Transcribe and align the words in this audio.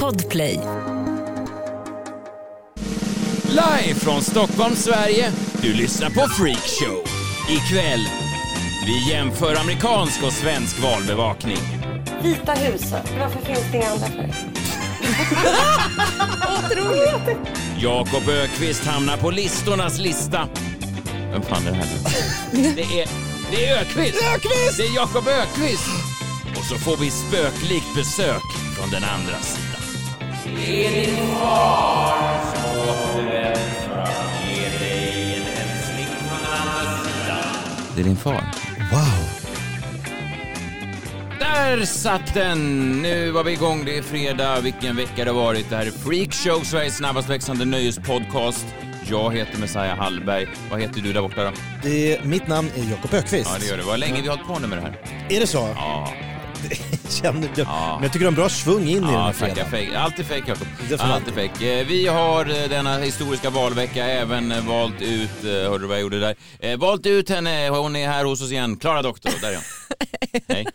Podplay. 0.00 0.60
Live 3.48 3.94
från 3.94 4.22
Stockholm, 4.22 4.76
Sverige. 4.76 5.32
Du 5.62 5.72
lyssnar 5.72 6.10
på 6.10 6.28
Freakshow. 6.28 7.02
Ikväll, 7.50 8.08
vi 8.86 9.10
jämför 9.10 9.54
amerikansk 9.54 10.22
och 10.22 10.32
svensk 10.32 10.82
valbevakning. 10.82 11.58
Vita 12.22 12.52
huset, 12.52 13.12
varför 13.20 13.40
finns 13.40 13.72
det 13.72 13.76
inga 13.76 13.90
andra 13.90 14.06
färger? 14.06 14.34
Jakob 17.78 18.28
Ökvist 18.28 18.84
hamnar 18.84 19.16
på 19.16 19.30
listornas 19.30 19.98
lista. 19.98 20.48
Vem 21.32 21.42
fan 21.42 21.66
är 21.66 21.70
det 21.70 21.76
här 21.76 21.86
nu? 22.52 22.72
Det 22.76 23.00
är, 23.00 23.08
det 23.50 23.66
är 23.66 23.80
Ökvist! 23.80 24.18
Det 24.76 24.82
är 24.82 24.94
Jakob 24.94 25.28
Ökvist! 25.28 25.90
Och 26.58 26.64
så 26.64 26.78
får 26.78 26.96
vi 26.96 27.10
spöklikt 27.10 27.94
besök 27.94 28.65
från 28.76 28.90
den 28.90 29.04
andra 29.04 29.40
sidan. 29.40 29.80
Det 30.56 30.86
är 30.86 31.06
din 31.06 31.16
far 31.16 32.40
som 32.54 32.80
återvänt 32.80 33.58
för 33.88 33.98
att 33.98 34.44
ge 34.48 34.78
dig 34.78 35.34
en 35.34 35.42
hälsning 35.42 36.06
från 36.06 36.38
den 36.38 36.52
andra 36.52 37.04
sidan. 37.04 37.38
Det 37.94 38.00
är 38.00 38.04
din 38.04 38.16
far? 38.16 38.44
Wow. 38.92 39.28
Där 41.38 41.84
satt 41.84 42.34
den! 42.34 42.92
Nu 43.02 43.30
var 43.30 43.44
vi 43.44 43.52
igång, 43.52 43.84
det 43.84 43.98
är 43.98 44.02
fredag. 44.02 44.60
Vilken 44.60 44.96
vecka 44.96 45.24
det 45.24 45.30
har 45.30 45.40
varit. 45.42 45.70
Det 45.70 45.76
här 45.76 45.86
är 45.86 45.90
Freakshow, 45.90 46.64
Sveriges 46.64 46.96
snabbast 46.96 47.28
växande 47.28 47.64
nöjespodcast. 47.64 48.66
Jag 49.10 49.36
heter 49.36 49.58
Messiah 49.58 49.96
Hallberg. 49.98 50.46
Vad 50.70 50.80
heter 50.80 51.00
du 51.00 51.12
där 51.12 51.22
borta 51.22 51.44
då? 51.44 51.50
Det, 51.82 52.24
mitt 52.24 52.48
namn 52.48 52.70
är 52.76 52.90
Jakob 52.90 53.14
Ökvist. 53.14 53.50
Ja, 53.52 53.58
det 53.60 53.66
gör 53.66 53.76
det. 53.76 53.82
Vad 53.82 53.98
länge 53.98 54.22
vi 54.22 54.28
har 54.28 54.36
hållit 54.36 54.48
på 54.48 54.58
nu 54.58 54.66
med 54.66 54.78
det 54.78 54.82
här. 54.82 54.98
Är 55.36 55.40
det 55.40 55.46
så? 55.46 55.68
Ja, 55.74 56.12
Känner, 57.22 57.48
jag, 57.56 57.66
Ja. 57.66 57.94
Men 57.94 58.02
jag 58.02 58.12
tycker 58.12 58.18
du 58.18 58.24
har 58.26 58.30
en 58.32 58.34
bra 58.34 58.48
svung 58.48 58.82
in 58.82 58.88
i 58.88 59.00
den 59.00 59.04
här 59.06 59.32
fredagen. 59.32 59.70
Fake. 59.70 59.98
Allt 59.98 60.18
är 60.18 60.22
fake, 60.24 60.42
Jakob. 60.46 60.66
Det 60.88 60.98
får 60.98 61.06
man 61.06 61.14
Allt 61.14 61.28
är 61.28 61.48
fake. 61.48 61.80
Eh, 61.80 61.86
Vi 61.86 62.06
har 62.06 62.46
eh, 62.62 62.68
denna 62.68 62.98
historiska 62.98 63.50
valvecka 63.50 64.04
även 64.06 64.52
eh, 64.52 64.66
valt 64.68 65.02
ut, 65.02 65.44
eh, 65.44 65.50
hörde 65.50 65.78
du 65.84 65.86
vad 65.86 65.96
jag 65.96 66.02
gjorde 66.02 66.20
där? 66.20 66.36
Eh, 66.60 66.78
Valt 66.78 67.06
ut 67.06 67.28
henne, 67.28 67.68
hon 67.68 67.96
är 67.96 68.08
här 68.08 68.24
hos 68.24 68.42
oss 68.42 68.50
igen. 68.52 68.76
Klara 68.76 69.02
Doktor, 69.02 69.32
där 69.40 69.50
är 69.50 69.54
hon. 69.54 69.64
Hej. 70.48 70.66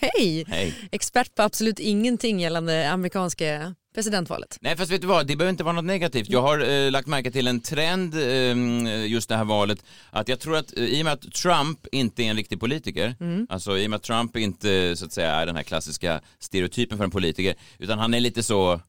Hej! 0.00 0.44
Hej. 0.48 0.74
Expert 0.92 1.34
på 1.34 1.42
absolut 1.42 1.78
ingenting 1.78 2.40
gällande 2.40 2.90
amerikanska 2.90 3.74
presidentvalet. 3.94 4.58
Nej 4.60 4.76
fast 4.76 4.92
vet 4.92 5.00
du 5.00 5.06
vad, 5.06 5.26
det 5.26 5.36
behöver 5.36 5.50
inte 5.50 5.64
vara 5.64 5.74
något 5.74 5.84
negativt. 5.84 6.28
Jag 6.28 6.42
har 6.42 6.58
eh, 6.58 6.90
lagt 6.90 7.08
märke 7.08 7.30
till 7.30 7.46
en 7.46 7.60
trend 7.60 8.14
eh, 8.14 9.06
just 9.06 9.28
det 9.28 9.36
här 9.36 9.44
valet. 9.44 9.84
Att 10.10 10.28
jag 10.28 10.40
tror 10.40 10.56
att 10.56 10.78
eh, 10.78 10.84
i 10.84 11.02
och 11.02 11.04
med 11.04 11.12
att 11.12 11.32
Trump 11.32 11.86
inte 11.92 12.22
är 12.22 12.30
en 12.30 12.36
riktig 12.36 12.60
politiker, 12.60 13.14
alltså 13.48 13.78
i 13.78 13.86
och 13.86 13.90
med 13.90 13.96
att 13.96 14.02
Trump 14.02 14.36
inte 14.36 14.96
så 14.96 15.04
att 15.04 15.12
säga 15.12 15.30
är 15.30 15.46
den 15.46 15.56
här 15.56 15.62
klassiska 15.62 16.20
stereotypen 16.38 16.98
för 16.98 17.04
en 17.04 17.10
politiker, 17.10 17.54
utan 17.78 17.98
han 17.98 18.14
är 18.14 18.20
lite 18.20 18.42
så 18.42 18.80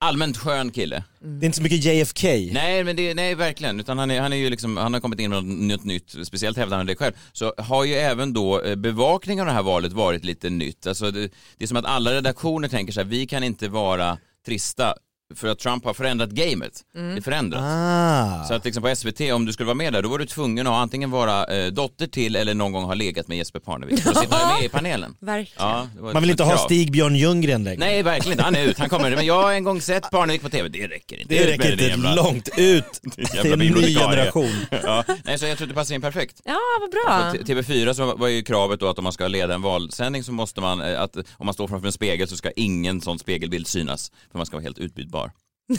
allmänt 0.00 0.36
skön 0.36 0.70
kille. 0.70 1.04
Det 1.20 1.44
är 1.44 1.46
inte 1.46 1.56
så 1.56 1.62
mycket 1.62 1.84
JFK. 1.84 2.28
Nej, 2.52 2.84
men 2.84 2.96
det, 2.96 3.14
nej 3.14 3.34
verkligen, 3.34 3.80
utan 3.80 3.98
han, 3.98 4.10
är, 4.10 4.20
han, 4.20 4.32
är 4.32 4.36
ju 4.36 4.50
liksom, 4.50 4.76
han 4.76 4.92
har 4.92 5.00
kommit 5.00 5.20
in 5.20 5.30
med 5.30 5.44
något 5.44 5.84
nytt, 5.84 6.14
speciellt 6.26 6.56
hävdar 6.56 6.76
han 6.76 6.86
det 6.86 6.96
själv. 6.96 7.12
Så 7.32 7.54
har 7.58 7.84
ju 7.84 7.94
även 7.94 8.32
då 8.32 8.62
eh, 8.62 8.76
bevakningen 8.76 9.40
av 9.40 9.46
det 9.46 9.52
här 9.52 9.62
valet 9.62 9.92
varit 9.92 10.24
lite 10.24 10.50
nytt. 10.50 10.86
Alltså 10.86 11.10
det, 11.10 11.30
det 11.56 11.64
är 11.64 11.66
som 11.66 11.76
att 11.76 11.84
alla 11.84 12.12
redaktioner 12.12 12.68
tänker 12.68 12.92
så 12.92 13.00
här, 13.00 13.08
vi 13.08 13.26
kan 13.26 13.44
inte 13.44 13.68
vara 13.68 14.18
trista 14.46 14.94
för 15.34 15.48
att 15.48 15.58
Trump 15.58 15.84
har 15.84 15.94
förändrat 15.94 16.30
gamet. 16.30 16.72
Det 17.14 17.22
förändras. 17.22 17.60
Ah. 17.62 18.44
Så 18.48 18.54
att 18.54 18.64
liksom 18.64 18.82
på 18.82 18.96
SVT, 18.96 19.20
om 19.20 19.44
du 19.46 19.52
skulle 19.52 19.66
vara 19.66 19.74
med 19.74 19.92
där, 19.92 20.02
då 20.02 20.08
var 20.08 20.18
du 20.18 20.26
tvungen 20.26 20.66
att 20.66 20.72
antingen 20.72 21.10
vara 21.10 21.44
eh, 21.44 21.66
dotter 21.72 22.06
till 22.06 22.36
eller 22.36 22.54
någon 22.54 22.72
gång 22.72 22.84
ha 22.84 22.94
legat 22.94 23.28
med 23.28 23.38
Jesper 23.38 23.60
Parnevik 23.60 24.00
för 24.02 24.10
att 24.10 24.18
sitta 24.18 24.46
med 24.46 24.64
i 24.64 24.68
panelen. 24.68 25.16
Verkligen. 25.20 25.68
Ja, 25.68 25.88
Man 26.12 26.22
vill 26.22 26.30
inte 26.30 26.42
ha. 26.44 26.56
Stig-Björn 26.58 27.16
Ljunggren 27.16 27.64
längre. 27.64 27.78
Nej, 27.78 28.02
verkligen 28.02 28.32
inte. 28.32 28.44
Han 28.44 28.54
är 28.56 28.64
ut, 28.64 28.78
han 28.78 28.88
kommer. 28.88 29.10
Men 29.16 29.26
jag 29.26 29.42
har 29.42 29.52
en 29.52 29.64
gång 29.64 29.80
sett 29.80 30.10
Parnevik 30.10 30.42
på 30.42 30.48
TV, 30.48 30.68
det 30.68 30.86
räcker 30.86 31.20
inte. 31.20 31.34
det 31.34 31.40
Ut 31.40 31.48
räcker 31.50 31.72
inte 31.72 31.84
jävla- 31.84 32.14
långt 32.14 32.48
ut 32.56 33.00
till 33.42 33.52
en 33.52 33.58
ny 33.58 33.94
generation. 33.94 34.52
Ja, 34.82 35.04
nej, 35.24 35.38
så 35.38 35.46
jag 35.46 35.58
tror 35.58 35.68
det 35.68 35.74
passar 35.74 35.94
in 35.94 36.00
perfekt. 36.00 36.40
Ja, 36.44 36.56
vad 36.80 36.90
bra. 36.90 37.30
På 37.32 37.44
T- 37.46 37.54
TV4 37.54 37.92
så 37.92 38.16
var 38.16 38.28
ju 38.28 38.42
kravet 38.42 38.80
då 38.80 38.88
att 38.88 38.98
om 38.98 39.04
man 39.04 39.12
ska 39.12 39.28
leda 39.28 39.54
en 39.54 39.62
valsändning 39.62 40.24
så 40.24 40.32
måste 40.32 40.60
man, 40.60 40.80
eh, 40.80 41.00
att 41.02 41.16
om 41.16 41.46
man 41.46 41.54
står 41.54 41.68
framför 41.68 41.86
en 41.86 41.92
spegel 41.92 42.28
så 42.28 42.36
ska 42.36 42.50
ingen 42.56 43.00
sån 43.00 43.18
spegelbild 43.18 43.66
synas. 43.66 44.12
För 44.32 44.38
man 44.38 44.46
ska 44.46 44.56
vara 44.56 44.62
helt 44.64 44.78
utbytbar. 44.78 45.15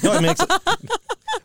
Ja, 0.04 0.22
men 0.22 0.26
exa- 0.26 0.48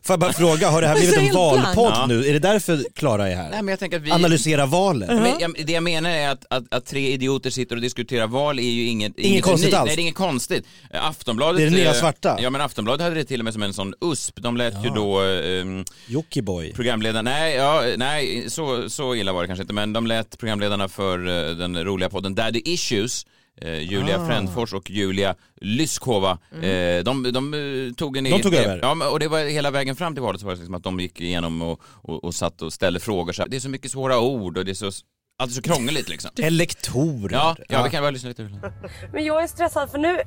Får 0.01 0.13
jag 0.13 0.19
bara 0.19 0.33
fråga, 0.33 0.69
har 0.69 0.81
det 0.81 0.87
här 0.87 0.95
blivit 0.95 1.17
en 1.17 1.33
valpodd 1.35 1.91
Ja. 1.95 2.05
nu? 2.07 2.25
Är 2.27 2.33
det 2.33 2.39
därför 2.39 2.85
Klara 2.95 3.29
är 3.29 3.35
här? 3.35 3.49
Nej 3.49 3.61
men 3.61 3.67
jag 3.67 3.79
tänker 3.79 3.97
att 3.97 4.03
vi... 4.03 4.11
Analysera 4.11 4.65
valet? 4.65 5.09
Men 5.09 5.39
jag, 5.39 5.55
det 5.65 5.73
jag 5.73 5.83
menar 5.83 6.09
är 6.09 6.29
att, 6.29 6.45
att, 6.49 6.73
att 6.73 6.85
tre 6.85 7.11
idioter 7.11 7.49
sitter 7.49 7.75
och 7.75 7.81
diskuterar 7.81 8.27
val 8.27 8.59
är 8.59 8.63
ju 8.63 8.85
inget, 8.87 9.19
inget 9.19 9.43
konstigt 9.43 9.65
unikt. 9.65 9.77
alls. 9.79 9.87
Nej 9.87 9.95
det 9.95 9.99
är 9.99 10.03
inget 10.03 10.15
konstigt. 10.15 10.65
Eh, 10.93 11.05
Aftonbladet... 11.07 11.57
Det 11.57 11.63
är 11.63 11.69
det 11.69 11.75
nya 11.77 11.89
eh, 11.93 11.99
svarta. 11.99 12.37
Ja 12.41 12.49
men 12.49 12.61
Aftonbladet 12.61 13.01
hade 13.01 13.15
det 13.15 13.25
till 13.25 13.39
och 13.41 13.43
med 13.43 13.53
som 13.53 13.63
en 13.63 13.73
sån 13.73 13.93
USP. 14.01 14.39
De 14.41 14.57
lät 14.57 14.85
ju 14.85 14.89
då 14.89 15.23
eh, 15.23 15.65
Jockiboi. 16.07 16.73
programledarna, 16.73 17.31
nej, 17.31 17.55
ja, 17.55 17.83
nej 17.97 18.45
så, 18.49 18.89
så 18.89 19.15
illa 19.15 19.33
var 19.33 19.41
det 19.41 19.47
kanske 19.47 19.61
inte, 19.61 19.73
men 19.73 19.93
de 19.93 20.07
lät 20.07 20.37
programledarna 20.37 20.87
för 20.89 21.27
eh, 21.49 21.55
den 21.55 21.83
roliga 21.83 22.09
podden 22.09 22.35
Daddy 22.35 22.61
Issues 22.65 23.25
eh, 23.61 23.79
Julia 23.79 24.21
Ah. 24.21 24.25
Frändfors 24.27 24.73
och 24.73 24.89
Julia 24.89 25.35
Lyskova, 25.61 26.31
eh, 26.51 27.03
de, 27.03 27.31
de 27.33 27.53
eh, 27.53 27.93
tog 27.95 28.17
en 28.17 28.23
De 28.23 28.41
tog 28.41 28.53
över. 28.53 28.79
Ja, 28.81 29.09
och 29.09 29.19
det 29.19 29.27
var 29.27 29.39
hela 29.39 29.71
vägen 29.71 29.95
fram 29.95 30.13
till 30.15 30.23
valet 30.23 30.41
så 30.41 30.47
var 30.47 30.53
det 30.53 30.59
liksom 30.59 30.75
att 30.75 30.83
de 30.83 30.99
gick 30.99 31.21
igenom 31.21 31.61
och, 31.61 31.79
och, 31.85 32.23
och 32.23 32.35
satt 32.35 32.61
och 32.61 32.73
ställde 32.73 32.99
frågor. 32.99 33.33
Så 33.33 33.41
här, 33.41 33.49
det 33.49 33.55
är 33.55 33.59
så 33.59 33.69
mycket 33.69 33.91
svåra 33.91 34.19
ord 34.19 34.57
och 34.57 34.65
det 34.65 34.71
är 34.71 34.73
så, 34.73 34.91
allt 35.39 35.51
är 35.51 35.55
så 35.55 35.61
krångligt 35.61 36.09
liksom. 36.09 36.31
Elektorer. 36.41 37.33
Ja, 37.35 37.55
ja, 37.69 37.83
vi 37.83 37.89
kan 37.89 38.03
bara 38.03 38.11
lyssna 38.11 38.29
lite. 38.29 38.43
Men 39.13 39.25
jag 39.25 39.43
är 39.43 39.47
stressad 39.47 39.91
för 39.91 39.97
nu 39.97 40.21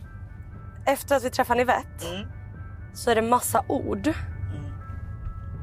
efter 0.86 1.16
att 1.16 1.24
vi 1.24 1.30
träffar 1.30 1.54
Nivette 1.54 2.26
så 2.94 3.10
är 3.10 3.14
det 3.14 3.22
massa 3.22 3.64
ord 3.68 4.12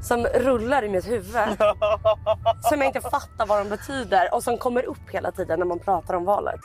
som 0.03 0.25
rullar 0.25 0.83
i 0.83 0.89
mitt 0.89 1.07
huvud 1.07 1.25
som 2.61 2.77
jag 2.81 2.85
inte 2.85 3.01
fattar 3.01 3.45
vad 3.45 3.59
de 3.65 3.69
betyder 3.69 4.33
och 4.33 4.43
som 4.43 4.57
kommer 4.57 4.85
upp 4.85 5.09
hela 5.11 5.31
tiden 5.31 5.59
när 5.59 5.65
man 5.65 5.79
pratar 5.79 6.13
om 6.13 6.25
valet. 6.25 6.59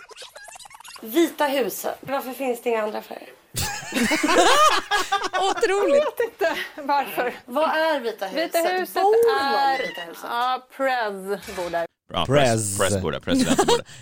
Vita 1.00 1.44
huset, 1.47 1.98
varför 2.00 2.32
finns 2.32 2.62
det 2.62 2.70
inga 2.70 2.82
andra 2.82 3.03
färger? 3.03 3.28
Otroligt. 5.50 6.20
inte 6.20 6.56
varför. 6.76 7.34
Vad 7.44 7.70
är 7.70 8.00
Vita 8.00 8.26
huset? 8.26 8.44
Vita 8.54 8.59
huset 8.69 8.94
Bor 9.03 9.32
någon 9.32 9.58
är... 9.58 9.84
i 9.84 9.87
Vita 9.87 10.00
huset? 10.00 10.25
Ja, 10.31 10.66
Prez 10.76 11.56
bor 11.56 11.70
där. 11.70 11.87
Ja, 12.12 12.26
Press. 12.26 12.78
press. 12.78 12.78
Press 12.78 13.02
borde, 13.02 13.20
borde. 13.20 13.44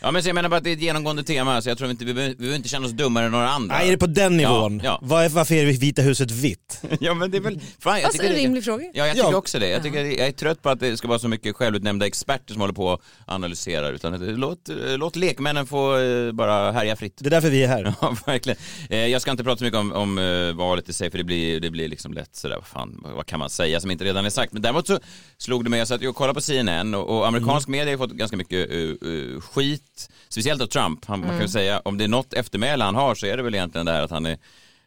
Ja 0.03 0.11
men 0.11 0.23
så 0.23 0.29
jag 0.29 0.35
menar 0.35 0.49
bara 0.49 0.57
att 0.57 0.65
det 0.65 0.71
är 0.71 0.75
ett 0.75 0.81
genomgående 0.83 1.23
tema 1.23 1.63
så 1.63 1.69
jag 1.69 1.79
tror 1.79 1.91
inte, 1.91 2.05
vi 2.05 2.15
behöver, 2.15 2.35
vi 2.35 2.39
behöver 2.39 2.57
inte 2.57 2.69
känna 2.69 2.87
oss 2.87 2.93
dummare 2.93 3.25
än 3.27 3.33
några 3.33 3.49
andra. 3.49 3.77
Nej, 3.77 3.87
är 3.87 3.91
det 3.91 3.99
på 3.99 4.07
den 4.07 4.37
nivån? 4.37 4.81
Ja, 4.85 4.91
ja. 4.91 4.99
Var 5.03 5.23
är- 5.25 5.29
Varför 5.29 5.55
är 5.55 5.65
Vita 5.67 6.03
huset 6.03 6.31
vitt? 6.31 6.83
Ja 7.01 7.15
men 7.15 7.31
det 7.31 7.37
är 7.37 7.41
väl, 7.41 7.61
fan, 7.79 7.97
jag 7.97 8.05
Alltså, 8.05 8.13
tycker 8.23 8.31
en 8.31 8.37
det- 8.39 8.45
rimlig 8.45 8.65
fråga. 8.65 8.85
Ja, 8.95 9.07
jag 9.07 9.17
tycker 9.17 9.31
Ja. 9.31 9.37
också 9.37 9.59
det. 9.59 9.69
Jag, 9.69 9.83
tycker, 9.83 10.05
jag 10.05 10.29
är 10.29 10.33
trött 10.33 10.63
på 10.63 10.69
att 10.69 10.81
det 10.81 10.97
ska 10.97 11.09
vara 11.09 11.19
så 11.19 11.29
mycket 11.29 11.57
självutnämnda 11.57 12.07
experter 12.07 12.53
som 12.53 12.61
håller 12.61 12.75
på 12.75 12.87
och 12.87 13.03
analyserar. 13.27 13.93
Utan 13.93 14.13
det- 14.21 14.27
låt, 14.33 14.69
låt 14.97 15.17
lekmännen 15.17 15.67
få 15.67 15.99
eh, 15.99 16.33
bara 16.33 16.73
härja 16.73 16.97
fritt. 16.97 17.17
Det 17.21 17.29
är 17.29 17.31
därför 17.31 17.51
vi 17.51 17.63
är 17.65 17.69
här. 17.69 17.95
Ja, 18.01 18.17
verkligen. 18.27 18.59
Eh, 18.91 18.99
jag 19.07 19.23
ska 19.23 19.31
inte 19.31 19.45
prata 19.45 19.59
så 19.59 19.65
mycket 19.65 19.79
om, 19.81 19.93
om 19.93 20.19
eh, 20.19 20.53
valet 20.57 20.89
i 20.89 20.93
sig, 20.93 21.11
för 21.11 21.19
det 21.19 21.25
blir, 21.25 21.61
det 21.61 21.71
blir 21.71 21.89
liksom 21.89 22.13
lätt 22.13 22.37
sådär, 22.37 22.57
vad 22.57 22.67
fan, 22.67 23.01
vad, 23.17 23.27
kan 23.27 23.39
man 23.39 23.51
säga 23.51 23.81
som 23.81 23.91
inte 23.91 24.05
redan 24.05 24.27
är 24.27 24.31
sagt. 24.31 24.53
Men 24.53 24.63
däremot 24.63 24.87
så 24.87 24.99
slog 25.39 25.65
det 25.65 25.71
mig, 25.71 25.79
jag 25.79 25.89
satt 25.89 26.03
ju 26.03 26.09
och 26.09 26.17
kollade 26.17 26.35
på 26.35 26.41
CNN 26.41 26.95
och, 26.95 27.19
och 27.19 27.27
amerikansk 27.29 27.69
media 27.69 27.93
har 27.93 27.96
ju 27.97 28.09
fått 28.09 28.11
ganska 28.17 28.37
mycket 28.37 28.71
eh, 28.71 28.79
eh, 28.79 29.41
skit, 29.41 30.11
speciellt 30.29 30.63
av 30.63 30.67
Trump. 30.67 31.05
Han, 31.05 31.21
Man 31.21 31.29
kan 31.29 31.41
ju 31.43 31.49
säga, 31.49 31.81
om 31.85 31.99
det 31.99 32.05
är 32.05 32.09
något 32.09 32.33
eftermäle 32.33 32.85
han 32.85 32.95
har 32.95 33.15
så 33.15 33.27
är 33.27 33.37
det 33.37 33.43
väl 33.43 33.55
egentligen 33.55 33.87
det 33.87 33.93
här 33.93 34.03
att 34.03 34.11
han, 34.11 34.27
är, 34.27 34.39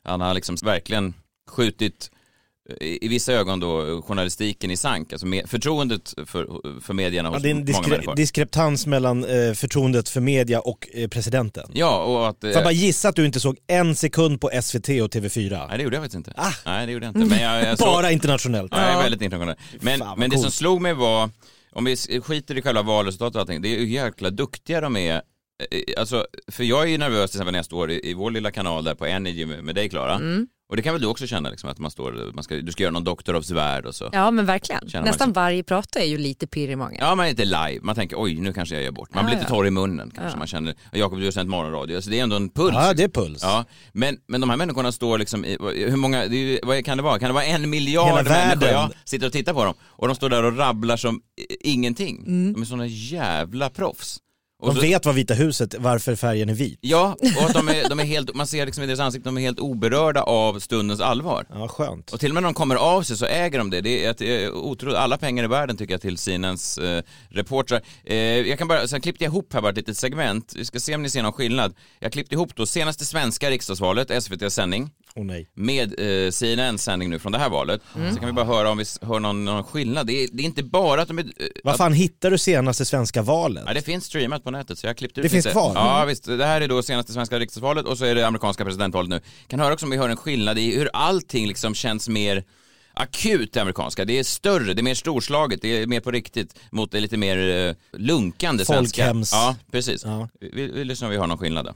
han 0.03 0.21
har 0.21 0.33
liksom 0.33 0.55
verkligen 0.63 1.13
skjutit 1.49 2.11
i, 2.81 3.05
i 3.05 3.07
vissa 3.07 3.33
ögon 3.33 3.59
då 3.59 4.01
journalistiken 4.01 4.71
i 4.71 4.77
sank, 4.77 5.13
alltså 5.13 5.27
med, 5.27 5.49
förtroendet 5.49 6.13
för, 6.25 6.47
för 6.81 6.93
medierna 6.93 7.29
Ja, 7.29 7.33
hos 7.33 7.43
det 7.43 7.49
är 7.49 7.51
en 7.55 7.65
diskre 7.65 7.89
människor. 7.89 8.15
diskreptans 8.15 8.85
mellan 8.87 9.23
eh, 9.25 9.53
förtroendet 9.53 10.09
för 10.09 10.21
media 10.21 10.59
och 10.59 10.87
eh, 10.93 11.07
presidenten. 11.07 11.69
ja, 11.73 12.03
och 12.03 12.27
att... 12.29 12.43
eh, 12.43 12.47
Får 12.49 12.55
jag 12.55 12.63
bara 12.63 12.71
gissa 12.71 13.09
att 13.09 13.15
du 13.15 13.25
inte 13.25 13.39
såg 13.39 13.57
en 13.67 13.95
sekund 13.95 14.41
på 14.41 14.49
SVT 14.63 14.89
och 14.89 15.13
TV4? 15.13 15.67
Nej, 15.67 15.77
det 15.77 15.83
gjorde 15.83 15.95
jag 15.95 16.03
faktiskt 16.03 16.15
inte. 16.27 16.33
Ah. 16.35 16.51
Nej, 16.65 16.85
det 16.85 16.91
gjorde 16.91 17.05
jag 17.05 17.15
inte. 17.15 17.35
Men 17.35 17.41
jag, 17.43 17.63
jag 17.63 17.77
såg- 17.79 17.87
Bara 17.87 18.11
internationellt. 18.11 18.71
Ja, 18.75 18.81
jag 18.89 18.99
är 18.99 19.03
väldigt 19.03 19.21
internationell. 19.21 19.57
Men, 19.81 20.01
men 20.17 20.29
det 20.29 20.37
som 20.37 20.51
slog 20.51 20.81
mig 20.81 20.93
var, 20.93 21.29
om 21.71 21.85
vi 21.85 21.95
eh, 22.09 22.21
skiter 22.21 22.57
i 22.57 22.61
själva 22.61 22.81
valresultatet 22.81 23.35
och 23.35 23.41
allting, 23.41 23.61
det 23.61 23.75
är 23.75 23.79
ju 23.79 23.89
jäkla 23.89 24.29
duktiga 24.29 24.81
de 24.81 24.95
är. 24.95 25.13
Eh, 25.15 25.21
eh, 25.71 25.99
alltså, 25.99 26.25
för 26.47 26.63
jag 26.63 26.83
är 26.83 26.87
ju 26.87 26.97
nervös 26.97 27.31
till 27.31 27.37
exempel 27.37 27.51
när 27.51 27.59
jag 27.59 27.65
står 27.65 27.91
i, 27.91 28.09
i 28.09 28.13
vår 28.13 28.31
lilla 28.31 28.51
kanal 28.51 28.83
där 28.83 28.95
på 28.95 29.05
Energy 29.05 29.45
med, 29.45 29.63
med 29.63 29.75
dig 29.75 29.89
Klara. 29.89 30.15
Mm. 30.15 30.47
Och 30.69 30.75
det 30.75 30.81
kan 30.81 30.93
väl 30.93 31.01
du 31.01 31.07
också 31.07 31.27
känna 31.27 31.49
liksom, 31.49 31.69
att 31.69 31.79
man 31.79 31.91
står, 31.91 32.31
man 32.33 32.43
ska, 32.43 32.55
du 32.55 32.71
ska 32.71 32.83
göra 32.83 32.91
någon 32.91 33.03
doktor 33.03 33.35
of 33.35 33.45
svärd 33.45 33.85
och 33.85 33.95
så. 33.95 34.09
Ja 34.11 34.31
men 34.31 34.45
verkligen. 34.45 34.89
Känner 34.89 35.05
Nästan 35.05 35.27
liksom- 35.27 35.33
varje 35.41 35.63
prata 35.63 35.99
är 35.99 36.05
ju 36.05 36.17
lite 36.17 36.47
pirr 36.47 36.69
i 36.69 36.75
magen. 36.75 36.97
Ja, 37.01 37.15
man 37.15 37.25
är 37.25 37.29
inte 37.29 37.45
live. 37.45 37.79
Man 37.81 37.95
tänker 37.95 38.21
oj, 38.21 38.33
nu 38.39 38.53
kanske 38.53 38.75
jag 38.75 38.83
gör 38.83 38.91
bort. 38.91 39.13
Man 39.13 39.23
Ja, 39.23 39.27
blir 39.27 39.35
lite 39.39 39.45
ja. 39.51 39.55
torr 39.55 39.67
i 39.67 39.71
munnen 39.71 40.11
kanske. 40.15 40.35
Ja. 40.35 40.37
Man 40.37 40.47
känner, 40.47 40.75
Jakob 40.91 41.19
du 41.19 41.25
har 41.25 41.31
sänt 41.31 41.49
morgonradio. 41.49 41.95
Alltså, 41.95 42.09
det 42.09 42.19
är 42.19 42.23
ändå 42.23 42.35
en 42.35 42.49
puls. 42.49 42.73
Ja, 42.75 42.93
det 42.93 43.03
är 43.03 43.07
puls. 43.09 43.39
Ja, 43.43 43.65
men, 43.93 44.17
men 44.27 44.41
de 44.41 44.49
här 44.49 44.57
människorna 44.57 44.91
står 44.91 45.17
liksom 45.17 45.45
i, 45.45 45.57
hur 45.89 45.95
många, 45.95 46.27
det 46.27 46.59
vad 46.63 46.85
kan 46.85 46.97
det 46.97 47.03
vara? 47.03 47.19
Kan 47.19 47.29
det 47.29 47.33
vara 47.33 47.45
en 47.45 47.69
miljard 47.69 48.07
Hela 48.07 48.23
människor? 48.23 48.67
Ja, 48.69 48.91
sitter 49.05 49.27
och 49.27 49.33
tittar 49.33 49.53
på 49.53 49.65
dem. 49.65 49.73
Och 49.81 50.07
de 50.07 50.15
står 50.15 50.29
där 50.29 50.43
och 50.43 50.57
rabblar 50.57 50.97
som 50.97 51.21
ingenting. 51.59 52.23
Mm. 52.27 52.53
De 52.53 52.61
är 52.61 52.65
såna 52.65 52.87
jävla 52.87 53.69
proffs. 53.69 54.17
Och 54.61 54.67
De 54.67 54.75
så- 54.75 54.81
vet 54.81 55.05
vad 55.05 55.15
Vita 55.15 55.33
huset, 55.33 55.75
varför 55.79 56.15
färgen 56.15 56.49
är 56.49 56.53
vit. 56.53 56.79
Ja, 56.81 57.17
och 57.37 57.43
att 57.43 57.53
de 57.53 57.67
är, 57.67 57.89
de 57.89 57.99
är 57.99 58.03
helt, 58.03 58.35
man 58.35 58.47
ser 58.47 58.65
liksom 58.65 58.83
i 58.83 58.87
deras 58.87 58.99
ansikten, 58.99 59.35
de 59.35 59.41
är 59.41 59.45
helt 59.45 59.59
oberörda 59.59 60.21
av 60.21 60.59
stundens 60.59 61.01
allvar. 61.01 61.45
Ja, 61.49 61.67
skönt. 61.67 62.11
Och 62.11 62.19
till 62.19 62.31
och 62.31 62.33
med 62.33 62.43
när 62.43 62.47
de 62.47 62.53
kommer 62.53 62.75
av 62.75 63.03
sig 63.03 63.17
så 63.17 63.25
äger 63.25 63.57
de 63.57 63.69
det. 63.69 63.81
Det 63.81 64.05
är, 64.05 64.15
det 64.17 64.43
är 64.43 64.51
otroligt, 64.51 64.97
alla 64.97 65.17
pengar 65.17 65.43
i 65.43 65.47
världen 65.47 65.77
tycker 65.77 65.93
jag 65.93 66.01
till 66.01 66.17
Sinens 66.17 66.77
eh, 66.77 67.03
reportrar. 67.29 67.81
Eh, 68.05 68.15
jag 68.17 68.57
kan 68.59 68.67
bara, 68.67 68.87
sen 68.87 69.01
klippte 69.01 69.23
jag 69.23 69.31
ihop 69.31 69.53
här 69.53 69.61
bara 69.61 69.69
ett 69.69 69.77
litet 69.77 69.97
segment, 69.97 70.53
vi 70.57 70.65
ska 70.65 70.79
se 70.79 70.95
om 70.95 71.03
ni 71.03 71.09
ser 71.09 71.23
någon 71.23 71.33
skillnad. 71.33 71.73
Jag 71.99 72.11
klippte 72.11 72.35
ihop 72.35 72.55
då 72.55 72.65
senaste 72.65 73.05
svenska 73.05 73.49
riksdagsvalet, 73.49 74.23
SVT 74.23 74.51
sändning, 74.53 74.89
Åh 75.19 75.25
nej. 75.25 75.49
med 75.53 75.99
eh, 76.25 76.31
CNNs 76.31 76.83
sändning 76.83 77.09
nu 77.09 77.19
från 77.19 77.31
det 77.31 77.37
här 77.37 77.49
valet. 77.49 77.81
Så 78.13 78.19
kan 78.19 78.25
vi 78.25 78.31
bara 78.33 78.45
höra 78.45 78.69
om 78.69 78.77
vi 78.77 78.85
hör 79.01 79.19
någon, 79.19 79.45
någon 79.45 79.63
skillnad. 79.63 80.07
Det 80.07 80.13
är, 80.23 80.29
det 80.31 80.43
är 80.43 80.45
inte 80.45 80.63
bara 80.63 81.01
att 81.01 81.07
de 81.07 81.19
är... 81.19 81.23
Eh, 81.23 81.47
Vad 81.63 81.77
fan 81.77 81.93
hittar 81.93 82.31
du 82.31 82.37
senaste 82.37 82.85
svenska 82.85 83.21
valet? 83.21 83.63
Ja, 83.67 83.73
det 83.73 83.81
finns 83.81 84.05
streamat 84.05 84.43
på 84.43 84.51
nätet 84.51 84.79
så 84.79 84.87
jag 84.87 84.97
klippte 84.97 85.19
ut 85.19 85.23
Det 85.23 85.29
finns 85.29 85.45
lite. 85.45 85.53
kvar? 85.53 85.71
Ja 85.75 86.05
visst, 86.07 86.23
det 86.25 86.45
här 86.45 86.61
är 86.61 86.67
då 86.67 86.83
senaste 86.83 87.13
svenska 87.13 87.39
riksdagsvalet 87.39 87.85
och 87.85 87.97
så 87.97 88.05
är 88.05 88.15
det 88.15 88.27
amerikanska 88.27 88.65
presidentvalet 88.65 89.09
nu. 89.09 89.21
Kan 89.47 89.59
höra 89.59 89.73
också 89.73 89.85
om 89.85 89.89
vi 89.89 89.97
hör 89.97 90.09
en 90.09 90.17
skillnad 90.17 90.59
i 90.59 90.77
hur 90.77 90.89
allting 90.93 91.47
liksom 91.47 91.75
känns 91.75 92.09
mer 92.09 92.43
akut 92.93 93.53
det 93.53 93.59
amerikanska. 93.61 94.05
Det 94.05 94.19
är 94.19 94.23
större, 94.23 94.73
det 94.73 94.81
är 94.81 94.83
mer 94.83 94.95
storslaget, 94.95 95.61
det 95.61 95.67
är 95.81 95.87
mer 95.87 95.99
på 95.99 96.11
riktigt 96.11 96.55
mot 96.71 96.91
det 96.91 96.99
lite 96.99 97.17
mer 97.17 97.67
eh, 97.67 97.99
lunkande 97.99 98.65
svenska. 98.65 99.03
Folkhems. 99.05 99.31
Ja, 99.33 99.55
precis. 99.71 100.05
Ja. 100.05 100.29
Vi, 100.39 100.67
vi 100.71 100.83
lyssnar 100.83 101.07
om 101.07 101.11
vi 101.11 101.17
har 101.17 101.27
någon 101.27 101.37
skillnad 101.37 101.65
där. 101.65 101.73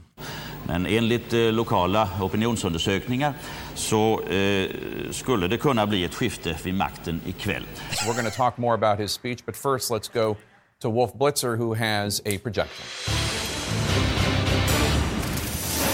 Men 0.66 0.86
enligt 0.86 1.32
eh, 1.32 1.38
lokala 1.38 2.08
opinionsundersökningar 2.20 3.34
så 3.74 4.20
eh, 4.20 4.70
skulle 5.10 5.48
det 5.48 5.58
kunna 5.58 5.86
bli 5.86 6.04
ett 6.04 6.14
skifte 6.14 6.56
vid 6.64 6.74
makten 6.74 7.20
ikväll. 7.26 7.66
We're 8.06 8.12
going 8.12 8.30
to 8.30 8.36
talk 8.36 8.58
more 8.58 8.74
about 8.74 8.98
his 8.98 9.12
speech, 9.12 9.46
but 9.46 9.56
first 9.56 9.90
let's 9.90 10.08
go 10.08 10.36
to 10.82 10.90
Wolf 10.90 11.12
Blitzer, 11.14 11.56
who 11.56 11.74
has 11.74 12.22
a 12.24 12.38
projection. 12.38 12.84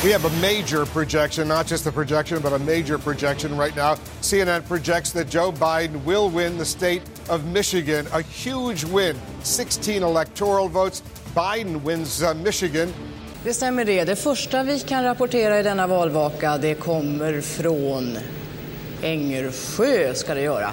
We 0.02 0.12
have 0.12 0.24
a 0.24 0.40
major 0.40 0.86
projection, 0.86 1.46
not 1.46 1.66
just 1.66 1.86
a 1.86 1.92
projection, 1.92 2.40
but 2.40 2.54
a 2.54 2.58
major 2.58 2.98
projection 2.98 3.54
right 3.54 3.76
now. 3.76 3.96
CNN 4.22 4.66
projects 4.66 5.12
that 5.12 5.28
Joe 5.28 5.52
Biden 5.52 6.02
will 6.04 6.30
win 6.30 6.56
the 6.56 6.64
state 6.64 7.02
of 7.28 7.44
Michigan, 7.44 8.06
a 8.14 8.22
huge 8.22 8.82
win, 8.84 9.14
16 9.42 10.02
electoral 10.02 10.70
votes. 10.70 11.02
Biden 11.34 11.82
wins 11.82 12.22
uh, 12.22 12.32
Michigan. 12.32 12.94
Det 13.44 13.54
stämmer 13.54 13.84
det. 13.84 14.04
Det 14.04 14.16
första 14.16 14.62
vi 14.62 14.80
kan 14.80 15.04
rapportera 15.04 15.60
i 15.60 15.62
denna 15.62 15.86
valvaka 15.86 16.58
det 16.58 16.74
kommer 16.74 17.40
från 17.40 18.18
Ängersjö 19.02 20.14
ska 20.14 20.34
det 20.34 20.40
göra. 20.40 20.72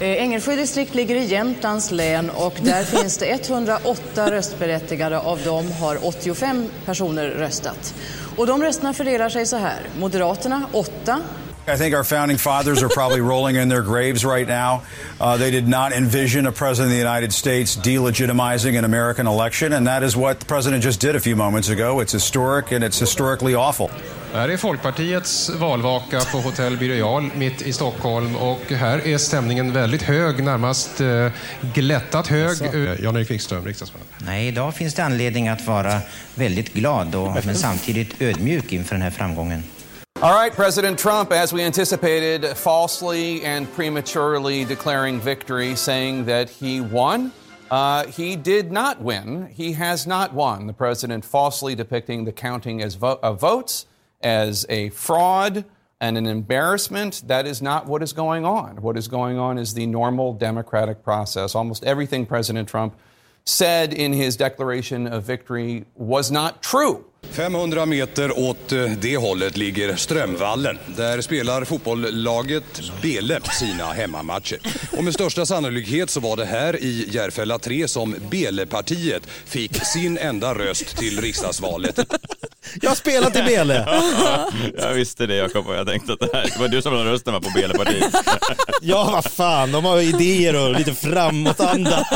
Eh, 0.00 0.22
Ängersjö 0.22 0.56
distrikt 0.56 0.94
ligger 0.94 1.14
i 1.14 1.24
Jämtlands 1.24 1.90
län 1.90 2.30
och 2.30 2.54
där 2.62 2.84
finns 2.98 3.18
det 3.18 3.26
108 3.26 4.30
röstberättigade. 4.30 5.18
Av 5.18 5.42
dem 5.42 5.72
har 5.72 6.06
85 6.06 6.70
personer 6.84 7.28
röstat. 7.28 7.94
Och 8.36 8.46
de 8.46 8.62
rösterna 8.62 8.92
fördelar 8.92 9.28
sig 9.28 9.46
så 9.46 9.56
här. 9.56 9.80
Moderaterna 9.98 10.66
8, 10.72 11.20
I 11.68 11.76
think 11.76 11.94
our 11.96 12.04
founding 12.04 12.38
fathers 12.38 12.82
are 12.82 12.88
probably 12.88 13.20
rolling 13.20 13.56
in 13.56 13.68
their 13.68 13.82
graves 13.82 14.24
right 14.24 14.46
now. 14.46 14.82
Uh, 15.20 15.36
they 15.36 15.50
did 15.50 15.66
not 15.66 15.92
envision 15.92 16.46
a 16.46 16.52
president 16.52 16.92
of 16.92 16.92
the 16.92 16.98
United 16.98 17.32
States 17.32 17.76
delegitimizing 17.76 18.78
an 18.78 18.84
American 18.84 19.26
election, 19.26 19.72
and 19.72 19.86
that 19.86 20.02
is 20.04 20.16
what 20.16 20.38
the 20.38 20.46
president 20.46 20.84
just 20.84 21.00
did 21.00 21.16
a 21.16 21.20
few 21.20 21.34
moments 21.34 21.68
ago. 21.68 21.98
It's 22.00 22.12
historic 22.12 22.70
and 22.72 22.84
it's 22.84 23.00
historically 23.00 23.54
awful. 23.54 23.90
Här 24.32 24.48
är 24.48 24.56
Folkpartiets 24.56 25.50
valvaka 25.50 26.20
på 26.20 26.38
Hotell 26.38 26.76
Birger 26.76 27.36
mitt 27.36 27.62
i 27.62 27.72
Stockholm 27.72 28.36
och 28.36 28.72
här 28.72 29.06
är 29.06 29.18
stämningen 29.18 29.72
väldigt 29.72 30.02
hög, 30.02 30.42
närmast 30.42 31.00
eh, 31.00 31.28
glättat 31.74 32.26
hög. 32.26 32.62
Eh, 32.62 33.04
Jan-Erik 33.04 33.30
Wikström, 33.30 33.64
riksdagsman. 33.64 34.02
Nej, 34.18 34.48
idag 34.48 34.74
finns 34.74 34.94
det 34.94 35.04
anledning 35.04 35.48
att 35.48 35.66
vara 35.66 36.00
väldigt 36.34 36.74
glad 36.74 37.14
och, 37.14 37.44
men 37.44 37.54
samtidigt 37.54 38.22
ödmjuk 38.22 38.72
inför 38.72 38.94
den 38.94 39.02
här 39.02 39.10
framgången. 39.10 39.62
All 40.22 40.32
right, 40.32 40.50
President 40.50 40.98
Trump, 40.98 41.30
as 41.30 41.52
we 41.52 41.62
anticipated, 41.62 42.56
falsely 42.56 43.42
and 43.42 43.70
prematurely 43.74 44.64
declaring 44.64 45.20
victory, 45.20 45.76
saying 45.76 46.24
that 46.24 46.48
he 46.48 46.80
won. 46.80 47.32
Uh, 47.70 48.06
he 48.06 48.34
did 48.34 48.72
not 48.72 49.02
win. 49.02 49.48
He 49.48 49.72
has 49.72 50.06
not 50.06 50.32
won. 50.32 50.66
The 50.66 50.72
president 50.72 51.22
falsely 51.22 51.74
depicting 51.74 52.24
the 52.24 52.32
counting 52.32 52.80
as 52.80 52.94
vo- 52.94 53.18
of 53.22 53.40
votes 53.40 53.84
as 54.22 54.64
a 54.70 54.88
fraud 54.88 55.66
and 56.00 56.16
an 56.16 56.26
embarrassment. 56.26 57.22
That 57.26 57.46
is 57.46 57.60
not 57.60 57.86
what 57.86 58.02
is 58.02 58.14
going 58.14 58.46
on. 58.46 58.80
What 58.80 58.96
is 58.96 59.08
going 59.08 59.38
on 59.38 59.58
is 59.58 59.74
the 59.74 59.86
normal 59.86 60.32
democratic 60.32 61.04
process. 61.04 61.54
Almost 61.54 61.84
everything 61.84 62.24
President 62.24 62.70
Trump 62.70 62.96
said 63.44 63.92
in 63.92 64.14
his 64.14 64.34
declaration 64.34 65.06
of 65.06 65.24
victory 65.24 65.84
was 65.94 66.30
not 66.30 66.62
true. 66.62 67.04
500 67.32 67.86
meter 67.86 68.38
åt 68.38 68.72
eh, 68.72 68.84
det 69.00 69.16
hållet 69.16 69.56
ligger 69.56 69.96
Strömvallen. 69.96 70.78
Där 70.96 71.20
spelar 71.20 71.64
fotbollslaget 71.64 72.82
Bele 73.02 73.40
sina 73.58 73.84
hemmamatcher. 73.92 74.58
Och 74.96 75.04
med 75.04 75.14
största 75.14 75.46
sannolikhet 75.46 76.10
så 76.10 76.20
var 76.20 76.36
det 76.36 76.44
här 76.44 76.76
i 76.76 77.08
Järfälla 77.12 77.58
3 77.58 77.88
som 77.88 78.14
Bele-partiet 78.30 79.22
fick 79.46 79.84
sin 79.84 80.18
enda 80.18 80.54
röst 80.54 80.96
till 80.96 81.20
riksdagsvalet. 81.20 81.98
Jag 82.82 82.90
har 82.90 82.96
spelat 82.96 83.36
i 83.36 83.42
Bele! 83.42 83.86
Jag 84.78 84.94
visste 84.94 85.26
det 85.26 85.36
Jakob 85.36 85.66
och 85.66 85.74
jag 85.74 85.86
tänkte 85.86 86.12
att 86.12 86.20
det, 86.20 86.30
här, 86.32 86.42
det 86.44 86.58
var 86.58 86.68
du 86.68 86.82
som 86.82 86.94
la 86.94 87.04
rösten 87.04 87.40
på 87.42 87.50
Belepartiet. 87.54 88.14
Ja, 88.82 89.08
vad 89.12 89.24
fan, 89.32 89.72
de 89.72 89.84
har 89.84 90.00
idéer 90.00 90.56
och 90.66 90.74
lite 90.78 90.94
framåtanda. 90.94 92.06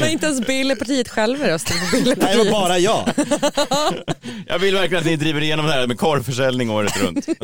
Men 0.00 0.08
inte 0.10 0.26
ens 0.26 0.46
Billepartiet 0.46 1.08
själva 1.08 1.48
röstade 1.48 1.80
på 1.80 1.96
Nej, 1.96 2.04
det 2.04 2.08
var 2.10 2.14
Billepartiet. 2.44 2.52
bara 2.52 2.78
jag. 2.78 3.08
Jag 4.46 4.58
vill 4.58 4.74
verkligen 4.74 5.00
att 5.00 5.06
ni 5.06 5.16
driver 5.16 5.40
igenom 5.40 5.66
det 5.66 5.72
här 5.72 5.86
med 5.86 5.98
korvförsäljning 5.98 6.70
året 6.70 7.02
runt. 7.02 7.26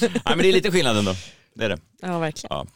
Nej 0.00 0.10
men 0.24 0.38
det 0.38 0.48
är 0.48 0.52
lite 0.52 0.70
skillnad 0.70 0.96
ändå. 0.98 1.14
Det 1.54 1.64
är 1.64 1.68
det. 1.68 1.78
Ja, 2.02 2.18
verkligen. 2.18 2.56
Ja. 2.56 2.66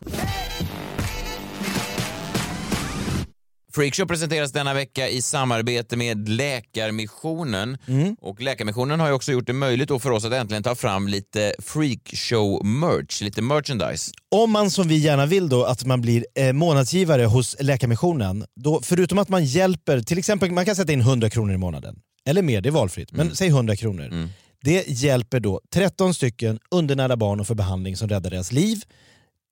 Freakshow 3.74 4.06
presenteras 4.06 4.52
denna 4.52 4.74
vecka 4.74 5.08
i 5.08 5.22
samarbete 5.22 5.96
med 5.96 6.28
Läkarmissionen. 6.28 7.78
Och 8.20 8.40
Läkarmissionen 8.40 9.00
har 9.00 9.06
ju 9.08 9.12
också 9.12 9.32
gjort 9.32 9.46
det 9.46 9.52
möjligt 9.52 9.88
för 10.02 10.10
oss 10.10 10.24
att 10.24 10.32
äntligen 10.32 10.62
ta 10.62 10.74
fram 10.74 11.08
lite 11.08 11.54
freakshow-merch, 11.58 13.22
lite 13.22 13.42
merchandise. 13.42 14.12
Om 14.30 14.50
man 14.52 14.70
som 14.70 14.88
vi 14.88 14.96
gärna 14.98 15.26
vill 15.26 15.48
då 15.48 15.64
att 15.64 15.84
man 15.84 16.00
blir 16.00 16.26
eh, 16.34 16.52
månadsgivare 16.52 17.24
hos 17.24 17.56
Läkarmissionen, 17.60 18.44
då 18.56 18.80
förutom 18.82 19.18
att 19.18 19.28
man 19.28 19.44
hjälper, 19.44 20.00
till 20.00 20.18
exempel 20.18 20.50
man 20.50 20.64
kan 20.64 20.76
sätta 20.76 20.92
in 20.92 21.00
100 21.00 21.30
kronor 21.30 21.54
i 21.54 21.58
månaden, 21.58 21.96
eller 22.26 22.42
mer, 22.42 22.60
det 22.60 22.68
är 22.68 22.70
valfritt, 22.70 23.12
men 23.12 23.36
säg 23.36 23.48
100 23.48 23.76
kronor. 23.76 24.28
Det 24.64 24.88
hjälper 24.88 25.40
då 25.40 25.60
13 25.74 26.14
stycken 26.14 26.58
undernärda 26.70 27.16
barn 27.16 27.40
att 27.40 27.46
få 27.46 27.54
behandling 27.54 27.96
som 27.96 28.08
räddar 28.08 28.30
deras 28.30 28.52
liv. 28.52 28.82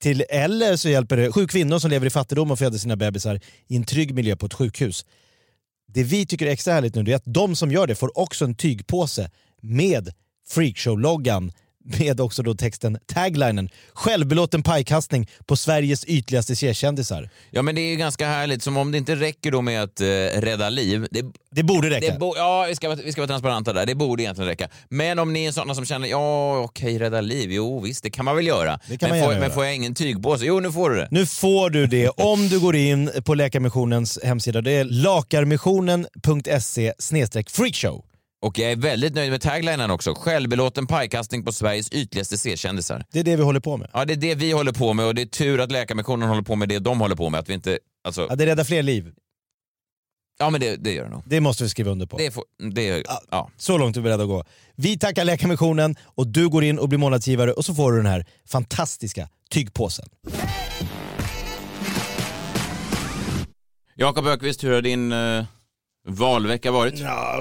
Till, 0.00 0.24
eller 0.28 0.76
så 0.76 0.88
hjälper 0.88 1.16
det 1.16 1.32
sju 1.32 1.46
kvinnor 1.46 1.78
som 1.78 1.90
lever 1.90 2.06
i 2.06 2.10
fattigdom 2.10 2.50
och 2.50 2.58
föder 2.58 2.78
sina 2.78 2.96
bebisar 2.96 3.40
i 3.68 3.76
en 3.76 3.84
trygg 3.84 4.14
miljö 4.14 4.36
på 4.36 4.46
ett 4.46 4.54
sjukhus. 4.54 5.06
Det 5.88 6.02
vi 6.02 6.26
tycker 6.26 6.46
är 6.46 6.50
extra 6.50 6.74
härligt 6.74 6.94
nu 6.94 7.12
är 7.12 7.16
att 7.16 7.22
de 7.26 7.56
som 7.56 7.72
gör 7.72 7.86
det 7.86 7.94
får 7.94 8.18
också 8.18 8.44
en 8.44 8.54
tygpåse 8.54 9.30
med 9.60 10.12
Freakshow-loggan 10.48 11.52
med 11.84 12.20
också 12.20 12.42
då 12.42 12.54
texten, 12.54 12.98
taglinen, 13.06 13.68
självbelåten 13.92 14.62
pajkastning 14.62 15.28
på 15.46 15.56
Sveriges 15.56 16.04
ytligaste 16.04 16.56
C-kändisar. 16.56 17.30
Ja 17.50 17.62
men 17.62 17.74
det 17.74 17.80
är 17.80 17.90
ju 17.90 17.96
ganska 17.96 18.26
härligt, 18.28 18.62
som 18.62 18.76
om 18.76 18.92
det 18.92 18.98
inte 18.98 19.16
räcker 19.16 19.50
då 19.50 19.62
med 19.62 19.82
att 19.82 20.00
eh, 20.00 20.06
rädda 20.40 20.68
liv. 20.68 21.06
Det, 21.10 21.24
Det 21.50 21.62
borde 21.62 21.90
räcka. 21.90 22.12
det 22.12 22.18
bo, 22.18 22.34
ja, 22.36 22.64
vi 22.68 22.76
ska, 22.76 22.88
vara- 22.88 22.98
vi 23.04 23.12
ska 23.12 23.20
vara 23.20 23.28
transparenta 23.28 23.72
där, 23.72 23.86
det 23.86 23.94
borde 23.94 24.22
egentligen 24.22 24.48
räcka. 24.48 24.68
Men 24.88 25.18
om 25.18 25.32
ni 25.32 25.44
är 25.44 25.52
sådana 25.52 25.74
som 25.74 25.86
känner, 25.86 26.08
ja 26.08 26.58
okej 26.58 26.98
rädda 26.98 27.20
liv, 27.20 27.52
jo 27.52 27.80
visst 27.80 28.02
det 28.02 28.10
kan 28.10 28.24
man 28.24 28.36
väl 28.36 28.46
göra. 28.46 28.80
Det 28.88 28.98
kan 28.98 29.10
men, 29.10 29.18
man 29.18 29.26
får, 29.26 29.32
gärna 29.32 29.40
men 29.40 29.48
göra. 29.48 29.54
får 29.54 29.64
jag 29.64 29.74
ingen 29.74 29.94
tygpåse? 29.94 30.44
Jo 30.44 30.60
nu 30.60 30.72
får 30.72 30.90
du 30.90 30.96
det. 30.96 31.08
Nu 31.10 31.26
får 31.26 31.70
du 31.70 31.86
det 31.86 32.08
om 32.08 32.48
du 32.48 32.60
går 32.60 32.76
in 32.76 33.10
på 33.24 33.34
Läkarmissionens 33.34 34.18
hemsida. 34.24 34.60
Det 34.60 34.72
är 34.72 34.84
lakarmissionen.se 34.84 36.92
freakshow. 37.50 38.04
Och 38.42 38.58
jag 38.58 38.72
är 38.72 38.76
väldigt 38.76 39.14
nöjd 39.14 39.30
med 39.30 39.40
taglinen 39.40 39.90
också. 39.90 40.14
Självbelåten 40.14 40.86
pajkastning 40.86 41.44
på 41.44 41.52
Sveriges 41.52 41.90
ytligaste 41.92 42.38
C-kändisar. 42.38 43.04
Det 43.12 43.20
är 43.20 43.24
det 43.24 43.36
vi 43.36 43.42
håller 43.42 43.60
på 43.60 43.76
med. 43.76 43.90
Ja, 43.92 44.04
det 44.04 44.12
är 44.12 44.16
det 44.16 44.34
vi 44.34 44.52
håller 44.52 44.72
på 44.72 44.92
med 44.94 45.06
och 45.06 45.14
det 45.14 45.22
är 45.22 45.26
tur 45.26 45.60
att 45.60 45.72
Läkarmissionen 45.72 46.28
håller 46.28 46.42
på 46.42 46.56
med 46.56 46.68
det 46.68 46.78
de 46.78 47.00
håller 47.00 47.16
på 47.16 47.30
med. 47.30 47.40
Att 47.40 47.48
vi 47.48 47.54
inte, 47.54 47.78
alltså, 48.04 48.26
Ja, 48.30 48.36
det 48.36 48.46
räddar 48.46 48.64
fler 48.64 48.82
liv. 48.82 49.12
ja 50.38 50.50
men 50.50 50.60
det, 50.60 50.76
det 50.76 50.92
gör 50.92 51.04
det 51.04 51.10
nog. 51.10 51.22
Det 51.26 51.40
måste 51.40 51.62
vi 51.64 51.68
skriva 51.70 51.90
under 51.90 52.06
på. 52.06 52.16
Det, 52.18 52.30
får, 52.30 52.44
det, 52.72 53.04
ja. 53.30 53.50
Så 53.56 53.78
långt 53.78 53.96
är 53.96 54.00
vi 54.00 54.04
beredda 54.04 54.22
att 54.22 54.28
gå. 54.28 54.44
Vi 54.76 54.98
tackar 54.98 55.24
Läkarmissionen 55.24 55.96
och 56.04 56.26
du 56.26 56.48
går 56.48 56.64
in 56.64 56.78
och 56.78 56.88
blir 56.88 56.98
månadsgivare 56.98 57.52
och 57.52 57.64
så 57.64 57.74
får 57.74 57.92
du 57.92 57.98
den 57.98 58.06
här 58.06 58.26
fantastiska 58.46 59.28
tygpåsen. 59.50 60.06
Jakob 63.94 64.26
Ökvist, 64.26 64.64
hur 64.64 64.72
har 64.72 64.82
din 64.82 65.12
eh, 65.12 65.44
valvecka 66.06 66.70
varit? 66.70 66.98
Ja, 66.98 67.40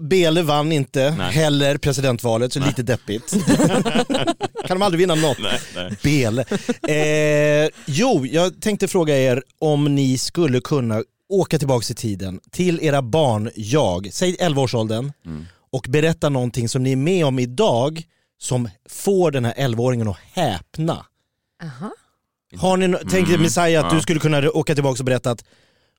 Bele 0.00 0.42
vann 0.42 0.72
inte 0.72 1.14
Nej. 1.18 1.32
heller 1.32 1.76
presidentvalet, 1.78 2.52
så 2.52 2.60
lite 2.60 2.82
deppigt. 2.82 3.34
kan 4.66 4.78
de 4.78 4.82
aldrig 4.82 4.98
vinna 4.98 5.14
något? 5.14 5.38
Nej, 5.38 5.60
nej. 5.74 5.96
Bele. 6.02 6.44
Eh, 6.88 7.70
jo, 7.86 8.26
jag 8.26 8.60
tänkte 8.62 8.88
fråga 8.88 9.18
er 9.18 9.42
om 9.58 9.94
ni 9.94 10.18
skulle 10.18 10.60
kunna 10.60 11.02
åka 11.28 11.58
tillbaka 11.58 11.86
i 11.90 11.94
tiden 11.94 12.40
till 12.50 12.80
era 12.82 13.02
barn, 13.02 13.50
jag, 13.54 14.08
säg 14.12 14.36
11-årsåldern 14.40 15.12
Mm. 15.26 15.46
och 15.72 15.86
berätta 15.88 16.28
någonting 16.28 16.68
som 16.68 16.82
ni 16.82 16.92
är 16.92 16.96
med 16.96 17.26
om 17.26 17.38
idag 17.38 18.02
som 18.40 18.68
får 18.88 19.30
den 19.30 19.44
här 19.44 19.54
11-åringen 19.54 20.08
att 20.10 20.18
häpna. 20.32 21.06
Aha. 21.62 21.90
Har 22.56 22.76
ni, 22.76 22.86
no- 22.86 23.16
Mm, 23.28 23.42
Messiah 23.42 23.86
att 23.86 23.92
ja. 23.92 23.96
du 23.96 24.02
skulle 24.02 24.20
kunna 24.20 24.50
åka 24.50 24.74
tillbaka 24.74 24.98
och 25.02 25.04
berätta 25.04 25.30
att 25.30 25.44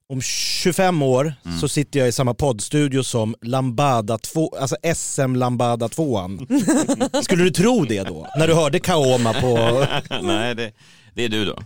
om 0.10 0.22
25 0.22 1.02
år 1.02 1.34
Mm. 1.46 1.58
så 1.60 1.68
sitter 1.70 2.00
jag 2.00 2.10
i 2.10 2.12
samma 2.12 2.34
poddstudio 2.34 3.04
som 3.04 3.36
Lambada 3.42 4.18
2, 4.18 4.56
alltså 4.60 4.76
SM 4.96 5.36
Lambada 5.36 5.90
2 5.90 6.30
Skulle 7.24 7.44
du 7.44 7.52
tro 7.52 7.86
det 7.86 8.04
då? 8.04 8.28
När 8.38 8.48
du 8.48 8.54
hörde 8.54 8.80
Kaoma 8.80 9.34
på... 9.34 9.86
nej, 10.22 10.56
det, 10.56 10.72
det 11.14 11.24
är 11.26 11.30
du 11.30 11.46
då. 11.46 11.60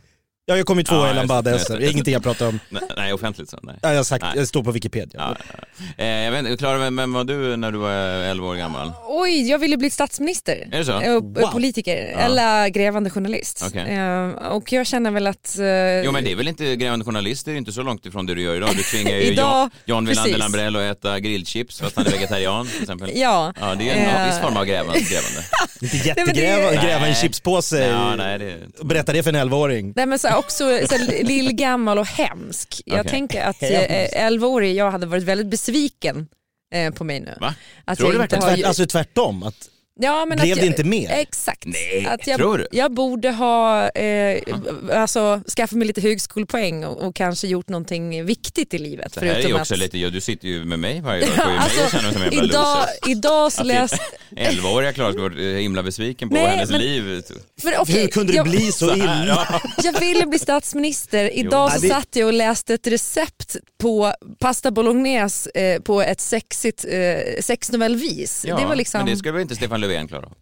Ja, 0.45 0.57
jag 0.57 0.65
kom 0.65 0.77
ju 0.77 0.83
tvåa 0.83 0.97
Ja, 0.97 1.05
i 1.05 1.07
jag- 1.07 1.15
Lambada 1.15 1.51
jag- 1.51 1.62
SM, 1.62 1.73
det 1.73 1.85
är 1.85 1.91
ingenting 1.91 2.13
jag 2.13 2.23
pratar 2.23 2.47
om. 2.47 2.59
Nej, 2.69 2.81
nej 2.97 3.13
offentligt 3.13 3.50
så. 3.50 3.59
Nej. 3.63 3.75
Ja, 3.81 3.89
jag, 3.89 3.95
har 3.95 4.03
sagt, 4.03 4.21
Nej. 4.23 4.31
jag 4.35 4.47
står 4.47 4.63
på 4.63 4.71
Wikipedia. 4.71 5.38
Ja. 5.47 5.57
Eh, 5.97 6.07
jag 6.07 6.31
vet 6.31 6.39
inte, 6.45 6.57
Klara, 6.57 6.77
vem, 6.89 7.13
var 7.13 7.23
du 7.23 7.57
när 7.57 7.71
du 7.71 7.77
var 7.77 7.91
11 7.91 8.47
år 8.47 8.55
gammal? 8.55 8.91
Oj, 9.07 9.50
jag 9.50 9.59
ville 9.59 9.77
bli 9.77 9.89
statsminister. 9.89 10.67
Är 10.71 10.77
det 10.79 10.85
så? 10.85 11.01
Eh, 11.01 11.15
och- 11.15 11.23
Wow. 11.23 11.51
Politiker, 11.51 12.09
Ja. 12.12 12.17
eller 12.19 12.67
grävande 12.69 13.09
journalist. 13.09 13.63
Okej. 13.67 13.81
Eh, 13.95 14.27
och 14.29 14.71
jag 14.71 14.88
känner 14.88 15.12
väl 15.12 15.27
att... 15.27 15.57
eh, 15.59 15.65
Jo 16.05 16.12
men 16.12 16.23
det 16.23 16.31
är 16.31 16.35
väl 16.35 16.47
inte 16.47 16.75
grävande 16.75 17.05
journalist, 17.05 17.45
det 17.45 17.51
är 17.51 17.55
inte 17.55 17.71
så 17.71 17.83
långt 17.83 18.05
ifrån 18.05 18.25
det 18.25 18.35
du 18.35 18.41
gör 18.41 18.55
idag. 18.55 18.69
Du 18.75 18.83
tvingar 18.83 19.12
ju 19.12 19.21
Idag, 19.33 19.69
John, 19.85 19.97
John 19.97 20.05
Wilander. 20.05 20.38
Lambrell 20.38 20.75
att 20.75 20.81
äta 20.97 21.19
grillchips 21.19 21.79
fast 21.79 21.95
han 21.97 22.05
är 22.05 22.12
vegetarian 22.12 22.67
till 22.67 22.81
exempel. 22.81 23.12
Ja. 23.15 23.53
Ja, 23.59 23.75
det 23.75 23.89
är 23.89 23.95
en 23.95 24.21
Eh. 24.21 24.25
viss 24.27 24.41
form 24.41 24.57
av 24.57 24.65
grävande. 24.65 25.00
grävande. 25.00 25.43
Inte 25.81 25.95
men 25.95 26.15
det- 26.15 26.41
jättegräva 26.41 26.71
gräva 26.73 26.95
en 26.95 27.01
Nej. 27.01 27.15
chipspåse 27.15 27.88
Ja, 27.88 28.15
nej, 28.15 28.39
det... 28.39 28.57
berätta 28.83 29.13
det 29.13 29.23
för 29.23 29.33
en 29.33 29.50
11-åring. 29.50 29.93
Nej 29.95 30.05
men 30.05 30.19
så 30.19 30.27
här, 30.33 30.39
också 30.39 30.83
lillgammal 31.23 31.99
och 31.99 32.07
hemsk. 32.07 32.81
Jag 32.85 32.99
Okej. 32.99 33.11
tänker 33.11 33.43
att 33.43 33.63
eh, 33.63 33.69
11-årig 34.29 34.75
jag 34.75 34.91
hade 34.91 35.05
varit 35.05 35.23
väldigt 35.23 35.47
besviken 35.47 36.27
eh, 36.73 36.93
på 36.93 37.03
mig 37.03 37.19
nu. 37.19 37.37
Va? 37.41 37.55
Att 37.85 37.97
Tror 37.97 38.09
jag 38.13 38.19
du 38.19 38.23
inte 38.23 38.35
verkligen? 38.35 38.49
har 38.49 38.57
Tvärt, 38.57 38.65
alltså 38.65 38.85
tvärtom, 38.85 39.43
att 39.43 39.69
Ja, 40.00 40.25
men 40.25 40.38
Blev 40.38 40.51
att 40.53 40.59
det 40.59 40.65
jag, 40.65 40.71
inte 40.71 40.83
mer? 40.83 41.09
Exakt. 41.12 41.65
Nej, 41.65 42.07
att 42.09 42.27
jag, 42.27 42.38
tror 42.38 42.57
du? 42.57 42.67
jag 42.71 42.93
borde 42.93 43.31
ha 43.31 43.89
eh, 43.89 44.41
alltså, 44.93 45.41
skaffat 45.57 45.77
mig 45.77 45.88
lite 45.88 46.01
högskolepoäng 46.01 46.85
och, 46.85 47.01
och 47.07 47.15
kanske 47.15 47.47
gjort 47.47 47.69
någonting 47.69 48.25
viktigt 48.25 48.73
i 48.73 48.77
livet. 48.77 49.13
Det 49.13 49.25
här 49.25 49.35
är 49.35 49.47
ju 49.47 49.53
också 49.59 49.73
att, 49.73 49.79
lite, 49.79 49.97
ja, 49.97 50.09
du 50.09 50.21
sitter 50.21 50.47
ju 50.47 50.65
med 50.65 50.79
mig 50.79 51.01
varje 51.01 51.25
dag, 51.25 51.47
mig 51.47 51.57
Alltså, 51.57 51.89
känna 51.97 52.03
mig 52.03 52.13
som 52.13 52.21
en 52.21 52.31
jävla 52.31 52.43
idag, 52.50 52.77
loser. 52.77 53.12
idag 53.12 53.51
så 53.51 53.63
läste... 53.63 53.97
11-åriga 54.31 54.93
Klara 54.93 55.12
skulle 55.12 55.29
vara 55.29 55.57
himla 55.59 55.83
besviken 55.83 56.29
på 56.29 56.35
Nej, 56.35 56.47
hennes 56.47 56.69
men- 56.69 56.81
liv. 56.81 57.21
För, 57.62 57.73
okej, 57.79 58.01
hur 58.01 58.07
kunde 58.07 58.31
det 58.33 58.38
jag, 58.38 58.45
bli 58.50 58.71
så 58.71 58.95
illa? 58.95 59.25
Ja. 59.27 59.62
Jag 59.83 60.00
ville 60.00 60.25
bli 60.25 60.39
statsminister. 60.39 61.38
Idag 61.38 61.69
Jo. 61.73 61.79
så 61.79 61.81
det- 61.88 61.93
satt 61.93 62.15
jag 62.15 62.27
och 62.27 62.33
läste 62.33 62.73
ett 62.73 62.88
recept 62.88 63.55
på 63.81 64.13
pasta 64.39 64.71
bolognese 64.71 65.50
eh, 65.55 65.81
på 65.81 66.01
ett 66.01 66.21
sexigt 66.21 66.85
eh, 66.89 67.41
sexnovellvis. 67.41 68.45
Ja, 68.47 68.57
det 68.57 68.65
var 68.65 68.75
liksom... 68.75 69.00
men 69.00 69.07
det 69.09 69.17
ska 69.17 69.31
väl 69.31 69.41
inte 69.41 69.55
Stefan 69.55 69.81
Löfven 69.87 70.07
klara 70.07 70.25
av? 70.25 70.33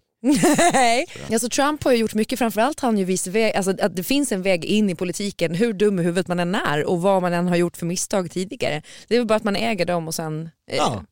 Nej. 0.73 1.05
Alltså 1.31 1.49
Trump 1.49 1.83
har 1.83 1.91
ju 1.91 1.97
gjort 1.97 2.13
mycket, 2.13 2.39
framförallt 2.39 2.79
han 2.79 2.97
ju 2.97 3.05
visat 3.05 3.33
väg, 3.33 3.55
alltså 3.55 3.71
att 3.81 3.95
det 3.95 4.03
finns 4.03 4.31
en 4.31 4.41
väg 4.41 4.65
in 4.65 4.89
i 4.89 4.95
politiken 4.95 5.55
hur 5.55 5.73
dum 5.73 5.99
i 5.99 6.03
huvudet 6.03 6.27
man 6.27 6.39
än 6.39 6.55
är 6.55 6.85
och 6.85 7.01
vad 7.01 7.21
man 7.21 7.33
än 7.33 7.47
har 7.47 7.55
gjort 7.55 7.77
för 7.77 7.85
misstag 7.85 8.31
tidigare. 8.31 8.81
Det 9.07 9.15
är 9.15 9.19
väl 9.19 9.27
bara 9.27 9.35
att 9.35 9.43
man 9.43 9.55
äger 9.55 9.85
dem 9.85 10.07
och 10.07 10.15
sen... 10.15 10.49
eh, 10.71 10.77
ja, 10.77 11.03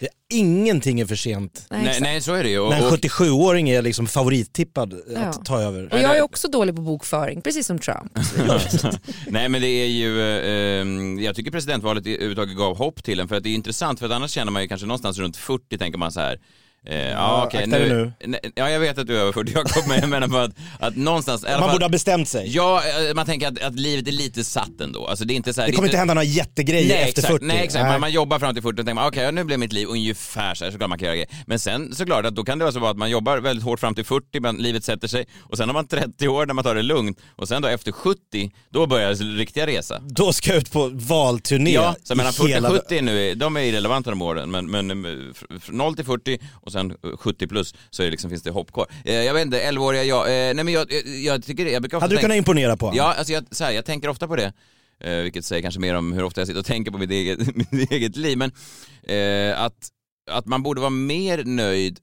det, 0.00 0.08
ingenting 0.32 1.00
är 1.00 1.06
för 1.06 1.16
sent. 1.16 1.66
nej, 1.70 1.82
Nej, 1.84 2.00
nej 2.00 2.20
så 2.20 2.34
är 2.34 2.42
det 2.42 2.50
ju. 2.50 2.58
Och, 2.58 2.70
När 2.70 2.78
en 2.78 2.84
och, 2.86 2.92
77-åring 2.92 3.68
är 3.70 3.82
liksom 3.82 4.06
favorittippad 4.06 5.00
Ja. 5.14 5.20
att 5.20 5.44
ta 5.44 5.60
över. 5.60 5.92
Och 5.94 6.00
jag 6.00 6.16
är 6.16 6.22
också 6.22 6.48
dålig 6.48 6.76
på 6.76 6.82
bokföring, 6.82 7.42
precis 7.42 7.66
som 7.66 7.78
Trump. 7.78 8.12
nej 9.26 9.48
men 9.48 9.60
det 9.60 9.68
är 9.68 9.86
ju, 9.86 10.20
eh, 10.20 10.80
eh, 11.18 11.24
jag 11.24 11.36
tycker 11.36 11.50
presidentvalet 11.50 12.06
överhuvudtaget 12.06 12.56
gav 12.56 12.76
hopp 12.76 13.04
till 13.04 13.20
en 13.20 13.28
för 13.28 13.36
att 13.36 13.42
det 13.42 13.48
är 13.48 13.54
intressant 13.54 13.98
för 13.98 14.06
att 14.06 14.12
annars 14.12 14.30
känner 14.30 14.52
man 14.52 14.62
ju 14.62 14.68
kanske 14.68 14.86
någonstans 14.86 15.18
runt 15.18 15.36
40 15.36 15.78
tänker 15.78 15.98
man 15.98 16.12
så 16.12 16.20
här. 16.20 16.40
Eh, 16.86 17.08
ja, 17.10 17.42
akta 17.44 17.58
dig 17.58 17.68
nu. 17.88 18.12
Nej, 18.26 18.40
Ja 18.54 18.70
jag 18.70 18.80
vet 18.80 18.98
att 18.98 19.06
du 19.06 19.16
är 19.16 19.20
över 19.20 19.32
40 19.32 19.52
Jakob 19.54 19.82
men 19.88 20.00
jag 20.00 20.08
menar 20.08 20.28
bara 20.28 20.42
att, 20.44 20.52
att 20.80 20.96
någonstans 20.96 21.42
Man 21.42 21.58
fall, 21.60 21.70
borde 21.72 21.84
ha 21.84 21.88
bestämt 21.90 22.28
sig. 22.28 22.48
Ja, 22.56 22.82
eh, 23.08 23.14
man 23.14 23.26
tänker 23.26 23.48
att, 23.48 23.62
att 23.62 23.74
livet 23.74 24.08
är 24.08 24.12
lite 24.12 24.44
satt 24.44 24.80
ändå. 24.80 25.06
Alltså 25.06 25.24
det 25.24 25.34
är 25.34 25.36
inte 25.36 25.54
så 25.54 25.60
här, 25.60 25.68
Det 25.68 25.74
kommer 25.74 25.88
är 25.88 25.90
inte 25.90 25.98
hända 25.98 26.14
några 26.14 26.24
jättegrejer 26.24 26.88
Nej, 26.88 26.96
efter 27.08 27.08
exakt, 27.22 27.26
40. 27.32 27.44
Nej 27.44 27.64
exakt, 27.64 27.84
Man, 27.84 28.00
man 28.00 28.12
jobbar 28.12 28.38
fram 28.38 28.54
till 28.54 28.62
40 28.62 28.72
och 28.80 28.86
tänker 28.86 28.94
man 28.94 29.08
okej 29.08 29.22
ja, 29.24 29.30
nu 29.30 29.44
blev 29.44 29.58
mitt 29.58 29.72
liv 29.72 29.88
ungefär 29.88 30.54
så 30.54 30.64
här, 30.64 30.72
så 30.72 30.78
klart 30.78 30.88
man 30.90 30.98
kan 30.98 31.06
göra 31.06 31.16
grejer. 31.16 31.28
Men 31.46 31.58
sen 31.58 31.94
såklart 31.94 32.24
att 32.26 32.34
då 32.34 32.44
kan 32.44 32.58
det 32.58 32.64
vara 32.64 32.72
så 32.72 32.86
att 32.86 32.96
man 32.96 33.10
jobbar 33.10 33.38
väldigt 33.38 33.64
hårt 33.64 33.80
fram 33.80 33.94
till 33.94 34.04
40 34.04 34.40
men 34.40 34.56
livet 34.56 34.84
sätter 34.84 35.08
sig 35.08 35.26
och 35.40 35.56
sen 35.56 35.68
har 35.68 35.74
man 35.74 35.86
30 35.86 36.28
år 36.28 36.46
när 36.46 36.54
man 36.54 36.64
tar 36.64 36.74
det 36.74 36.82
lugnt 36.82 37.18
och 37.36 37.48
sen 37.48 37.62
då 37.62 37.68
efter 37.68 37.92
70 37.92 38.18
då 38.70 38.86
börjar 38.86 39.14
den 39.14 39.36
riktiga 39.36 39.66
resa. 39.66 40.00
Då 40.08 40.32
ska 40.32 40.50
jag 40.50 40.58
ut 40.58 40.72
på 40.72 40.90
valturné. 40.92 41.72
Ja, 41.72 41.94
så 42.02 42.14
mellan 42.14 42.32
40 42.32 42.48
hela- 42.48 42.68
och 42.70 42.74
70 42.76 43.00
nu, 43.00 43.34
de 43.34 43.56
är 43.56 43.60
irrelevanta 43.60 44.10
de 44.10 44.22
åren, 44.22 44.50
men, 44.50 44.70
men 44.70 45.04
eh, 45.04 45.12
f- 45.30 45.44
f- 45.56 45.68
0 45.68 45.96
till 45.96 46.04
40 46.04 46.38
och 46.68 46.72
sen 46.72 46.90
eh, 47.04 47.16
70 47.16 47.46
plus 47.46 47.74
så 47.90 48.02
är 48.02 48.06
det 48.06 48.10
liksom, 48.10 48.30
finns 48.30 48.42
det 48.42 48.50
hopp 48.50 48.72
kvar. 48.72 48.86
Eh, 49.04 49.14
jag 49.14 49.34
vet 49.34 49.44
inte, 49.46 49.70
11-åriga 49.70 50.04
jag, 50.04 50.20
eh, 50.26 50.54
nej 50.54 50.64
men 50.64 50.68
jag, 50.74 50.92
jag, 50.92 51.06
jag 51.18 51.44
tycker 51.44 51.64
det, 51.64 51.70
jag 51.70 51.82
brukar 51.82 51.96
ofta 51.96 52.04
Hade 52.04 52.14
du 52.14 52.16
tänka- 52.16 52.24
kunnat 52.24 52.36
imponera 52.38 52.76
på 52.76 52.86
honom? 52.86 52.96
Ja, 52.96 53.14
alltså 53.14 53.32
jag, 53.32 53.44
så 53.50 53.64
här, 53.64 53.72
jag 53.72 53.84
tänker 53.84 54.08
ofta 54.08 54.28
på 54.28 54.36
det. 54.36 54.52
Eh, 55.00 55.16
vilket 55.16 55.44
säger 55.44 55.62
kanske 55.62 55.80
mer 55.80 55.94
om 55.94 56.12
hur 56.12 56.24
ofta 56.24 56.40
jag 56.40 56.48
sitter 56.48 56.60
och 56.60 56.66
tänker 56.66 56.90
på 56.90 56.98
mitt 56.98 57.10
eget, 57.10 57.56
mitt 57.72 57.90
eget 57.92 58.16
liv. 58.16 58.38
Men 58.38 58.50
eh, 59.02 59.60
att, 59.62 59.88
att 60.30 60.46
man 60.46 60.62
borde 60.62 60.80
vara 60.80 60.90
mer 60.90 61.44
nöjd. 61.44 61.98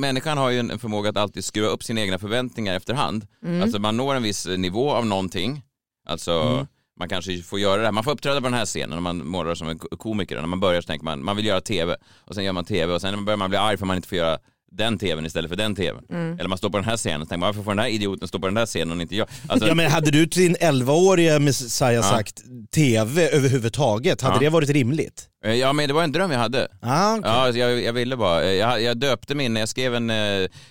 Människan 0.00 0.38
har 0.38 0.50
ju 0.50 0.58
en 0.60 0.70
en 0.70 0.78
förmåga 0.78 1.10
att 1.10 1.16
alltid 1.16 1.44
skruva 1.44 1.68
upp 1.68 1.84
sina 1.84 2.00
egna 2.00 2.18
förväntningar 2.18 2.74
efterhand. 2.76 3.26
Mm. 3.44 3.62
Alltså 3.62 3.78
man 3.78 3.96
når 3.96 4.14
en 4.14 4.22
viss 4.22 4.46
nivå 4.46 4.90
av 4.92 5.06
någonting. 5.06 5.62
Alltså 6.08 6.32
Mm 6.32 6.66
man 6.98 7.08
kanske 7.08 7.42
får 7.42 7.58
göra 7.58 7.76
det 7.76 7.84
här. 7.84 7.92
Man 7.92 8.04
får 8.04 8.10
uppträda 8.10 8.40
på 8.40 8.46
den 8.46 8.54
här 8.54 8.66
scenen 8.66 8.90
när 8.90 9.00
man 9.00 9.26
målar 9.26 9.54
som 9.54 9.68
en 9.68 9.78
komiker. 9.78 10.36
När 10.40 10.46
man 10.46 10.60
börjar 10.60 10.80
så 10.80 10.86
tänker 10.86 11.04
man, 11.04 11.24
man 11.24 11.36
vill 11.36 11.46
göra 11.46 11.60
tv. 11.60 11.96
Och 12.24 12.34
sen 12.34 12.44
gör 12.44 12.52
man 12.52 12.64
tv 12.64 12.94
och 12.94 13.00
sen 13.00 13.24
börjar 13.24 13.36
man 13.36 13.50
bli 13.50 13.58
arg 13.58 13.76
för 13.76 13.84
att 13.84 13.86
man 13.86 13.96
inte 13.96 14.08
får 14.08 14.18
göra 14.18 14.38
den 14.72 14.98
tvn 14.98 15.26
istället 15.26 15.48
för 15.48 15.56
den 15.56 15.74
tvn. 15.74 16.04
Mm. 16.10 16.38
Eller 16.38 16.48
man 16.48 16.58
står 16.58 16.70
på 16.70 16.76
den 16.78 16.84
här 16.84 16.96
scenen 16.96 17.22
och 17.22 17.28
tänker 17.28 17.40
man, 17.40 17.46
varför 17.46 17.62
får 17.62 17.70
den 17.70 17.78
här 17.78 17.88
idioten 17.88 18.28
stå 18.28 18.38
på 18.38 18.46
den 18.46 18.56
här 18.56 18.66
scenen 18.66 18.96
och 18.96 19.02
inte 19.02 19.16
jag? 19.16 19.28
Alltså, 19.48 19.68
Ja 19.68 19.74
men 19.74 19.90
hade 19.90 20.10
du 20.10 20.26
till 20.26 20.42
din 20.42 20.56
11-åriga 20.56 21.38
Messiah 21.38 22.02
sagt 22.10 22.42
TV 22.74 23.28
överhuvudtaget, 23.28 24.20
hade 24.22 24.34
Ja. 24.34 24.40
det 24.40 24.48
varit 24.48 24.68
rimligt? 24.70 25.24
Eh, 25.44 25.54
Ja 25.54 25.72
men 25.72 25.88
det 25.88 25.94
var 25.94 26.02
en 26.04 26.12
dröm 26.12 26.30
jag 26.30 26.38
hade. 26.38 26.68
Ah, 26.82 27.16
okej. 27.16 27.30
Ja, 27.30 27.50
jag, 27.50 27.82
jag 27.82 27.92
ville 27.92 28.16
bara. 28.16 28.44
Eh, 28.44 28.52
Jag, 28.52 28.82
jag 28.82 28.98
döpte 28.98 29.34
min, 29.34 29.56
jag 29.56 29.68
skrev 29.68 29.94
en, 29.94 30.10
eh, 30.10 30.16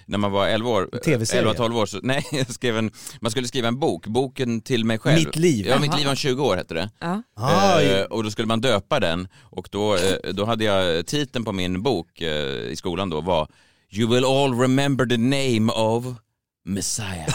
när 0.06 0.18
man 0.18 0.32
var 0.32 0.48
11 0.48 0.70
år, 0.70 0.90
TV-serie? 1.06 1.54
11-12 1.54 1.78
år, 1.78 1.86
så, 1.86 2.00
nej 2.04 2.24
jag 2.32 2.52
skrev 2.54 2.78
en, 2.78 2.92
man 3.22 3.32
skulle 3.32 3.48
skriva 3.48 3.68
en 3.68 3.80
bok, 3.80 4.08
boken 4.08 4.62
till 4.62 4.86
mig 4.86 5.00
själv. 5.00 5.26
Mitt 5.26 5.36
liv? 5.36 5.68
Ja, 5.68 5.80
mitt 5.80 5.88
Jaha. 5.92 5.98
liv 5.98 6.10
om 6.10 6.16
20 6.16 6.44
år 6.44 6.58
hette 6.58 6.74
det. 6.74 6.90
Ja. 7.00 7.24
Ah, 7.36 7.82
Eh, 7.82 8.04
och 8.04 8.24
då 8.24 8.32
skulle 8.32 8.46
man 8.48 8.62
döpa 8.62 9.00
den 9.00 9.28
och 9.42 9.68
då, 9.72 9.96
eh, 9.96 10.34
då 10.34 10.46
hade 10.46 10.64
jag, 10.64 11.06
titeln 11.08 11.46
på 11.46 11.52
min 11.52 11.84
bok 11.84 12.22
eh, 12.22 12.28
i 12.72 12.74
skolan 12.76 13.10
då 13.10 13.22
var 13.22 13.48
You 13.90 14.08
will 14.10 14.26
all 14.26 14.54
remember 14.54 15.06
the 15.06 15.18
name 15.18 15.70
of 15.72 16.06
Messiah. 16.66 17.28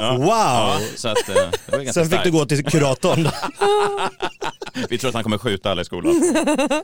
Wow! 0.00 0.26
Ja, 0.28 0.80
så 0.96 1.08
att, 1.08 1.28
eh, 1.28 1.34
det 1.34 1.76
var 1.76 1.84
Sen 1.84 2.04
fick 2.04 2.06
starkt. 2.06 2.24
du 2.24 2.30
gå 2.30 2.46
till 2.46 2.64
kuratorn. 2.64 3.28
Vi 4.88 4.98
tror 4.98 5.08
att 5.08 5.14
han 5.14 5.22
kommer 5.22 5.38
skjuta 5.38 5.70
alla 5.70 5.82
i 5.82 5.84
skolan. 5.84 6.34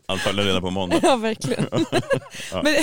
Antagligen 0.06 0.46
redan 0.46 0.62
på 0.62 0.70
måndag. 0.70 1.00
Ja, 1.02 1.16
verkligen. 1.16 1.66
Men, 2.62 2.74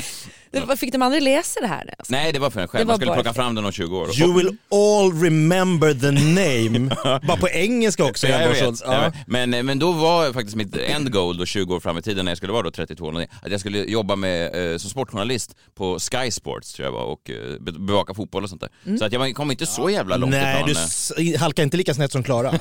det, 0.51 0.77
fick 0.77 0.91
de 0.91 1.01
aldrig 1.01 1.24
läsa 1.24 1.60
det 1.62 1.68
här? 1.68 1.94
Alltså? 1.98 2.13
Nej, 2.13 2.34
det 2.34 2.39
var 2.39 2.50
för 2.50 2.62
en 2.62 2.68
själv. 2.68 2.88
Man 2.88 2.96
skulle 2.96 3.13
plocka 3.13 3.34
fram 3.34 3.56
den 3.56 3.65
om 3.65 3.72
20 3.72 3.98
år. 3.98 4.20
You 4.22 4.34
will 4.38 4.58
all 4.72 5.22
remember 5.24 5.94
the 5.94 6.12
name. 6.12 6.96
Bara 7.27 7.38
på 7.38 7.50
engelska 7.50 8.03
också. 8.06 8.27
Ja, 8.27 8.41
jag 8.41 8.50
vet, 8.50 8.82
Ja. 8.86 9.12
Men, 9.27 9.50
men 9.65 9.79
då 9.79 9.91
var 9.91 10.34
faktiskt 10.34 10.56
mitt 10.56 10.75
end 10.75 11.12
goal 11.12 11.38
då 11.38 11.46
20 11.46 11.75
år 11.75 11.79
fram 11.79 11.98
i 11.98 12.01
tiden 12.01 12.25
när 12.25 12.32
jag 12.32 12.38
skulle 12.38 12.53
vara 12.53 12.63
då 12.63 12.72
32 12.72 13.03
eller 13.06 13.12
någonting, 13.12 13.38
att 13.44 13.51
jag 13.51 13.60
skulle 13.60 13.79
jobba 13.79 14.15
med, 14.15 14.72
eh, 14.74 14.77
som 14.77 14.89
sportjournalist 14.89 15.56
på 15.77 16.00
Sky 16.00 16.32
Sports 16.32 16.74
tror 16.74 16.86
jag 16.86 16.91
var 16.94 17.03
och 17.03 17.29
eh, 17.29 17.36
be- 17.60 17.72
bevaka 17.72 18.13
fotboll 18.13 18.44
och 18.44 18.50
sånt 18.50 18.62
där. 18.62 18.98
Så 18.98 19.06
att 19.06 19.13
jag 19.13 19.36
kom 19.36 19.51
inte 19.51 19.65
så 19.65 19.89
jävla 19.89 20.18
långt 20.18 20.32
Nej, 20.32 20.63
ifrån. 20.72 20.86
du 21.18 21.34
eh, 21.34 21.39
halkar 21.39 21.63
inte 21.63 21.77
lika 21.77 21.94
snett 21.94 22.12
som 22.12 22.24
Klara. 22.24 22.51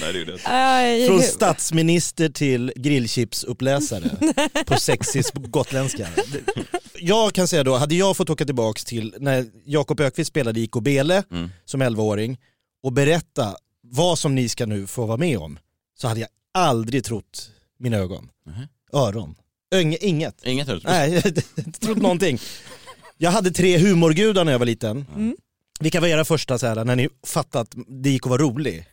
Nej, 0.00 0.12
det 0.12 0.18
gjorde 0.18 0.38
Från 1.06 1.22
statsminister 1.22 2.28
till 2.28 2.72
grillchipsuppläsare 2.76 4.10
på 4.66 4.76
sexis 4.80 5.30
gotländska. 5.34 5.87
Jag 7.00 7.32
kan 7.32 7.48
säga 7.48 7.64
då, 7.64 7.76
hade 7.76 7.94
jag 7.94 8.16
fått 8.16 8.30
åka 8.30 8.44
tillbaks 8.44 8.84
till 8.84 9.14
när 9.20 9.46
Jakob 9.64 10.00
Ökvist 10.00 10.28
spelade 10.28 10.60
i 10.60 10.62
IK 10.62 10.72
Bele 10.82 11.22
Mm. 11.30 11.50
som 11.64 11.82
11-åring 11.82 12.38
och 12.82 12.92
berätta 12.92 13.56
vad 13.82 14.18
som 14.18 14.34
ni 14.34 14.48
ska 14.48 14.66
nu 14.66 14.86
få 14.86 15.06
vara 15.06 15.16
med 15.16 15.38
om 15.38 15.58
så 15.98 16.08
hade 16.08 16.20
jag 16.20 16.28
aldrig 16.54 17.04
trott 17.04 17.50
mina 17.78 17.96
ögon. 17.96 18.28
Mhm. 18.46 18.66
Öron. 18.92 19.34
Öng, 19.74 19.96
inget. 20.00 20.44
Inget 20.46 20.68
hört. 20.68 20.82
Nej, 20.84 21.12
jag 21.14 21.22
hade 21.22 21.42
inte 21.56 21.80
trott 21.80 21.98
någonting. 21.98 22.38
Jag 23.16 23.30
hade 23.30 23.50
tre 23.50 23.78
humorgudar 23.78 24.44
när 24.44 24.52
jag 24.52 24.58
var 24.58 24.66
liten. 24.66 25.06
Mm. 25.14 25.36
Vilka 25.80 26.00
var 26.00 26.08
era 26.08 26.24
första 26.24 26.58
så 26.58 26.66
här, 26.66 26.84
när 26.84 26.96
ni 26.96 27.08
fattade 27.26 27.62
att 27.62 27.74
det 28.02 28.10
gick 28.10 28.26
att 28.26 28.30
vara 28.30 28.42
rolig? 28.42 28.84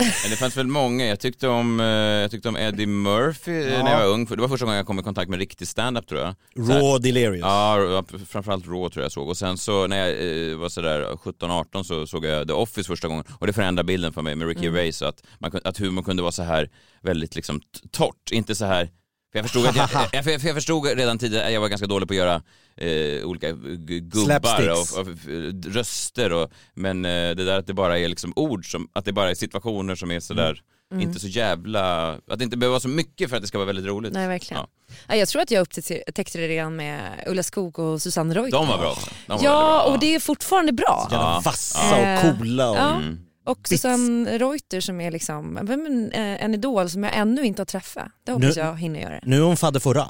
Men 0.22 0.30
det 0.30 0.36
fanns 0.36 0.56
väl 0.56 0.66
många. 0.66 1.06
Jag 1.06 1.20
tyckte 1.20 1.48
om, 1.48 1.80
eh, 1.80 1.86
jag 1.86 2.30
tyckte 2.30 2.48
om 2.48 2.56
Eddie 2.56 2.86
Murphy 2.86 3.52
eh, 3.52 3.72
Ja. 3.72 3.82
när 3.84 3.90
jag 3.92 3.98
var 3.98 4.06
ung. 4.14 4.24
Det 4.24 4.36
var 4.36 4.48
första 4.48 4.64
gången 4.66 4.76
jag 4.76 4.86
kom 4.86 4.98
i 4.98 5.02
kontakt 5.02 5.30
med 5.30 5.38
riktig 5.38 5.68
stand-up 5.68 6.06
tror 6.08 6.20
jag. 6.20 6.34
Raw 6.56 6.98
delirious. 6.98 7.40
Ja, 7.42 8.04
framförallt 8.28 8.66
Raw 8.66 8.88
tror 8.90 9.02
jag 9.02 9.12
såg. 9.12 9.28
Och 9.28 9.36
sen 9.36 9.58
så 9.58 9.86
när 9.86 9.96
jag 10.08 10.10
eh, 10.50 10.56
var 10.56 10.68
sådär 10.68 11.02
17-18 11.24 11.82
så 11.82 12.06
såg 12.06 12.24
jag 12.24 12.46
The 12.46 12.52
Office 12.54 12.86
första 12.86 13.08
gången. 13.08 13.24
Och 13.38 13.46
det 13.46 13.52
förändrade 13.52 13.86
bilden 13.86 14.12
för 14.12 14.22
mig 14.22 14.34
med 14.34 14.48
Ricky 14.48 14.58
Mm. 14.66 14.74
Gervais. 14.74 14.96
Så 14.96 15.04
att, 15.06 15.22
man, 15.38 15.50
att 15.64 15.78
humor 15.78 16.02
kunde 16.02 16.22
vara 16.22 16.32
så 16.32 16.42
här 16.42 16.70
väldigt 17.02 17.34
liksom 17.34 17.60
torrt. 17.90 18.30
Inte 18.32 18.54
så 18.54 18.64
här 18.64 18.88
för 19.32 19.38
jag, 19.38 19.44
förstod 19.44 19.66
att 19.66 19.76
jag, 19.76 19.88
jag, 20.12 20.24
för 20.24 20.30
jag, 20.30 20.40
för 20.40 20.48
jag 20.48 20.56
förstod 20.56 20.86
redan 20.86 21.18
tidigare 21.18 21.46
att 21.46 21.52
jag 21.52 21.60
var 21.60 21.68
ganska 21.68 21.86
dålig 21.86 22.08
på 22.08 22.12
att 22.14 22.18
göra 22.18 22.42
eh, 22.76 23.24
olika 23.26 23.50
gubbar 23.50 24.68
och, 24.70 24.78
och, 25.00 25.08
och 25.08 25.64
röster. 25.74 26.32
Och, 26.32 26.50
men 26.74 27.04
eh, 27.04 27.10
det 27.10 27.44
där 27.44 27.58
att 27.58 27.66
det 27.66 27.74
bara 27.74 27.98
är 27.98 28.08
liksom 28.08 28.32
ord, 28.36 28.70
som, 28.70 28.88
att 28.92 29.04
det 29.04 29.12
bara 29.12 29.30
är 29.30 29.34
situationer 29.34 29.94
som 29.94 30.10
är 30.10 30.20
sådär, 30.20 30.62
Mm. 30.92 31.02
inte 31.08 31.20
så 31.20 31.28
jävla, 31.28 32.08
att 32.12 32.38
det 32.38 32.44
inte 32.44 32.56
behöver 32.56 32.72
vara 32.72 32.80
så 32.80 32.88
mycket 32.88 33.30
för 33.30 33.36
att 33.36 33.42
det 33.42 33.48
ska 33.48 33.58
vara 33.58 33.66
väldigt 33.66 33.84
roligt. 33.86 34.12
Nej, 34.12 34.28
verkligen. 34.28 34.62
Ja. 34.62 34.94
Ja, 35.08 35.16
jag 35.16 35.28
tror 35.28 35.42
att 35.42 35.50
jag 35.50 35.60
upptäckte 35.60 36.38
det 36.38 36.48
redan 36.48 36.76
med 36.76 37.24
Ulla 37.26 37.42
Skog 37.42 37.78
och 37.78 38.02
Susanne 38.02 38.34
Reuter. 38.34 38.50
De 38.52 38.68
var 38.68 38.78
bra. 38.78 38.96
De 39.26 39.32
var 39.36 39.44
Ja, 39.44 39.82
bra. 39.84 39.92
och 39.92 39.98
det 40.00 40.14
är 40.14 40.20
fortfarande 40.20 40.72
bra. 40.72 41.06
Så 41.08 41.14
jävla 41.14 41.28
Ja. 41.28 41.42
vassa 41.44 41.96
och 41.96 42.02
Eh, 42.06 42.20
coola. 42.38 42.70
Och... 42.70 42.78
Mm. 42.78 43.18
Och 43.48 43.68
Susanne 43.68 44.38
Reuter 44.38 44.80
som 44.80 45.00
är 45.00 45.10
liksom, 45.10 45.58
vem 45.62 45.86
är 45.86 46.34
eh, 46.34 46.44
en 46.44 46.54
idol 46.54 46.90
som 46.90 47.04
jag 47.04 47.16
ännu 47.16 47.44
inte 47.44 47.60
har 47.62 47.66
träffat. 47.66 48.08
Det 48.24 48.32
hoppas 48.32 48.56
Nu- 48.56 48.62
jag 48.62 48.76
hinner 48.80 49.00
göra. 49.00 49.20
Nu 49.22 49.36
är 49.36 49.40
hon 49.42 49.56
fadder 49.56 49.80
fåra. 49.80 50.06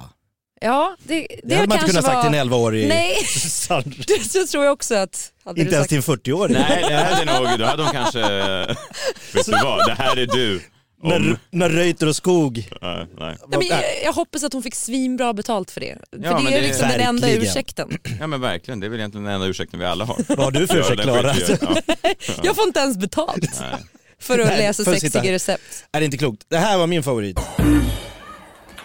Ja, 0.60 0.96
det, 1.02 1.14
det, 1.14 1.40
Det, 1.44 1.54
hade 1.54 1.68
man 1.68 1.76
inte 1.78 1.90
kunnat 1.90 2.04
sagt 2.04 2.16
var... 2.16 2.22
till 2.30 2.34
en 2.38 2.48
11-årig 2.48 2.88
Nej, 2.88 3.16
det 4.06 4.24
så 4.24 4.46
tror 4.46 4.64
jag 4.64 4.72
också 4.72 4.94
att... 4.94 5.32
Hade 5.44 5.60
Inte 5.60 5.74
ens 5.74 5.90
sagt... 5.90 6.06
till 6.06 6.12
en 6.14 6.18
40-åring. 6.18 6.56
Nej, 6.68 6.84
det 6.88 6.94
hade 6.96 7.24
nog, 7.24 7.58
då 7.58 7.64
hade 7.64 7.82
de 7.82 7.92
kanske, 7.92 8.20
vet 9.32 9.46
du 9.46 9.52
vad, 9.52 9.86
det 9.86 9.94
här 9.98 10.16
är 10.16 10.26
du. 10.26 10.60
Om, 11.02 11.08
När, 11.10 11.38
när 11.50 11.68
Reuter 11.68 12.06
och 12.08 12.16
Skog... 12.16 12.68
nej, 12.82 13.06
nej. 13.18 13.36
Nej, 13.48 13.58
men 13.58 13.66
jag, 13.66 13.82
jag 14.04 14.12
hoppas 14.12 14.44
att 14.44 14.52
hon 14.52 14.62
fick 14.62 14.74
svinbra 14.74 15.32
betalt 15.32 15.70
för 15.70 15.80
det. 15.80 15.98
För 16.10 16.18
Ja, 16.24 16.40
det 16.40 16.54
är 16.56 16.60
det- 16.60 16.66
liksom 16.66 16.88
den 16.88 17.00
enda 17.00 17.26
Verkligen. 17.26 17.42
ursäkten. 17.50 17.98
Ja 18.20 18.26
men 18.26 18.40
verkligen, 18.40 18.80
det 18.80 18.86
är 18.86 18.88
väl 18.90 18.98
egentligen 18.98 19.24
den 19.24 19.34
enda 19.34 19.46
ursäkten 19.46 19.80
vi 19.80 19.86
alla 19.86 20.04
har. 20.04 20.16
Vad 20.28 20.38
har 20.38 20.50
du 20.50 20.66
för 20.66 20.78
ursäkt 20.78 21.02
Klara? 21.02 21.34
Ja. 21.48 21.56
Jag 22.42 22.56
får 22.56 22.64
inte 22.66 22.80
ens 22.80 22.96
betalt 22.96 23.60
Nej. 23.60 23.74
för 24.20 24.38
att 24.38 24.46
Nej, 24.46 24.58
läsa 24.58 24.84
för 24.84 24.92
att 24.92 25.00
sexiga 25.00 25.32
recept. 25.32 25.84
Är 25.92 26.00
det 26.00 26.04
inte 26.04 26.18
klokt? 26.18 26.44
Det 26.48 26.58
här 26.58 26.78
var 26.78 26.86
min 26.86 27.02
favorit. 27.02 27.38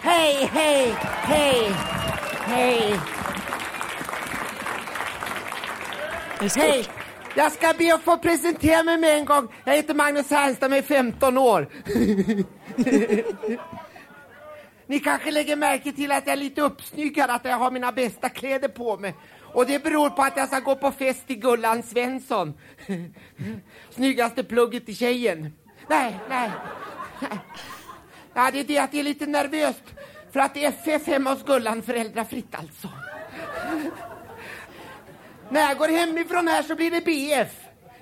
Hej, 0.01 0.49
hej, 0.51 0.93
hej, 1.23 1.71
hej. 2.45 2.99
Hej! 6.55 6.85
Jag 7.35 7.51
ska 7.51 7.73
be 7.77 7.93
att 7.93 8.01
få 8.01 8.17
presentera 8.17 8.83
mig 8.83 8.97
med 8.97 9.17
en 9.17 9.25
gång. 9.25 9.47
Jag 9.65 9.75
heter 9.75 9.93
Magnus 9.93 10.31
och 10.31 10.37
är 10.37 10.81
15 10.81 11.37
år. 11.37 11.67
Ni 14.87 14.99
kanske 14.99 15.31
lägger 15.31 15.55
märke 15.55 15.91
till 15.91 16.11
att 16.11 16.27
jag 16.27 16.33
är 16.33 16.37
lite 16.37 16.61
uppsnyggad, 16.61 17.29
att 17.29 17.45
jag 17.45 17.57
har 17.57 17.71
mina 17.71 17.91
bästa 17.91 18.29
kläder 18.29 18.67
på 18.67 18.97
mig. 18.97 19.15
Och 19.53 19.65
det 19.65 19.83
beror 19.83 20.09
på 20.09 20.21
att 20.21 20.37
jag 20.37 20.47
ska 20.47 20.59
gå 20.59 20.75
på 20.75 20.91
fest 20.91 21.23
i 21.27 21.35
Gullan 21.35 21.83
Svensson. 21.83 22.53
Snyggaste 23.89 24.43
plugget 24.43 24.89
i 24.89 24.95
tjejen. 24.95 25.53
Nej, 25.87 26.19
nej. 26.29 26.51
Ja, 28.35 28.49
det 28.51 28.59
är 28.59 28.63
det 28.63 28.77
att 28.77 28.91
det 28.91 28.99
är 28.99 29.03
lite 29.03 29.25
nervöst. 29.25 29.83
För 30.31 30.39
att 30.39 30.53
det 30.53 30.65
är 30.65 30.69
FF 30.69 31.07
hemma 31.07 31.33
hos 31.33 31.43
Gullan, 31.43 31.81
föräldrafritt 31.81 32.55
alltså. 32.55 32.89
När 35.53 35.61
jag 35.61 35.77
går 35.77 35.87
hemifrån 35.87 36.47
här 36.47 36.63
så 36.63 36.75
blir 36.75 36.91
det 36.91 37.01
BF. 37.01 37.51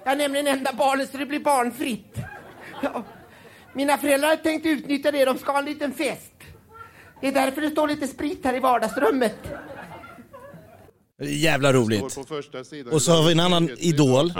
Jag 0.03 0.13
är 0.13 0.17
nämligen 0.17 0.47
enda 0.47 0.73
barnet 0.73 1.11
så 1.11 1.17
det 1.17 1.25
blir 1.25 1.39
barnfritt. 1.39 2.15
Ja. 2.81 3.03
Mina 3.73 3.97
föräldrar 3.97 4.29
har 4.29 4.35
tänkt 4.35 4.65
utnyttja 4.65 5.11
det, 5.11 5.25
de 5.25 5.37
ska 5.37 5.51
ha 5.51 5.59
en 5.59 5.65
liten 5.65 5.93
fest. 5.93 6.33
Det 7.21 7.27
är 7.27 7.31
därför 7.31 7.61
det 7.61 7.69
står 7.69 7.87
lite 7.87 8.07
sprit 8.07 8.39
här 8.43 8.55
i 8.55 8.59
vardagsrummet. 8.59 9.37
Jävla 11.21 11.73
roligt. 11.73 12.03
Och 12.91 13.01
så 13.01 13.11
har 13.11 13.25
vi 13.25 13.31
en 13.31 13.39
annan 13.39 13.69
idol. 13.77 14.33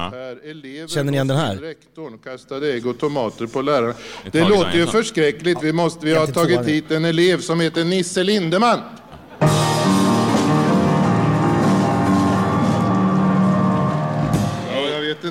Känner 0.88 1.04
ni 1.04 1.12
igen 1.12 1.28
den 1.28 1.38
här? 1.38 1.56
Rektorn 1.56 2.18
kastade 2.18 2.74
ägg 2.74 2.88
och 2.88 3.00
tomater 3.00 3.48
på 3.48 3.62
läraren. 3.62 3.94
Det 4.32 4.50
låter 4.50 4.78
ju 4.78 4.88
förskräckligt. 4.88 5.64
Vi, 5.64 5.74
måste, 5.74 6.06
vi 6.06 6.14
har 6.14 6.28
tagit 6.28 6.68
hit 6.68 6.92
en 6.92 7.06
elev 7.06 7.38
som 7.38 7.60
heter 7.60 7.84
Nisse 7.84 8.24
Lindeman. 8.24 8.80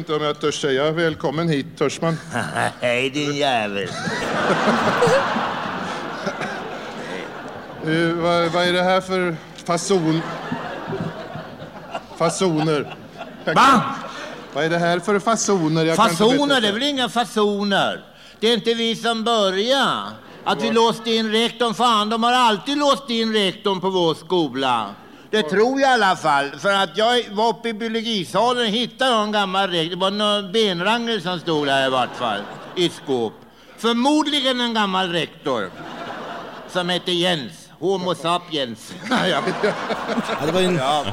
Inte 0.01 0.15
om 0.15 0.23
jag 0.23 0.41
törs 0.41 0.61
säga 0.61 0.91
välkommen 0.91 1.49
hit. 1.49 1.67
Törs 1.79 2.01
man? 2.01 2.19
Hej 2.81 3.11
din 3.11 3.37
jävel. 3.37 3.89
Eh, 7.87 8.15
vad, 8.15 8.53
vad 8.53 8.69
är 8.69 8.73
det 8.73 8.83
här 8.83 9.01
för 9.01 9.37
fason? 9.65 10.23
Fasoner. 12.17 12.95
Va? 13.45 13.83
Vad 14.53 14.65
är 14.65 14.71
det 14.71 14.79
här 14.79 14.99
för 14.99 15.19
fasoner? 15.19 15.85
Jag 15.85 15.97
Fasoner, 15.97 16.61
det 16.61 16.69
är 16.69 16.73
väl 16.73 16.83
inga 16.83 17.09
fasoner? 17.09 18.05
Det 18.41 18.49
är 18.49 18.55
inte 18.55 18.75
vi 18.75 18.97
som 18.97 19.25
börjar. 19.25 20.09
Att 20.45 20.63
vi 20.63 20.71
låste 20.71 21.11
in 21.11 21.33
rektorn, 21.33 21.75
fan 21.75 22.11
de 22.11 22.23
har 22.23 22.33
alltid 22.33 22.79
låst 22.79 23.11
in 23.11 23.33
rektorn 23.33 23.81
på 23.81 23.91
vår 23.91 24.15
skola. 24.15 24.95
Det 25.31 25.43
tror 25.43 25.81
jag 25.81 25.91
i 25.91 25.95
alla 25.95 26.17
fall. 26.17 26.51
För 26.59 26.73
att 26.73 26.97
jag 26.97 27.25
var 27.31 27.49
uppe 27.49 27.69
i 27.69 27.73
biologisalen 27.75 28.63
och 28.63 28.69
hittade 28.73 29.11
jag 29.11 29.23
en 29.23 29.33
gammal 29.33 29.71
rektor. 29.71 29.91
Det 29.97 30.01
var 30.01 30.11
några 30.11 30.43
benrangel 30.43 31.23
som 31.23 31.41
stod 31.41 31.67
där 31.67 31.87
i 31.87 31.91
vart 31.91 32.17
fall. 32.17 32.41
I 32.77 32.87
ett 32.87 32.93
skåp. 32.93 33.33
Förmodligen 33.79 34.61
en 34.61 34.75
gammal 34.75 35.13
rektor. 35.13 35.71
Som 36.73 36.89
hette 36.89 37.13
Jens. 37.13 37.53
Homo 37.79 38.15
sapiens. 38.15 38.95
ja. 39.11 39.27
Ja, 39.27 39.43
det 40.47 40.53
var 40.53 40.61
en... 40.61 40.77
Ja. 40.77 41.05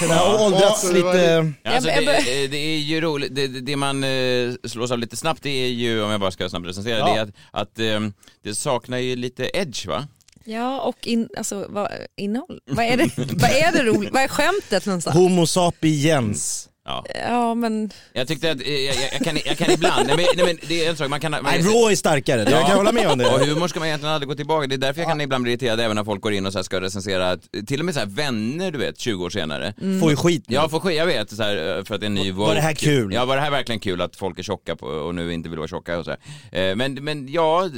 Den 0.00 0.10
har 0.10 0.46
åldrats 0.46 0.92
lite... 0.92 1.52
Ja, 1.62 1.70
Alltså, 1.74 1.90
det, 1.90 2.46
det 2.46 2.56
är 2.56 2.78
ju 2.78 3.00
roligt, 3.00 3.34
det, 3.34 3.46
det 3.46 3.76
man 3.76 4.04
eh, 4.04 4.52
slås 4.64 4.90
av 4.90 4.98
lite 4.98 5.16
snabbt 5.16 5.42
det 5.42 5.50
är 5.50 5.68
ju, 5.68 6.02
om 6.02 6.10
jag 6.10 6.20
bara 6.20 6.30
ska 6.30 6.48
snabbt 6.48 6.66
recensera, 6.66 6.98
Ja. 6.98 7.06
det 7.06 7.18
är 7.18 7.22
att, 7.22 7.30
att 7.50 7.78
eh, 7.78 8.00
det 8.42 8.54
saknar 8.54 8.98
ju 8.98 9.16
lite 9.16 9.50
edge 9.54 9.86
va? 9.86 10.06
Ja, 10.48 10.80
och 10.80 11.06
in, 11.06 11.28
alltså, 11.36 11.66
vad, 11.68 11.90
innehåll. 12.16 12.60
Vad 12.64 12.84
är 12.84 12.96
det, 12.96 13.10
vad 13.16 13.50
är 13.50 13.72
det 13.72 13.82
roligt? 13.82 14.12
Vad 14.12 14.22
är 14.22 14.28
skämtet 14.28 14.86
någonstans? 14.86 15.16
Homo 15.16 15.46
sapiens. 15.46 16.67
Ja. 16.88 17.04
Ja, 17.28 17.54
men 17.54 17.90
Jag 18.12 18.28
tyckte 18.28 18.50
att, 18.50 18.60
eh, 18.60 18.72
jag, 18.72 18.94
jag, 18.94 19.04
jag, 19.12 19.20
kan, 19.24 19.38
jag 19.46 19.58
kan 19.58 19.70
ibland, 19.70 20.06
nej 20.06 20.16
men, 20.16 20.26
nej 20.36 20.46
men 20.46 20.68
det 20.68 20.84
är 20.86 20.90
en 20.90 20.96
sak, 20.96 21.08
man 21.08 21.20
kan... 21.20 21.30
Man, 21.30 21.40
Nej, 21.44 21.58
Raw 21.62 21.92
är 21.92 21.96
starkare, 21.96 22.50
jag 22.50 22.66
kan 22.66 22.76
hålla 22.76 22.92
med 22.92 23.06
om 23.06 23.12
Och 23.12 23.38
det. 23.38 23.46
humor 23.46 23.68
ska 23.68 23.78
man 23.78 23.88
egentligen 23.88 24.14
aldrig 24.14 24.28
gå 24.28 24.34
tillbaka, 24.34 24.66
det 24.66 24.74
är 24.74 24.78
därför 24.78 25.00
jag 25.00 25.08
kan 25.10 25.20
ibland 25.20 25.42
bli 25.42 25.52
irriterad 25.52 25.80
även 25.80 25.96
när 25.96 26.04
folk 26.04 26.20
går 26.22 26.32
in 26.32 26.46
och 26.46 26.52
så 26.52 26.58
här 26.58 26.62
ska 26.62 26.80
recensera, 26.80 27.36
till 27.66 27.80
och 27.80 27.84
med 27.84 27.94
så 27.94 28.00
här 28.00 28.06
vänner 28.06 28.70
du 28.70 28.78
vet, 28.78 28.98
20 29.00 29.24
år 29.24 29.30
senare. 29.30 29.74
Mm. 29.80 30.00
Får 30.00 30.10
ju 30.10 30.16
skit 30.16 30.44
nu. 30.48 30.54
Ja, 30.54 30.68
får 30.68 30.80
skit, 30.80 30.96
jag 30.96 31.06
vet, 31.06 31.30
så 31.36 31.42
här, 31.42 31.82
för 31.84 31.94
att 31.94 32.00
det 32.00 32.04
är 32.04 32.08
en 32.08 32.14
ny 32.14 32.32
Var 32.32 32.54
det 32.54 32.60
här 32.60 32.74
kul? 32.74 33.12
Ja, 33.12 33.24
var 33.24 33.36
det 33.36 33.42
här 33.42 33.50
verkligen 33.50 33.80
kul 33.80 34.00
att 34.00 34.16
folk 34.16 34.38
är 34.38 34.42
tjocka 34.42 34.76
på, 34.76 34.86
och 34.86 35.14
nu 35.14 35.32
inte 35.32 35.48
vill 35.48 35.58
vara 35.58 35.68
tjocka 35.68 35.98
och 35.98 36.04
så 36.04 36.10
här. 36.10 36.70
Eh, 36.70 36.76
Men, 36.76 36.94
men 36.94 37.28
ja, 37.32 37.68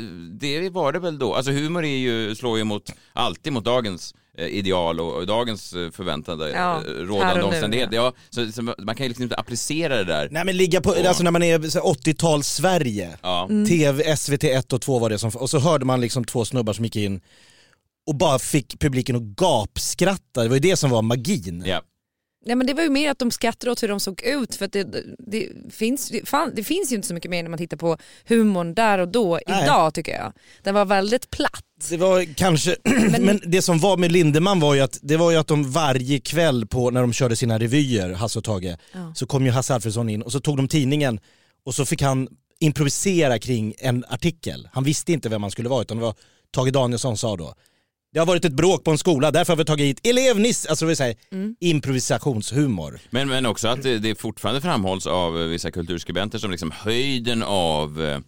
det 0.40 0.70
var 0.70 0.92
det 0.92 0.98
väl 0.98 1.18
då. 1.18 1.34
Alltså 1.34 1.50
humor 1.52 1.84
är 1.84 1.96
ju, 1.98 2.34
slår 2.34 2.58
ju 2.58 2.64
mot, 2.64 2.92
alltid 3.12 3.52
mot 3.52 3.64
dagens 3.64 4.14
eh, 4.14 4.29
ideal 4.48 5.00
och, 5.00 5.14
och 5.16 5.26
dagens 5.26 5.72
eh, 5.72 5.90
förväntade 5.90 6.50
Ja, 6.50 6.76
eh, 6.76 6.90
rådande 6.90 7.42
och 7.42 7.48
omständigheter. 7.48 7.96
Ja, 7.96 8.12
så, 8.31 8.53
så 8.53 8.62
man 8.62 8.94
kan 8.94 9.05
ju 9.05 9.09
liksom 9.09 9.22
inte 9.22 9.37
applicera 9.37 9.96
det 9.96 10.05
där. 10.05 10.29
Nej 10.31 10.44
men 10.44 10.57
ligga 10.57 10.81
på, 10.81 10.94
alltså 11.09 11.22
när 11.22 11.31
man 11.31 11.42
är 11.42 11.62
så 11.68 11.79
här 11.79 11.87
80-tals 11.94 12.48
Sverige, 12.48 13.18
Ja. 13.22 13.48
TV, 13.68 14.16
SVT 14.16 14.44
1 14.44 14.72
och 14.72 14.81
2 14.83 14.98
var 14.98 15.11
det 15.11 15.18
som, 15.18 15.31
och 15.31 15.50
så 15.50 15.59
hörde 15.59 15.85
man 15.85 16.00
liksom 16.00 16.24
två 16.24 16.44
snubbar 16.44 16.72
som 16.72 16.85
gick 16.85 16.96
in 16.96 17.20
och 18.07 18.14
bara 18.16 18.38
fick 18.38 18.81
publiken 18.81 19.16
att 19.16 19.22
gapskratta, 19.22 20.42
det 20.42 20.48
var 20.48 20.57
ju 20.57 20.61
det 20.61 20.76
som 20.76 20.90
var 20.90 21.03
magin. 21.03 21.62
Ja. 21.66 21.81
Nej, 22.46 22.57
men 22.57 22.66
det 22.66 22.74
var 22.74 22.83
ju 22.83 22.90
mer 22.90 23.11
att 23.11 23.18
de 23.18 23.31
skrattade 23.31 23.72
åt 23.72 23.83
hur 23.83 23.88
de 23.88 24.00
såg 24.00 24.22
ut 24.22 24.55
för 24.55 24.64
att 24.64 24.72
det, 24.72 24.85
det, 25.18 25.48
finns, 25.70 26.09
det, 26.09 26.29
fan, 26.29 26.53
det 26.55 26.64
finns 26.64 26.92
ju 26.92 26.96
inte 26.96 27.09
så 27.09 27.14
mycket 27.14 27.31
mer 27.31 27.42
när 27.42 27.50
man 27.50 27.59
tittar 27.59 27.76
på 27.76 27.96
humorn 28.29 28.74
där 28.74 28.98
och 28.98 29.09
då 29.09 29.40
Nej. 29.46 29.62
idag 29.64 29.94
tycker 29.94 30.12
jag. 30.12 30.33
Den 30.62 30.74
var 30.74 30.85
väldigt 30.85 31.31
platt. 31.31 31.64
Det 31.90 31.96
var 31.96 32.35
kanske, 32.35 32.76
men, 33.20 33.40
det 33.46 33.62
som 33.62 33.79
var 33.79 33.96
med 33.96 34.12
Lindemann 34.12 34.61
var 34.61 34.74
ju 34.74 34.81
att, 34.81 34.98
det 35.03 35.16
var 35.16 35.31
ju 35.31 35.37
att 35.37 35.46
de 35.46 35.70
varje 35.70 36.20
kväll 36.20 36.66
på, 36.66 36.90
när 36.90 37.00
de 37.00 37.12
körde 37.12 37.37
sina 37.37 37.59
revyer, 37.59 38.12
Hasse 38.12 38.38
och 38.38 38.44
Tage, 38.44 38.76
Ja. 38.92 39.12
så 39.14 39.26
kom 39.26 39.46
ju 39.46 39.53
Hasse 39.53 39.74
Alfredson 39.74 40.09
in 40.09 40.22
och 40.22 40.33
så 40.33 40.40
tog 40.40 40.57
de 40.57 40.68
tidningen 40.68 41.20
och 41.64 41.74
så 41.74 41.85
fick 41.85 42.03
han 42.03 42.29
improvisera 42.61 43.38
kring 43.38 43.74
en 43.79 44.05
artikel. 44.09 44.68
Han 44.72 44.85
visste 44.85 45.12
inte 45.12 45.29
vem 45.29 45.42
han 45.42 45.50
skulle 45.50 45.68
vara 45.68 45.83
utan 45.83 45.96
det 45.96 46.03
var 46.03 46.14
Tage 46.50 46.72
Danielsson 46.72 47.16
sa 47.16 47.37
då. 47.37 47.55
Det 48.12 48.18
har 48.18 48.26
varit 48.26 48.44
ett 48.44 48.52
bråk 48.52 48.84
på 48.84 48.90
en 48.90 48.98
skola, 48.98 49.30
därför 49.30 49.52
har 49.52 49.58
vi 49.58 49.64
tagit 49.64 49.86
hit 49.86 50.06
elev 50.06 50.40
Nisse, 50.40 50.68
alltså 50.68 50.86
vill 50.86 50.96
säga 50.96 51.14
Mm. 51.32 51.56
improvisationshumor. 51.60 52.98
Men, 53.10 53.28
men 53.28 53.46
också 53.46 53.68
att 53.68 53.82
det, 53.82 53.98
det 53.98 54.14
fortfarande 54.20 54.60
framhålls 54.60 55.06
av 55.06 55.32
vissa 55.34 55.70
kulturskribenter 55.70 56.38
som 56.38 56.50
liksom 56.50 56.70
höjden 56.70 57.42
av... 57.42 58.02
eh, 58.02 58.18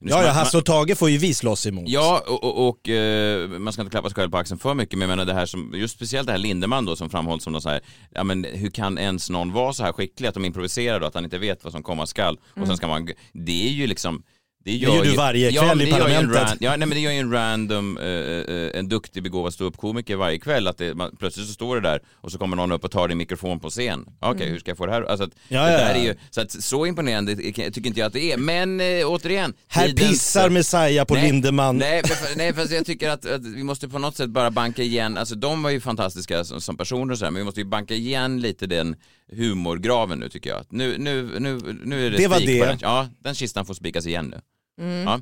Ja, 0.00 0.22
ja, 0.24 0.30
Hasse 0.30 0.58
och 0.58 0.64
Tage 0.64 0.98
får 0.98 1.10
ju 1.10 1.18
vi 1.18 1.34
slåss 1.34 1.66
emot. 1.66 1.84
Ja, 1.88 2.22
och, 2.28 2.44
och, 2.44 2.68
och 2.68 2.88
eh, 2.88 3.48
man 3.48 3.72
ska 3.72 3.82
inte 3.82 3.90
klappa 3.90 4.08
sig 4.08 4.14
själv 4.14 4.30
på 4.30 4.36
axeln 4.36 4.58
för 4.58 4.74
mycket, 4.74 4.98
men 4.98 5.08
jag 5.08 5.16
menar 5.16 5.24
det 5.32 5.34
här 5.34 5.46
som, 5.46 5.72
just 5.74 5.94
speciellt 5.96 6.26
det 6.26 6.32
här 6.32 6.38
Lindemann 6.38 6.84
då 6.84 6.96
som 6.96 7.10
framhålls 7.10 7.44
som 7.44 7.52
någon 7.52 7.62
så 7.62 7.68
här, 7.68 7.80
ja 8.14 8.24
men 8.24 8.44
hur 8.44 8.70
kan 8.70 8.98
ens 8.98 9.30
någon 9.30 9.52
vara 9.52 9.72
så 9.72 9.84
här 9.84 9.92
skicklig 9.92 10.28
att 10.28 10.34
de 10.34 10.44
improviserar 10.44 11.00
då, 11.00 11.06
att 11.06 11.14
han 11.14 11.24
inte 11.24 11.38
vet 11.38 11.64
vad 11.64 11.72
som 11.72 11.82
komma 11.82 12.06
skall 12.06 12.36
och 12.50 12.56
Mm. 12.56 12.66
sen 12.68 12.76
ska 12.76 12.86
man, 12.88 13.08
det 13.32 13.66
är 13.68 13.72
ju 13.72 13.86
liksom 13.86 14.22
Det 14.64 14.72
gör 14.76 15.04
du 15.04 15.14
varje 15.16 15.50
ja, 15.50 15.62
kväll 15.62 15.76
men 15.78 15.86
i 15.86 15.90
det 15.90 15.98
gör 15.98 16.08
ju 16.08 16.14
en 16.14 16.20
parlamentet. 16.28 16.52
ran- 16.52 16.56
ja, 16.60 16.70
nej, 16.70 16.78
men 16.78 16.90
det 16.90 17.00
gör 17.00 17.12
ju 17.12 17.18
en 17.18 17.32
random, 17.32 17.98
eh, 17.98 18.04
eh, 18.06 18.70
en 18.78 18.88
duktig 18.88 19.22
begåvad 19.22 19.54
ståuppkomiker 19.54 20.16
varje 20.16 20.38
kväll. 20.38 20.66
Att 20.66 20.78
det, 20.78 20.94
man, 20.94 21.16
plötsligt 21.18 21.46
så 21.46 21.52
står 21.52 21.74
det 21.76 21.82
där 21.88 22.00
och 22.14 22.32
så 22.32 22.38
kommer 22.38 22.56
någon 22.56 22.72
upp 22.72 22.84
och 22.84 22.90
tar 22.90 23.08
din 23.08 23.18
mikrofon 23.18 23.60
på 23.60 23.70
scen. 23.70 24.04
Okej, 24.20 24.42
Mm. 24.42 24.52
hur 24.52 24.58
ska 24.60 24.70
jag 24.70 24.78
få 24.78 24.86
det 24.86 24.92
här? 24.92 25.02
Alltså 25.02 25.24
att, 25.24 25.30
Ja, 25.48 25.64
det 25.64 25.72
ja, 25.72 25.78
ja. 25.80 25.86
är 25.86 26.04
ju, 26.04 26.14
så, 26.30 26.40
att, 26.40 26.50
så 26.62 26.86
imponerande 26.86 27.36
tycker 27.36 27.86
inte 27.86 28.00
jag 28.00 28.06
att 28.06 28.12
det 28.12 28.32
är. 28.32 28.36
Men 28.36 28.80
eh, 28.80 28.86
återigen. 29.06 29.54
Här 29.68 29.92
pissar 29.92 30.50
Messiah 30.50 31.04
på 31.04 31.14
Nej, 31.14 31.22
Lindemann. 31.22 31.76
Nej, 31.76 32.02
för, 32.04 32.36
nej, 32.38 32.54
fast 32.54 32.72
jag 32.72 32.86
tycker 32.86 33.10
att, 33.10 33.26
att 33.26 33.44
vi 33.46 33.62
måste 33.62 33.88
på 33.88 33.98
något 33.98 34.16
sätt 34.16 34.30
bara 34.30 34.50
banka 34.50 34.82
igen, 34.82 35.16
alltså 35.18 35.34
de 35.34 35.62
var 35.62 35.70
ju 35.70 35.80
fantastiska 35.80 36.44
som, 36.44 36.60
som 36.60 36.76
personer 36.76 37.12
och 37.12 37.18
så 37.18 37.24
här, 37.24 37.30
men 37.32 37.40
vi 37.40 37.44
måste 37.44 37.60
ju 37.60 37.66
banka 37.66 37.94
igen 37.94 38.40
lite 38.40 38.66
den 38.66 38.96
humorgraven 39.32 40.18
nu 40.18 40.28
tycker 40.28 40.50
jag. 40.50 40.64
Nu, 40.70 40.98
nu, 40.98 41.40
nu, 41.40 41.58
nu 41.84 42.06
är 42.06 42.10
det, 42.10 42.16
Det 42.16 42.28
var 42.28 42.40
det. 42.40 42.64
den. 42.64 42.78
Ja, 42.80 43.08
den 43.20 43.34
kistan 43.34 43.66
får 43.66 43.74
spikas 43.74 44.06
igen 44.06 44.34
nu. 44.34 44.40
Mm. 44.84 45.02
Ja. 45.04 45.20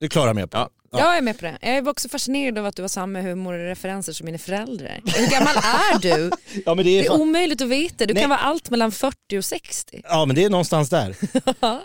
Du 0.00 0.08
klarar 0.08 0.34
med 0.34 0.50
på. 0.50 0.58
Ja. 0.58 0.70
Jag 0.98 1.16
är 1.16 1.22
med 1.22 1.38
på 1.38 1.44
det. 1.44 1.58
Jag 1.60 1.70
är 1.70 1.88
också 1.88 2.08
fascinerad 2.08 2.58
av 2.58 2.66
att 2.66 2.76
du 2.76 2.82
har 2.82 2.88
samma 2.88 3.20
humorreferenser 3.20 4.12
som 4.12 4.24
mina 4.26 4.38
föräldrar. 4.38 5.00
Hur 5.04 5.30
gammal 5.30 5.56
är 5.56 5.98
du? 6.00 6.30
Ja, 6.66 6.74
men 6.74 6.84
det 6.84 6.90
är 6.90 7.00
Det 7.02 7.06
är 7.06 7.10
fan- 7.10 7.20
omöjligt 7.20 7.60
att 7.60 7.68
veta. 7.68 8.06
Du 8.06 8.14
Nej. 8.14 8.22
kan 8.22 8.30
vara 8.30 8.40
allt 8.40 8.70
mellan 8.70 8.92
40 8.92 9.38
och 9.38 9.44
60. 9.44 10.00
Ja 10.04 10.24
men 10.26 10.36
det 10.36 10.44
är 10.44 10.50
någonstans 10.50 10.90
där. 10.90 11.16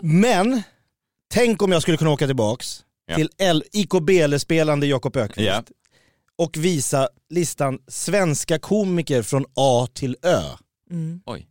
Men, 0.02 0.62
tänk 1.34 1.62
om 1.62 1.72
jag 1.72 1.82
skulle 1.82 1.96
kunna 1.96 2.10
åka 2.10 2.26
tillbaks 2.26 2.84
Ja. 3.06 3.16
till 3.16 3.30
L- 3.38 3.62
IKBL-spelande 3.72 4.86
Jakob 4.86 5.16
Ökvist 5.16 5.46
Ja. 5.48 5.62
och 6.38 6.56
visa 6.56 7.08
listan 7.30 7.78
svenska 7.88 8.58
komiker 8.58 9.22
från 9.22 9.44
A 9.54 9.88
till 9.94 10.16
Ö. 10.22 10.40
Oj. 11.26 11.46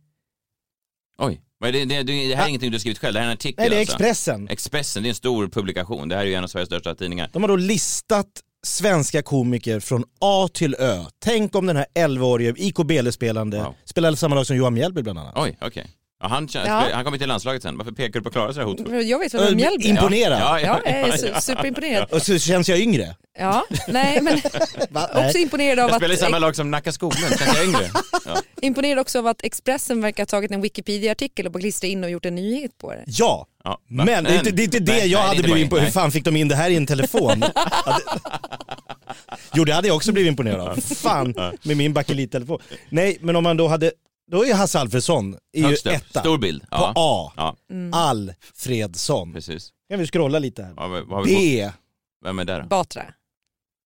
Oj. 1.18 1.40
Men 1.60 1.72
det, 1.72 1.84
det, 1.84 2.02
det 2.02 2.34
här 2.34 2.44
är 2.44 2.48
ingenting 2.48 2.70
du 2.70 2.74
har 2.74 2.80
skrivit 2.80 2.98
själv, 2.98 3.14
det 3.14 3.20
här 3.20 3.26
är 3.26 3.30
en 3.30 3.34
artikel 3.34 3.54
Nej 3.58 3.70
det 3.70 3.76
är 3.76 3.80
alltså. 3.80 3.92
Expressen. 3.94 4.48
Expressen, 4.48 5.02
det 5.02 5.06
är 5.06 5.10
en 5.10 5.14
stor 5.14 5.48
publikation. 5.48 6.08
Det 6.08 6.14
här 6.16 6.22
är 6.22 6.26
ju 6.26 6.34
en 6.34 6.44
av 6.44 6.48
Sveriges 6.48 6.68
största 6.68 6.94
tidningar. 6.94 7.30
De 7.32 7.42
har 7.42 7.48
då 7.48 7.56
listat 7.56 8.26
svenska 8.66 9.22
komiker 9.22 9.80
från 9.80 10.04
A 10.20 10.48
till 10.52 10.74
Ö. 10.78 11.04
Tänk 11.24 11.54
om 11.54 11.66
den 11.66 11.76
här 11.76 11.86
11-årige 11.94 12.54
IKBL-spelande 12.56 13.66
spelade 13.84 14.16
samma 14.16 14.34
lag 14.34 14.46
som 14.46 14.56
Johan 14.56 14.74
Mjällby 14.74 15.02
bland 15.02 15.18
annat. 15.18 15.34
Oj, 15.36 15.58
okej. 15.60 15.86
Ja, 16.22 16.28
han, 16.28 16.48
känns- 16.48 16.66
Ja. 16.68 16.88
han 16.92 17.04
kommer 17.04 17.18
till 17.18 17.28
landslaget 17.28 17.62
sen. 17.62 17.78
Varför 17.78 17.92
pekar 17.92 18.20
du 18.20 18.24
på 18.24 18.30
Klara 18.30 18.52
så 18.52 18.58
här 18.60 18.66
hotfullt? 18.66 19.06
Jag 19.06 19.18
vet 19.18 19.34
vem 19.34 19.56
Mjällby 19.56 19.84
är. 19.86 19.90
Imponerad. 19.90 20.40
Ja, 20.40 20.60
ja, 20.60 20.66
Ja, 20.66 20.80
jag 20.84 20.94
är 20.94 21.06
ja, 21.06 21.14
su- 21.14 21.30
ja. 21.34 21.40
superimponerad. 21.40 22.12
Och 22.12 22.22
så 22.22 22.38
känns 22.38 22.68
jag 22.68 22.78
yngre. 22.78 23.16
Ja, 23.38 23.64
nej 23.88 24.20
men 24.22 24.34
också 25.26 25.38
imponerad 25.38 25.78
av 25.78 25.88
Jag 25.90 25.96
spelar 25.96 26.12
i 26.14 26.16
att, 26.16 26.20
samma 26.20 26.38
lag 26.38 26.56
som 26.56 26.70
Nacka 26.70 26.92
Skoglund, 26.92 27.38
känns 27.38 27.56
jag 27.56 27.64
yngre? 27.64 27.90
Ja. 28.26 28.36
imponerad 28.62 28.98
också 28.98 29.18
av 29.18 29.26
att 29.26 29.44
Expressen 29.44 30.00
verkar 30.00 30.22
ha 30.22 30.26
tagit 30.26 30.50
en 30.50 30.60
Wikipedia-artikel 30.60 31.46
och 31.46 31.52
bara 31.52 31.60
klistrat 31.60 31.88
in 31.88 32.04
och 32.04 32.10
gjort 32.10 32.24
en 32.24 32.34
nyhet 32.34 32.78
på 32.78 32.90
det. 32.92 33.04
Ja, 33.06 33.46
Ja. 33.64 33.78
men 33.88 34.06
det 34.24 34.30
är 34.30 34.38
inte 34.38 34.50
det, 34.50 34.62
är 34.62 34.64
inte 34.64 34.78
det 34.78 34.92
Nej, 34.92 35.06
jag 35.08 35.18
nej, 35.18 35.28
hade 35.28 35.38
det 35.38 35.42
blivit 35.42 35.62
imponerad. 35.62 35.84
Hur 35.86 35.92
fan 35.92 36.10
fick 36.12 36.24
de 36.24 36.36
in 36.36 36.48
det 36.48 36.54
här 36.56 36.70
i 36.70 36.76
en 36.76 36.86
telefon? 36.86 37.44
Jo 39.54 39.64
det 39.64 39.72
hade 39.72 39.88
jag 39.88 39.96
också 39.96 40.12
blivit 40.12 40.30
imponerad 40.30 40.60
av. 40.68 40.76
Fan, 40.80 41.34
med 41.62 41.76
min 41.76 41.92
bakelittelefon. 41.92 42.58
Nej, 42.88 43.18
men 43.20 43.36
om 43.36 43.42
man 43.44 43.56
då 43.56 43.68
hade, 43.68 43.92
då 44.30 44.44
är 44.46 44.54
Hasse 44.54 44.80
Alfredsson 44.80 45.36
är 45.52 45.60
ju 45.60 45.66
Högst 45.66 45.86
upp. 45.86 45.92
etta. 45.92 46.20
Stor 46.20 46.38
bild. 46.38 46.62
På 46.62 46.66
Ja. 46.70 46.92
A. 46.96 47.32
Ja, 47.36 47.56
Alfredsson. 47.92 49.32
precis. 49.32 49.72
Kan 49.90 49.98
vi 49.98 50.06
scrolla 50.06 50.38
lite 50.38 50.62
här. 50.62 50.74
Ja, 50.76 50.88
vad 50.88 51.08
har 51.08 51.24
vi 51.24 51.34
på? 51.34 51.40
D. 51.40 51.72
Vem 52.24 52.38
är 52.38 52.44
det 52.44 52.60
då? 52.60 52.66
Batra. 52.66 53.02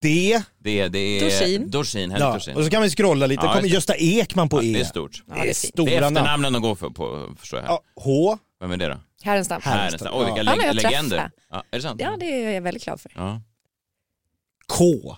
D. 0.02 0.42
Det, 0.58 0.88
det 0.88 0.98
är... 0.98 1.20
Dorsin. 1.20 1.70
Dorsin, 1.70 2.10
Henrik 2.10 2.22
Ja, 2.28 2.32
Dorsin. 2.32 2.56
och 2.56 2.64
så 2.64 2.70
kan 2.70 2.82
vi 2.82 2.90
scrolla 2.90 3.26
lite. 3.26 3.46
Ja, 3.46 3.48
kommer 3.52 3.62
just. 3.62 3.74
Gösta 3.74 3.94
Ekman 3.96 4.48
på 4.48 4.56
Ja, 4.58 4.62
E. 4.66 4.72
det 4.72 4.80
är 4.80 4.84
stort. 4.84 5.22
Ja, 5.28 5.34
det 5.34 5.40
är 5.40 5.44
är 5.46 5.54
fint. 5.54 5.72
Det 5.76 5.82
är 5.82 5.86
stora 5.86 6.00
namn. 6.00 6.16
efternamnen 6.16 6.52
de 6.52 6.62
går 6.62 6.74
för 6.74 6.90
på, 6.90 7.34
förstår 7.38 7.58
jag. 7.60 7.68
Ja, 7.68 7.82
H. 7.96 8.38
Vem 8.60 8.70
är 8.72 8.76
det 8.76 8.88
då? 8.88 8.96
Härenstam. 9.22 9.60
Härenstam. 9.64 10.12
Oj, 10.14 10.24
vilka 10.24 10.42
Ja. 10.42 10.50
Han 10.50 10.58
har 10.58 10.66
jag 10.66 10.76
leg- 10.76 10.82
legender. 10.82 11.30
Ja, 11.50 11.64
är 11.70 11.76
det 11.76 11.82
sant? 11.82 12.00
Ja, 12.00 12.16
det 12.20 12.26
är 12.44 12.50
jag 12.50 12.62
väldigt 12.62 12.84
glad 12.84 13.00
för. 13.00 13.12
Ja. 13.14 13.40
K. 14.66 15.16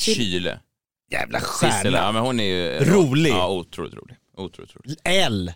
Kyle. 0.00 0.58
Jävla 1.10 1.40
Sissela, 1.40 1.72
stjärna. 1.72 1.98
ja 1.98 2.12
men 2.12 2.22
hon 2.22 2.40
är 2.40 2.44
ju... 2.44 2.84
Rolig. 2.84 3.30
Ja, 3.30 3.48
otroligt 3.48 3.94
rolig. 3.94 4.16
Otroligt 4.36 4.76
rolig. 4.76 4.96
L. 5.04 5.52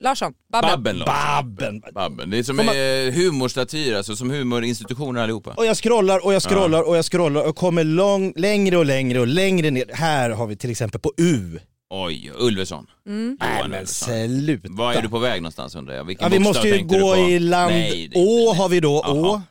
Larsson, 0.00 0.32
Babben. 0.52 0.70
Babben 0.70 0.96
Larsson. 0.98 1.14
Babben. 1.56 1.82
Babben. 1.94 2.30
Det 2.30 2.38
är 2.38 2.42
som 2.42 2.56
Kom 2.56 2.68
eh, 2.68 3.14
humorstatyr, 3.24 3.94
alltså 3.94 4.16
som 4.16 4.30
humorinstitutioner 4.30 5.22
allihopa. 5.22 5.50
Och 5.56 5.66
jag 5.66 5.76
scrollar 5.76 6.24
och 6.24 6.34
jag 6.34 6.42
scrollar 6.42 6.82
och 6.88 6.96
jag 6.96 7.04
scrollar 7.04 7.48
och 7.48 7.56
kommer 7.56 7.84
lång, 7.84 8.32
längre 8.36 8.76
och 8.76 8.86
längre 8.86 9.20
och 9.20 9.26
längre 9.26 9.70
ner. 9.70 9.84
Här 9.92 10.30
har 10.30 10.46
vi 10.46 10.56
till 10.56 10.70
exempel 10.70 11.00
på 11.00 11.12
U. 11.16 11.58
Oj, 11.90 12.32
Ulveson. 12.38 12.86
Mm. 13.06 13.36
Nej 13.40 13.68
men 13.68 13.86
sluta. 13.86 14.68
Var 14.70 14.92
är 14.94 15.02
du 15.02 15.08
på 15.08 15.18
väg 15.18 15.42
någonstans 15.42 15.74
undrar 15.74 15.94
jag? 15.94 16.04
Vilken 16.04 16.24
Ja, 16.24 16.28
vi 16.28 16.38
måste 16.38 16.68
ju 16.68 16.84
gå 16.84 17.16
i 17.16 17.38
land... 17.38 17.72
Nej, 17.72 18.08
det- 18.08 18.18
Å 18.20 18.54
har 18.54 18.68
vi 18.68 18.80
då. 18.80 19.02
Jaha. 19.04 19.30
Å. 19.36 19.42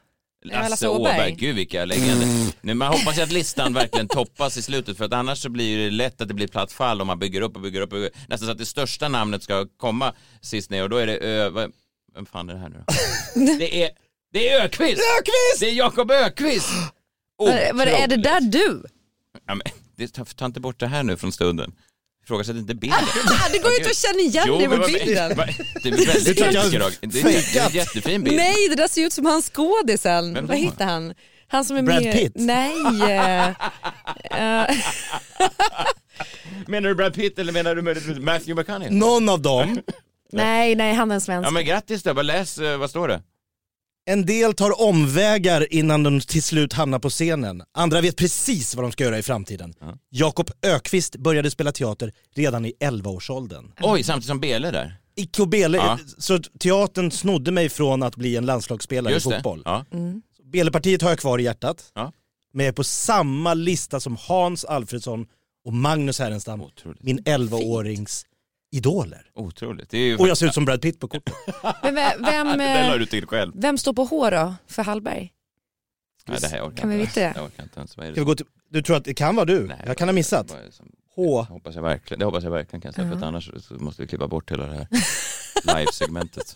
Lasse 0.55 0.69
Lasse 0.69 0.87
Åberg. 0.87 1.13
Åberg, 1.15 1.31
gud 1.31 1.55
vilka 1.55 1.85
legender. 1.85 2.27
Nu, 2.61 2.73
man 2.73 2.87
hoppas 2.87 3.17
ju 3.17 3.21
att 3.21 3.31
listan 3.31 3.73
verkligen 3.73 4.07
toppas 4.07 4.57
i 4.57 4.61
slutet 4.61 4.97
för 4.97 5.05
att 5.05 5.13
annars 5.13 5.37
så 5.41 5.49
blir 5.49 5.77
det 5.77 5.89
lätt 5.91 6.21
att 6.21 6.27
det 6.27 6.33
blir 6.33 6.47
platt 6.47 6.71
fall 6.71 7.01
om 7.01 7.07
man 7.07 7.19
bygger 7.19 7.41
upp 7.41 7.55
och 7.55 7.61
bygger 7.61 7.81
upp. 7.81 7.93
Och 7.93 7.97
bygger. 7.99 8.11
Nästan 8.27 8.45
så 8.47 8.51
att 8.51 8.57
det 8.57 8.65
största 8.65 9.07
namnet 9.07 9.43
ska 9.43 9.67
komma 9.77 10.13
sist 10.41 10.69
ner 10.69 10.83
och 10.83 10.89
då 10.89 10.97
är 10.97 11.07
det 11.07 11.17
Ö... 11.17 11.49
vad- 11.49 11.71
Vem 12.15 12.25
fan 12.25 12.49
är 12.49 12.53
det 12.53 12.59
här 12.59 12.69
nu 12.69 12.83
då? 12.87 12.93
Det 13.59 13.83
är, 13.83 13.89
det 14.33 14.49
är 14.49 14.61
Ökvist! 14.65 15.01
Ökvist! 15.19 15.59
Det 15.59 15.69
är 15.69 15.73
Jakob 15.73 16.11
Ökvist! 16.11 16.69
Vad 17.37 17.49
är 17.87 18.07
det 18.07 18.15
där 18.17 18.41
du? 18.41 18.83
Ja, 19.47 19.55
men, 19.55 19.61
det, 19.95 20.07
ta, 20.07 20.25
ta 20.25 20.45
inte 20.45 20.59
bort 20.59 20.79
det 20.79 20.87
här 20.87 21.03
nu 21.03 21.17
från 21.17 21.31
stunden. 21.31 21.73
Ifrågasätt 22.27 22.55
inte 22.55 22.75
bilden. 22.75 22.99
Ah, 23.25 23.49
det 23.51 23.59
går 23.59 23.71
ju 23.71 23.77
inte 23.77 23.89
att 23.89 23.97
känna 23.97 24.19
igen 24.19 24.43
Jo, 24.47 24.59
men 24.69 24.79
på 24.79 24.85
bilden. 24.87 25.29
Det 25.83 25.89
är 25.89 26.05
väldigt 26.05 26.37
Det 26.37 26.51
Roger. 26.51 26.93
Det 27.01 27.21
är 27.21 27.25
en 27.25 27.71
det 27.71 27.73
jättefin 27.73 28.23
bild. 28.23 28.35
Nej, 28.35 28.69
det 28.69 28.75
där 28.75 28.87
ser 28.87 29.01
ut 29.05 29.13
som 29.13 29.25
han 29.25 29.41
skådisen. 29.41 30.47
Vad 30.47 30.57
heter 30.57 30.85
han? 30.85 31.13
Han 31.47 31.65
som 31.65 31.77
är 31.77 31.81
Brad 31.81 32.03
med... 32.03 32.13
Pitt? 32.13 32.31
Nej. 32.35 32.73
eh, 33.11 33.47
eh, 34.69 34.75
Menar 36.67 36.89
du 36.89 36.95
Brad 36.95 37.13
Pitt 37.13 37.39
eller 37.39 37.53
menar 37.53 37.75
du 37.75 37.81
möjligtvis 37.81 38.17
Matthew 38.17 38.61
McConaughey? 38.61 38.99
Någon 38.99 39.29
av 39.29 39.41
dem. 39.41 39.81
nej, 40.31 40.75
nej, 40.75 40.93
han 40.93 41.11
är 41.11 41.15
en 41.15 41.21
svensk. 41.21 41.47
Ja 41.47 41.51
men 41.51 41.65
grattis 41.65 42.03
då, 42.03 42.13
bara 42.13 42.21
läs, 42.21 42.57
eh, 42.57 42.77
vad 42.77 42.89
står 42.89 43.07
det? 43.07 43.21
En 44.09 44.25
del 44.25 44.53
tar 44.53 44.81
omvägar 44.81 45.73
innan 45.73 46.03
de 46.03 46.21
till 46.21 46.43
slut 46.43 46.73
hamnar 46.73 46.99
på 46.99 47.09
scenen. 47.09 47.63
Andra 47.73 48.01
vet 48.01 48.15
precis 48.15 48.75
vad 48.75 48.85
de 48.85 48.91
ska 48.91 49.03
göra 49.03 49.17
i 49.19 49.23
framtiden. 49.23 49.73
Jakob 50.09 50.49
Ökvist 50.61 51.15
började 51.15 51.51
spela 51.51 51.71
teater 51.71 52.13
redan 52.35 52.65
i 52.65 52.73
11-årsåldern. 52.79 53.71
Oj, 53.81 54.03
samtidigt 54.03 54.27
som 54.27 54.39
Bele 54.39 54.71
där. 54.71 54.95
Icke 55.15 55.41
och 55.41 55.47
Bele, 55.47 55.77
Ja. 55.77 55.99
så 56.17 56.39
teatern 56.39 57.11
snodde 57.11 57.51
mig 57.51 57.69
från 57.69 58.03
att 58.03 58.15
bli 58.15 58.35
en 58.35 58.45
landslagsspelare 58.45 59.13
Just 59.13 59.27
i 59.27 59.29
fotboll. 59.31 59.61
Ja. 59.65 59.85
Belepartiet 60.51 61.01
har 61.01 61.09
jag 61.09 61.19
kvar 61.19 61.39
i 61.39 61.43
hjärtat. 61.43 61.91
Ja. 61.95 62.11
Men 62.53 62.65
jag 62.65 62.71
är 62.71 62.75
på 62.75 62.83
samma 62.83 63.53
lista 63.53 63.99
som 63.99 64.17
Hans 64.19 64.65
Alfredsson 64.65 65.25
och 65.65 65.73
Magnus 65.73 66.19
Härenstam, 66.19 66.63
min 66.99 67.19
11-årings 67.19 68.25
idoler. 68.71 69.29
Otroligt. 69.33 69.89
Det 69.89 69.97
är 69.97 70.05
ju... 70.05 70.17
Och 70.17 70.27
jag 70.27 70.37
ser 70.37 70.45
ut 70.47 70.53
som 70.53 70.65
Brad 70.65 70.81
Pitt 70.81 70.99
på 70.99 71.07
kortet. 71.07 71.33
Men 71.83 71.95
vem, 71.95 72.23
vem, 72.25 72.57
la 72.57 72.93
eh, 72.93 72.99
du 72.99 73.05
till 73.05 73.25
själv. 73.27 73.51
vem 73.55 73.77
står 73.77 73.93
på 73.93 74.03
H 74.03 74.29
då 74.29 74.55
för 74.67 74.83
Hallberg? 74.83 75.33
Nej, 76.27 76.37
det 76.41 76.47
här 76.47 76.61
orkar 76.61 76.77
Kan 76.77 76.89
vi 76.89 76.97
veta 76.97 77.19
det? 77.19 77.33
Jag 77.35 77.45
orkar 77.45 77.63
inte 77.63 77.79
ens. 77.79 77.97
Vad 77.97 78.05
är 78.05 78.09
det? 78.09 78.15
Ska 78.15 78.21
vi 78.21 78.25
gå 78.25 78.35
till, 78.35 78.45
du 78.69 78.81
tror 78.81 78.97
att 78.97 79.05
det 79.05 79.13
kan 79.13 79.35
vara 79.35 79.45
du? 79.45 79.67
Nej, 79.67 79.83
jag 79.85 79.97
kan 79.97 80.07
ha 80.07 80.13
missat. 80.13 80.49
som- 80.71 80.91
H. 81.15 81.45
Det 81.47 81.53
hoppas 81.53 81.75
jag 81.75 81.81
verkligen, 81.81 82.19
det 82.19 82.25
hoppas 82.25 82.43
jag 82.43 82.51
verkligen 82.51 82.81
kan 82.81 82.89
jag 82.89 82.95
säga, 82.95 83.09
för 83.09 83.17
att 83.17 83.23
annars 83.23 83.51
så 83.67 83.73
måste 83.73 84.01
vi 84.01 84.07
klippa 84.07 84.27
bort 84.27 84.51
hela 84.51 84.65
det 84.67 84.75
här 84.75 84.87
live-segmentet. 85.77 86.55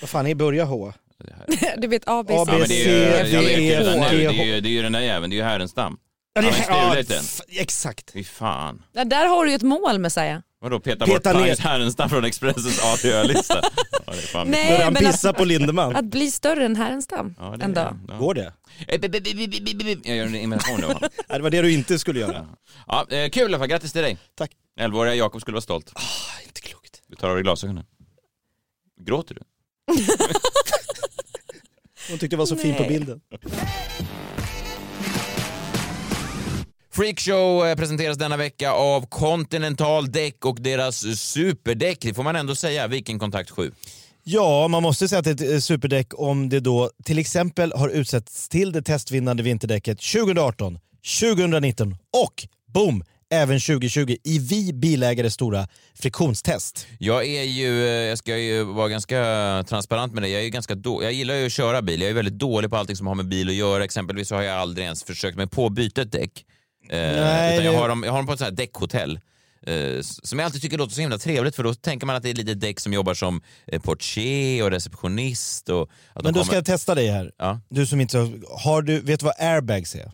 Vad 0.00 0.10
fan 0.10 0.26
är 0.26 0.34
börja 0.34 0.64
H? 0.64 0.92
Det 1.18 1.32
här. 1.32 1.76
Du 1.76 1.88
vet 1.88 2.02
A, 2.06 2.24
B, 2.28 2.34
C, 2.46 2.64
D, 2.68 2.74
E, 2.74 3.22
H. 3.22 4.04
det 4.10 4.16
är 4.16 4.44
ju, 4.44 4.60
det 4.60 4.68
är 4.68 4.70
ju 4.70 4.82
den 4.82 4.92
där 4.92 5.00
jäveln, 5.00 5.30
det 5.30 5.34
är 5.36 5.38
ju 5.38 5.42
Härenstam. 5.44 5.98
Ja, 6.32 6.40
det, 6.42 6.50
Han 6.50 6.78
har 6.78 6.84
ja, 6.86 6.90
stulit 6.90 7.08
den. 7.08 7.24
f- 7.24 7.40
exakt. 7.48 8.10
Fy 8.12 8.24
fan. 8.24 8.82
Ja, 8.92 9.04
där 9.04 9.26
har 9.26 9.44
du 9.44 9.50
ju 9.50 9.56
ett 9.56 9.62
mål 9.62 9.98
Messiah. 9.98 10.40
Vadå 10.60 10.80
peta, 10.80 11.06
Peta 11.06 11.14
bort 11.18 11.24
ner. 11.24 11.40
Magnus 11.40 11.58
Härenstam 11.58 12.10
från 12.10 12.24
Expressens 12.24 12.84
A 12.84 12.96
till 13.00 13.10
Ö-lista? 13.10 13.62
Ja, 14.06 14.12
det 14.12 14.18
är 14.18 14.26
fan 14.26 14.46
Nej. 14.48 14.66
Börjar 14.70 14.84
han 14.84 14.92
men 14.92 15.02
pissa 15.12 15.30
att- 15.30 15.36
på 15.36 15.44
Lindemann? 15.44 15.96
Att 15.96 16.04
bli 16.04 16.30
större 16.30 16.64
än 16.64 16.76
Härenstam 16.76 17.34
Ja, 17.38 17.54
det 17.58 17.64
en 17.64 17.74
dag. 17.74 17.98
Ja. 18.08 18.16
Går 18.16 18.34
det? 18.34 18.52
Eh, 18.88 19.00
bi- 19.00 19.08
bi- 19.08 19.20
bi- 19.20 19.34
bi- 19.34 19.48
bi- 19.48 19.74
bi- 19.74 19.84
bi- 19.84 20.00
Jag 20.04 20.16
gör 20.16 20.26
en 20.26 20.34
imitation 20.34 20.80
nu. 20.80 20.86
va? 20.86 20.98
Nej, 21.00 21.10
det 21.28 21.42
var 21.42 21.50
det 21.50 21.62
du 21.62 21.72
inte 21.72 21.98
skulle 21.98 22.20
göra. 22.20 22.46
Ja, 22.86 23.06
eh, 23.10 23.30
kul 23.30 23.42
i 23.42 23.44
alla 23.44 23.58
fall, 23.58 23.68
grattis 23.68 23.92
till 23.92 24.02
dig. 24.02 24.18
Tack. 24.34 24.50
11-åriga 24.80 25.14
Jakob 25.14 25.40
skulle 25.40 25.54
vara 25.54 25.62
stolt. 25.62 25.92
Ah, 25.94 26.00
inte 26.46 26.60
klokt. 26.60 27.02
Du 27.08 27.16
tar 27.16 27.28
av 27.28 27.34
dig 27.34 27.42
glasögonen. 27.42 27.84
Gråter 29.00 29.34
du? 29.34 29.40
Hon 32.08 32.18
tyckte 32.18 32.26
det 32.36 32.36
var 32.36 32.46
så 32.46 32.56
fint 32.56 32.76
på 32.76 32.82
Nej. 32.82 32.92
bilden. 32.98 33.20
Freakshow 37.00 37.66
eh, 37.66 37.76
presenteras 37.76 38.18
denna 38.18 38.36
vecka 38.36 38.72
av 38.72 39.06
Continental 39.06 40.12
Däck 40.12 40.44
och 40.44 40.60
deras 40.60 41.20
superdäck, 41.20 41.98
det 42.00 42.14
får 42.14 42.22
man 42.22 42.36
ändå 42.36 42.54
säga, 42.54 42.86
Viking 42.86 43.18
Kontakt 43.18 43.50
7. 43.50 43.72
Ja, 44.22 44.68
man 44.68 44.82
måste 44.82 45.08
säga 45.08 45.18
att 45.18 45.24
det 45.24 45.30
är 45.30 45.34
ett 45.34 45.52
eh, 45.52 45.58
superdäck 45.58 46.06
om 46.12 46.48
det 46.48 46.60
då 46.60 46.90
till 47.04 47.18
exempel 47.18 47.72
har 47.72 47.88
utsetts 47.88 48.48
till 48.48 48.72
det 48.72 48.82
testvinnande 48.82 49.42
vinterdäcket 49.42 49.98
2018, 49.98 50.78
2019 51.20 51.96
och 52.26 52.46
boom! 52.74 53.04
även 53.32 53.60
2020 53.60 54.16
i 54.24 54.38
Vi 54.38 54.72
bilägares 54.72 55.34
stora 55.34 55.68
friktionstest. 55.94 56.86
Jag 56.98 57.26
är 57.26 57.42
ju, 57.42 57.86
eh, 57.86 57.92
jag 57.92 58.18
ska 58.18 58.36
ju 58.36 58.64
vara 58.64 58.88
ganska 58.88 59.64
transparent 59.68 60.14
med 60.14 60.22
det. 60.22 60.28
Jag 60.28 60.40
är 60.40 60.44
ju 60.44 60.50
ganska 60.50 60.74
då, 60.74 61.02
jag 61.02 61.12
gillar 61.12 61.34
ju 61.34 61.46
att 61.46 61.52
köra 61.52 61.82
bil. 61.82 62.00
Jag 62.00 62.10
är 62.10 62.14
väldigt 62.14 62.38
dålig 62.38 62.70
på 62.70 62.76
allting 62.76 62.96
som 62.96 63.06
har 63.06 63.14
med 63.14 63.28
bil 63.28 63.48
att 63.48 63.54
göra. 63.54 63.84
Exempelvis 63.84 64.30
har 64.30 64.42
jag 64.42 64.56
aldrig 64.56 64.84
ens 64.84 65.04
försökt 65.04 65.36
mig 65.36 65.46
på 65.46 65.66
att 65.66 65.72
byta 65.72 66.02
ett 66.02 66.12
däck. 66.12 66.44
Eh, 66.88 66.98
Nej, 66.98 67.54
utan 67.54 67.64
jag 67.72 67.80
har 67.80 67.88
dem, 67.88 68.02
jag 68.02 68.10
har 68.12 68.18
dem 68.18 68.26
på 68.26 68.32
ett 68.32 68.38
sånt 68.38 68.50
här 68.50 68.56
däckhotell. 68.56 69.20
S- 69.66 70.28
som 70.28 70.38
jag 70.38 70.46
alltid 70.46 70.62
tycker 70.62 70.78
låter 70.78 70.94
så 70.94 71.00
himla 71.00 71.18
trevligt 71.18 71.56
för 71.56 71.62
då 71.62 71.74
tänker 71.74 72.06
man 72.06 72.16
att 72.16 72.22
det 72.22 72.28
är 72.28 72.30
ett 72.30 72.36
litet 72.38 72.60
däck 72.60 72.80
som 72.80 72.92
jobbar 72.92 73.14
som 73.14 73.42
eh, 73.66 73.80
portier 73.82 74.64
och 74.64 74.70
receptionist. 74.70 75.68
Och 75.68 75.90
Men 76.14 76.24
då 76.24 76.30
ska 76.32 76.40
kommer- 76.44 76.54
jag 76.54 76.64
testa 76.64 76.94
dig 76.94 77.08
här. 77.08 77.32
Ja. 77.38 77.60
Du 77.68 77.86
som 77.86 78.00
inte 78.00 78.18
har, 78.18 78.58
har 78.64 78.82
du, 78.82 79.00
vet 79.00 79.20
du 79.20 79.26
vad 79.26 79.34
airbags 79.38 79.94
är? 79.94 80.12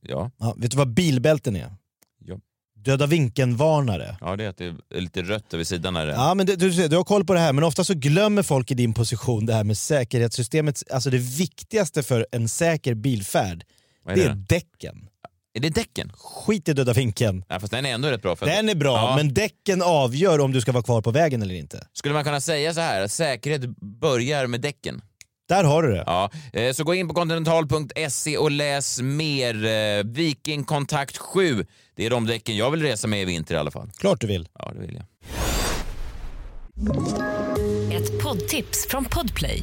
Ja. 0.00 0.30
Ja, 0.38 0.54
vet 0.58 0.70
du 0.70 0.76
vad 0.76 0.88
bilbälten 0.94 1.56
är? 1.56 1.72
Ja. 2.24 2.38
Döda 2.76 3.06
vinkeln-varnare. 3.06 4.16
Ja, 4.20 4.36
det 4.36 4.44
är 4.44 4.48
att 4.48 4.56
det 4.56 4.64
är 4.94 5.00
lite 5.00 5.22
rött 5.22 5.54
över 5.54 5.64
sidan. 5.64 5.96
Här. 5.96 6.06
Ja, 6.06 6.34
men 6.34 6.46
det, 6.46 6.56
du, 6.56 6.72
ser, 6.72 6.88
du 6.88 6.96
har 6.96 7.04
koll 7.04 7.24
på 7.24 7.34
det 7.34 7.40
här, 7.40 7.52
men 7.52 7.64
ofta 7.64 7.84
så 7.84 7.94
glömmer 7.94 8.42
folk 8.42 8.70
i 8.70 8.74
din 8.74 8.94
position 8.94 9.46
det 9.46 9.54
här 9.54 9.64
med 9.64 9.78
säkerhetssystemet. 9.78 10.82
Alltså 10.92 11.10
det 11.10 11.18
viktigaste 11.18 12.02
för 12.02 12.26
en 12.32 12.48
säker 12.48 12.94
bilfärd, 12.94 13.64
Vad 14.08 14.18
är 14.18 14.22
det 14.22 14.34
det 14.48 14.54
är 14.56 14.58
däcken. 14.60 15.08
Är 15.54 15.60
det 15.60 15.70
däcken? 15.70 16.12
Skit 16.14 16.68
i 16.68 16.72
döda 16.72 16.92
vinkeln. 16.92 17.44
Ja, 17.48 17.60
fast 17.60 17.72
den 17.72 17.86
är 17.86 17.94
ändå 17.94 18.08
rätt 18.08 18.22
bra. 18.22 18.36
För 18.36 18.46
Den 18.46 18.68
är 18.68 18.74
bra, 18.74 18.96
Ja. 18.96 19.16
men 19.16 19.34
däcken 19.34 19.82
avgör 19.82 20.38
om 20.40 20.52
du 20.52 20.60
ska 20.60 20.72
vara 20.72 20.82
kvar 20.82 21.02
på 21.02 21.10
vägen 21.10 21.42
eller 21.42 21.54
inte. 21.54 21.86
Skulle 21.92 22.14
man 22.14 22.24
kunna 22.24 22.40
säga 22.40 22.74
så 22.74 22.80
här, 22.80 23.02
att 23.04 23.12
säkerhet 23.12 23.60
börjar 24.00 24.46
med 24.46 24.60
däcken? 24.60 25.02
Där 25.48 25.64
har 25.64 25.82
du 25.82 25.90
det. 25.92 26.04
Ja, 26.06 26.30
eh, 26.52 26.72
så 26.72 26.84
gå 26.84 26.94
in 26.94 27.08
på 27.08 27.14
continental.se 27.14 28.36
och 28.38 28.50
läs 28.50 29.00
mer. 29.00 29.64
Eh, 29.66 30.04
Viking 30.04 30.64
Kontakt 30.64 31.16
7, 31.16 31.66
det 31.96 32.06
är 32.06 32.10
de 32.10 32.26
däcken 32.26 32.56
jag 32.56 32.70
vill 32.70 32.82
resa 32.82 33.08
med 33.08 33.22
i 33.22 33.24
vinter 33.24 33.54
i 33.54 33.58
alla 33.58 33.70
fall. 33.70 33.90
Klart 33.98 34.20
du 34.20 34.26
vill. 34.26 34.48
Ja, 34.58 34.72
det 34.74 34.80
vill 34.80 34.94
jag. 34.94 35.04
Ett 38.02 38.22
poddtips 38.22 38.86
från 38.90 39.04
Podplay. 39.04 39.62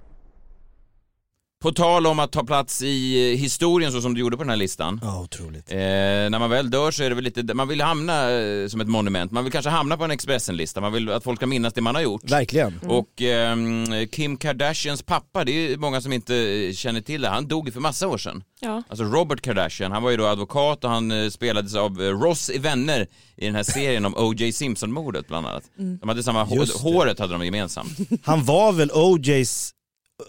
På 1.61 1.71
tal 1.71 2.07
om 2.07 2.19
att 2.19 2.31
ta 2.31 2.43
plats 2.43 2.81
i 2.81 3.31
eh, 3.31 3.37
historien 3.37 3.91
så 3.91 4.01
som 4.01 4.13
du 4.13 4.19
gjorde 4.19 4.37
på 4.37 4.43
den 4.43 4.49
här 4.49 4.57
listan. 4.57 4.99
Ja, 5.03 5.21
otroligt. 5.21 5.71
Eh, 5.71 5.77
när 5.77 6.39
man 6.39 6.49
väl 6.49 6.69
dör 6.69 6.91
så 6.91 7.03
är 7.03 7.09
det 7.09 7.15
väl 7.15 7.23
lite, 7.23 7.53
man 7.53 7.67
vill 7.67 7.81
hamna 7.81 8.31
eh, 8.31 8.67
som 8.67 8.81
ett 8.81 8.87
monument. 8.87 9.31
Man 9.31 9.43
vill 9.43 9.53
kanske 9.53 9.69
hamna 9.69 9.97
på 9.97 10.03
en 10.03 10.11
Expressen-lista. 10.11 10.81
Man 10.81 10.93
vill 10.93 11.09
att 11.09 11.23
folk 11.23 11.39
ska 11.39 11.47
minnas 11.47 11.73
det 11.73 11.81
man 11.81 11.95
har 11.95 12.01
gjort. 12.01 12.31
Verkligen. 12.31 12.79
Och 12.87 13.21
ehm, 13.21 14.07
Kim 14.11 14.37
Kardashians 14.37 15.03
pappa, 15.03 15.43
det 15.43 15.51
är 15.51 15.77
många 15.77 16.01
som 16.01 16.13
inte 16.13 16.35
eh, 16.35 16.73
känner 16.73 17.01
till 17.01 17.21
det. 17.21 17.29
Han 17.29 17.47
dog 17.47 17.73
för 17.73 17.79
massa 17.79 18.07
år 18.07 18.17
sedan. 18.17 18.43
Ja. 18.59 18.83
Alltså 18.89 19.05
Robert 19.05 19.41
Kardashian, 19.41 19.91
han 19.91 20.03
var 20.03 20.11
ju 20.11 20.17
då 20.17 20.25
advokat 20.25 20.83
och 20.83 20.89
han 20.89 21.11
eh, 21.11 21.29
spelades 21.29 21.75
av 21.75 22.01
eh, 22.01 22.19
Ross 22.19 22.49
i 22.49 22.57
Vänner 22.57 23.07
i 23.37 23.45
den 23.45 23.55
här 23.55 23.63
serien 23.63 24.05
om 24.05 24.15
O.J. 24.15 24.53
Simpson-mordet 24.53 25.27
bland 25.27 25.47
annat. 25.47 25.63
Mm. 25.79 25.97
De 25.97 26.09
hade 26.09 26.23
samma 26.23 26.43
hår, 26.43 26.81
håret 26.83 27.19
hade 27.19 27.33
de 27.33 27.45
gemensamt. 27.45 27.97
Han 28.23 28.43
var 28.43 28.71
väl 28.71 28.91
OJs 28.93 29.73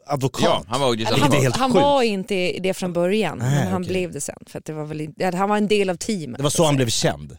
advokat? 0.07 0.42
Ja, 0.44 0.64
han 0.68 0.81
var 0.81 0.92
Eller 0.94 1.07
advokat. 1.07 1.33
han, 1.33 1.42
helt 1.42 1.57
han 1.57 1.72
var 1.72 2.02
inte 2.02 2.35
det 2.62 2.74
från 2.74 2.92
början, 2.92 3.38
Nej, 3.38 3.50
men 3.50 3.72
han 3.72 3.83
okej. 3.83 3.92
blev 3.92 4.12
det 4.12 4.20
sen. 4.20 4.37
För 4.46 4.59
att 4.59 4.64
det 4.64 4.72
var 4.72 4.85
väl, 4.85 5.09
han 5.35 5.48
var 5.48 5.57
en 5.57 5.68
del 5.68 5.90
av 5.90 5.96
teamet. 5.96 6.37
Det 6.37 6.42
var 6.42 6.50
så 6.50 6.64
han 6.64 6.76
blev 6.76 6.88
känd? 6.88 7.37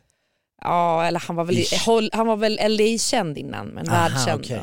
Ja, 0.62 1.06
eller 1.06 1.20
han 1.20 1.36
var 1.36 1.44
väl, 1.44 1.58
Ish. 1.58 1.86
håll- 1.86 2.10
han 2.14 2.28
var 2.28 2.36
väl 2.36 2.60
LA-känd 2.70 3.38
innan, 3.38 3.68
men 3.68 3.86
världskänd. 3.86 4.46
då. 4.50 4.56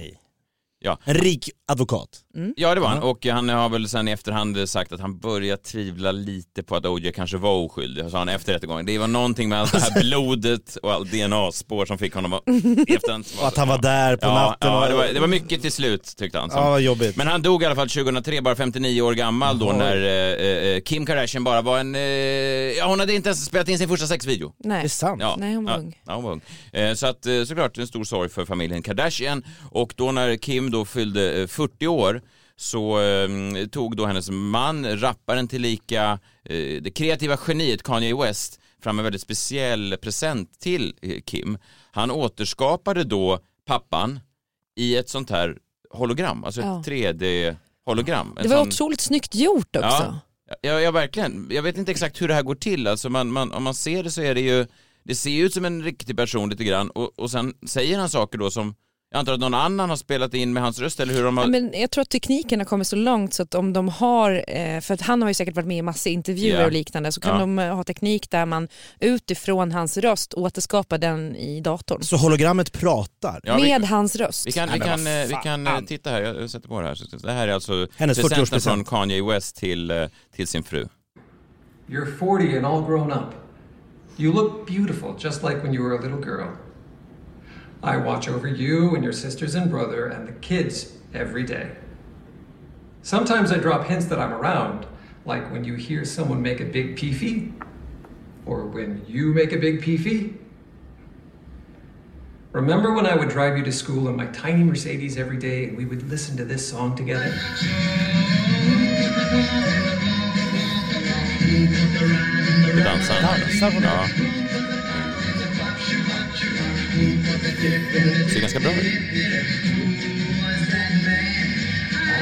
Ja. 0.83 0.99
En 1.05 1.14
rik 1.14 1.51
advokat? 1.69 2.09
Ja 2.57 2.75
det 2.75 2.81
var 2.81 2.88
han 2.88 3.03
och 3.03 3.27
han 3.27 3.49
har 3.49 3.69
väl 3.69 3.88
sen 3.88 4.09
i 4.09 4.11
efterhand 4.11 4.69
sagt 4.69 4.93
att 4.93 5.01
han 5.01 5.19
börjar 5.19 5.57
tvivla 5.57 6.12
lite 6.12 6.62
på 6.62 6.77
att 6.77 6.87
OJ 6.87 7.12
kanske 7.12 7.37
var 7.37 7.53
oskyldig, 7.53 8.11
sa 8.11 8.19
han 8.19 8.29
efter 8.29 8.53
rättegången. 8.53 8.87
Det 8.87 8.99
var 8.99 9.09
någonting 9.09 9.49
med 9.49 9.61
allt 9.61 9.73
det 9.73 9.81
här 9.81 10.01
blodet 10.01 10.77
och 10.77 10.93
allt 10.93 11.11
DNA-spår 11.11 11.87
som 11.87 11.99
fick 11.99 12.14
honom 12.14 12.33
att 12.33 12.43
i 12.88 12.95
efterhand... 12.95 13.27
Och 13.40 13.47
att 13.47 13.57
han 13.57 13.69
var 13.69 13.79
där 13.79 14.16
på 14.16 14.27
ja, 14.27 14.35
natten 14.35 14.71
Ja, 14.71 14.83
och- 14.83 14.88
det 14.88 14.95
var, 14.95 15.07
det 15.14 15.21
var 15.21 15.27
mycket 15.27 15.62
till 15.62 15.73
slut 15.73 16.16
tyckte 16.16 16.38
han. 16.38 16.51
Ja, 16.53 16.71
vad 16.71 16.81
jobbigt. 16.81 17.16
Men 17.16 17.27
han 17.27 17.43
dog 17.43 17.62
i 17.62 17.66
alla 17.66 17.75
fall 17.75 17.88
2003, 17.88 18.40
bara 18.43 18.57
59 18.57 19.03
år 19.03 19.14
gammal 19.14 19.59
då 19.59 19.73
när 19.73 19.97
eh, 19.97 20.75
eh, 20.75 20.81
Kim 20.81 21.07
Kardashian 21.07 21.45
bara 21.45 21.62
var 21.62 21.79
en... 21.79 21.95
Eh, 21.95 22.01
ja, 22.01 22.87
hon 22.87 23.01
hade 23.01 23.14
inte 23.14 23.29
ens 23.29 23.45
spelat 23.45 23.69
in 23.69 23.79
sin 23.79 23.88
första 23.88 24.07
sexvideo. 24.07 24.53
Nej. 24.59 24.81
Det 24.81 24.87
är 24.87 24.88
sant? 24.88 25.23
Ja. 25.23 25.37
Nej, 25.38 25.55
hon 25.55 25.64
var 25.64 25.73
ja, 25.73 25.79
ung. 25.79 25.99
Ja, 26.07 26.14
hon 26.14 26.25
var 26.25 26.33
ung. 26.33 26.40
Eh, 26.73 26.95
så 26.95 27.07
att 27.07 27.27
eh, 27.27 27.45
såklart 27.45 27.79
en 27.79 27.87
stor 27.87 28.05
sorg 28.05 28.29
för 28.29 28.45
familjen 28.45 28.83
Kardashian. 28.83 29.45
Och 29.71 29.95
då 29.97 30.12
när 30.12 30.37
Kim 30.37 30.69
då 30.70 30.85
fyllde 30.85 31.40
eh, 31.42 31.46
40 31.46 31.87
år 31.87 32.22
så 32.56 33.00
eh, 33.00 33.28
tog 33.70 33.96
då 33.96 34.06
hennes 34.06 34.30
man, 34.30 35.00
rapparen 35.00 35.48
tillika, 35.48 36.18
eh, 36.44 36.83
det 36.83 36.90
kreativa 36.94 37.38
geniet 37.46 37.83
Kanye 37.83 38.14
West 38.16 38.61
fram 38.83 38.98
en 38.98 39.04
väldigt 39.04 39.22
speciell 39.22 39.96
present 40.02 40.61
till 40.61 40.94
eh, 41.02 41.20
Kim. 41.20 41.59
Han 41.92 42.11
återskapade 42.11 43.04
då 43.04 43.38
pappan 43.66 44.20
i 44.76 44.96
ett 44.96 45.09
sånt 45.09 45.30
här 45.30 45.56
hologram, 45.90 46.44
alltså 46.44 46.61
ett 46.61 46.66
Ja. 46.66 46.83
3D-hologram. 46.87 48.28
En 48.37 48.42
Det 48.42 48.48
var 48.48 48.56
sån- 48.56 48.68
otroligt 48.68 49.00
snyggt 49.00 49.35
gjort 49.35 49.76
också. 49.76 49.87
Ja, 49.88 50.20
ja, 50.62 50.80
ja, 50.80 50.90
verkligen. 50.90 51.48
Jag 51.50 51.62
vet 51.62 51.78
inte 51.78 51.90
exakt 51.90 52.20
hur 52.22 52.28
det 52.28 52.35
här 52.35 52.42
går 52.42 52.54
till. 52.54 52.87
Alltså 52.87 53.09
man, 53.11 53.33
man, 53.33 53.52
om 53.52 53.62
man 53.62 53.74
ser 53.74 54.02
det 54.02 54.11
så 54.11 54.22
är 54.22 54.35
det 54.35 54.40
ju, 54.40 54.66
det 55.04 55.14
ser 55.14 55.44
ut 55.44 55.54
som 55.54 55.64
en 55.64 55.83
riktig 55.83 56.16
person 56.16 56.50
lite 56.50 56.64
grann 56.64 56.90
och, 56.90 57.18
och 57.18 57.30
sen 57.30 57.54
säger 57.66 57.98
han 57.98 58.09
saker 58.11 58.38
då 58.38 58.50
som, 58.50 58.74
jag 59.12 59.18
antar 59.20 59.33
att 59.33 59.40
någon 59.40 59.55
annan 59.55 59.90
har 59.90 59.96
spelat 59.96 60.35
in 60.35 60.53
med 60.53 60.62
hans 60.62 60.79
röst 60.79 61.01
eller 61.01 61.14
hur 61.14 61.25
de 61.25 61.37
har... 61.37 61.44
Ja, 61.44 61.51
Men 61.51 61.70
jag 61.81 61.90
tror 61.90 62.03
att 62.03 62.09
tekniken 62.09 62.61
har 62.61 62.64
kommit 62.64 62.87
så 62.87 62.96
långt 62.96 63.35
så 63.35 63.42
att 63.42 63.55
om 63.55 63.73
de 63.73 63.88
har, 63.88 64.44
eh, 64.49 64.81
för 64.81 64.94
att 64.94 65.01
han 65.01 65.23
har 65.23 65.29
ju 65.29 65.35
säkert 65.35 65.57
varit 65.57 65.66
med 65.66 65.79
i 65.79 65.83
massa 65.83 66.09
intervjuer 66.09 66.61
Ja. 66.61 66.66
och 66.66 66.73
liknande, 66.73 67.12
så 67.12 67.20
kan 67.20 67.33
Ja. 67.35 67.40
de 67.40 67.59
eh, 67.59 67.75
ha 67.77 67.85
teknik 67.85 68.31
där 68.31 68.46
man 68.46 68.68
utifrån 69.01 69.73
hans 69.73 69.96
röst 69.96 70.35
återskapar 70.35 70.99
den 70.99 71.37
i 71.37 71.61
datorn. 71.61 72.03
Så 72.03 72.16
hologrammet 72.16 72.73
pratar? 72.73 73.40
Ja, 73.42 73.57
vi- 73.57 73.62
Med 73.62 73.83
hans 73.88 74.16
röst. 74.16 74.46
Vi 74.46 74.53
kan, 74.53 74.68
Nej, 74.68 74.79
vi 74.79 74.85
kan, 74.87 75.07
eh, 75.07 75.27
vi 75.29 75.37
kan 75.75 75.87
titta 75.87 76.11
här, 76.11 76.23
jag 76.23 76.51
sätter 76.51 76.68
på 76.68 76.81
det 76.81 76.87
här. 76.88 76.99
Det 77.23 77.33
här 77.33 77.49
är 77.49 77.53
alltså 77.53 77.87
Hennes 77.96 78.18
presenten 78.18 78.44
40-årspresent. 78.46 78.75
från 78.75 78.85
Kanye 78.85 79.23
West 79.23 79.57
till, 79.57 80.09
till 80.37 80.46
sin 80.49 80.62
fru. 80.62 80.87
You're 81.88 82.18
40 82.18 82.57
and 82.57 82.66
all 82.66 82.85
grown 82.85 83.12
up. 83.12 83.25
You 84.16 84.33
look 84.35 84.66
beautiful, 84.68 85.14
just 85.18 85.42
like 85.42 85.57
when 85.62 85.75
you 85.75 85.85
were 85.88 85.99
a 85.99 86.01
little 86.03 86.31
girl. 86.31 86.46
I 87.83 87.97
watch 87.97 88.29
over 88.29 88.47
you 88.47 88.95
and 88.95 89.03
your 89.03 89.12
sisters 89.12 89.55
and 89.55 89.71
brother 89.71 90.07
and 90.07 90.29
the 90.29 90.33
kids 90.33 90.99
every 91.14 91.45
day. 91.45 91.73
Sometimes 93.03 93.51
I 93.51 93.57
drop 93.57 93.87
hints 93.87 94.05
that 94.07 94.19
I'm 94.19 94.33
around, 94.33 94.87
like 95.25 95.51
when 95.51 95.64
you 95.64 95.75
hear 95.75 96.05
someone 96.05 96.43
make 96.43 96.61
a 96.61 96.66
big 96.66 96.97
peefee, 96.97 97.53
or 98.45 98.66
when 98.66 99.03
you 99.09 99.33
make 99.33 99.53
a 99.53 99.57
big 99.57 99.81
peefee. 99.81 100.35
Remember 102.53 102.93
when 102.93 103.07
I 103.07 103.14
would 103.14 103.29
drive 103.29 103.57
you 103.57 103.64
to 103.64 103.73
school 103.73 104.09
in 104.09 104.16
my 104.16 104.27
tiny 104.27 104.64
Mercedes 104.64 105.16
every 105.16 105.38
day 105.38 105.64
and 105.64 105.77
we 105.77 105.87
would 105.87 106.09
listen 106.11 106.37
to 106.37 106.45
this 106.45 106.69
song 106.69 106.95
together? 106.97 107.33
Dansar 112.83 113.21
han? 113.23 114.39
Ser 117.00 118.40
ganska 118.40 118.60
bra 118.60 118.70
ut. 118.70 118.76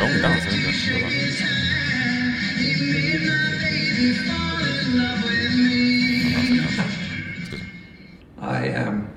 Lång 0.01 0.23
dans, 0.23 0.45
jag 0.45 0.53
vet 0.53 0.59
inte. 0.59 1.45
I 8.41 8.69
am 8.69 9.09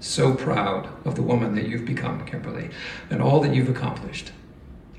so 0.00 0.34
proud 0.34 0.88
of 1.04 1.14
the 1.14 1.22
woman 1.22 1.54
that 1.54 1.68
you've 1.68 1.86
become, 1.86 2.24
Kimberly, 2.26 2.70
and 3.10 3.22
all 3.22 3.40
that 3.40 3.54
you've 3.54 3.70
accomplished. 3.70 4.32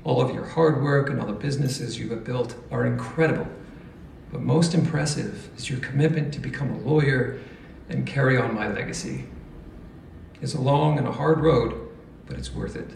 All 0.04 0.22
of 0.22 0.34
your 0.34 0.44
hard 0.44 0.82
work 0.82 1.10
and 1.10 1.20
all 1.20 1.26
the 1.26 1.46
businesses 1.46 1.98
you 1.98 2.08
have 2.10 2.24
built 2.24 2.54
are 2.70 2.86
incredible. 2.86 3.46
But 4.32 4.40
most 4.40 4.74
impressive 4.74 5.50
is 5.58 5.68
your 5.68 5.80
commitment 5.80 6.32
to 6.34 6.40
become 6.40 6.70
a 6.70 6.78
lawyer 6.78 7.38
and 7.90 8.06
carry 8.06 8.38
on 8.38 8.54
my 8.54 8.68
legacy. 8.68 9.24
It's 10.40 10.54
a 10.54 10.60
long 10.60 10.98
and 10.98 11.06
a 11.06 11.12
hard 11.12 11.40
road, 11.40 11.88
but 12.26 12.36
it's 12.38 12.52
worth 12.52 12.76
it. 12.76 12.90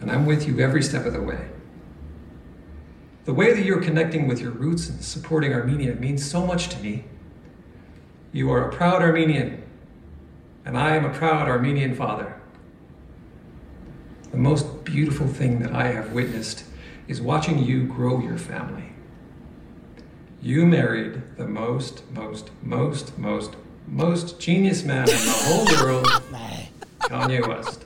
And 0.00 0.10
I'm 0.10 0.26
with 0.26 0.46
you 0.46 0.60
every 0.60 0.82
step 0.82 1.06
of 1.06 1.12
the 1.12 1.22
way. 1.22 1.48
The 3.24 3.34
way 3.34 3.52
that 3.52 3.64
you're 3.64 3.82
connecting 3.82 4.28
with 4.28 4.40
your 4.40 4.52
roots 4.52 4.88
and 4.88 5.02
supporting 5.02 5.52
Armenia 5.52 5.94
means 5.96 6.28
so 6.28 6.46
much 6.46 6.68
to 6.68 6.78
me. 6.78 7.04
You 8.32 8.52
are 8.52 8.68
a 8.68 8.72
proud 8.72 9.02
Armenian, 9.02 9.62
And 10.64 10.76
I 10.76 10.96
am 10.96 11.04
a 11.04 11.12
proud 11.12 11.48
Armenian 11.48 11.94
father. 11.94 12.40
The 14.30 14.36
most 14.36 14.84
beautiful 14.84 15.26
thing 15.26 15.60
that 15.60 15.72
I 15.72 15.88
have 15.88 16.12
witnessed 16.12 16.64
is 17.08 17.20
watching 17.20 17.62
you 17.62 17.84
grow 17.84 18.20
your 18.20 18.36
family. 18.36 18.92
You 20.42 20.66
married 20.66 21.22
the 21.36 21.48
most, 21.48 22.08
most, 22.12 22.50
most, 22.62 23.16
most, 23.18 23.56
most 23.86 24.40
genius 24.40 24.84
man 24.84 25.08
in 25.08 25.16
the 25.16 25.32
whole 25.32 25.64
world, 25.86 26.06
Kanye 27.00 27.46
West. 27.46 27.84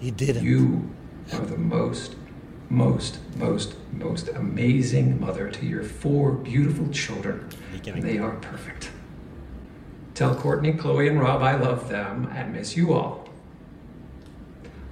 He 0.00 0.10
didn't. 0.10 0.44
You 0.44 0.90
are 1.32 1.40
the 1.40 1.56
most, 1.56 2.14
most, 2.68 3.18
most, 3.36 3.74
most 3.92 4.28
amazing 4.28 5.20
mother 5.20 5.50
to 5.50 5.66
your 5.66 5.82
four 5.82 6.32
beautiful 6.32 6.88
children. 6.88 7.48
And 7.86 8.02
they 8.02 8.18
are 8.18 8.36
perfect. 8.36 8.90
Tell 10.14 10.34
Courtney, 10.34 10.74
Chloe, 10.74 11.08
and 11.08 11.20
Rob 11.20 11.42
I 11.42 11.56
love 11.56 11.88
them 11.88 12.30
and 12.34 12.52
miss 12.52 12.76
you 12.76 12.92
all. 12.92 13.28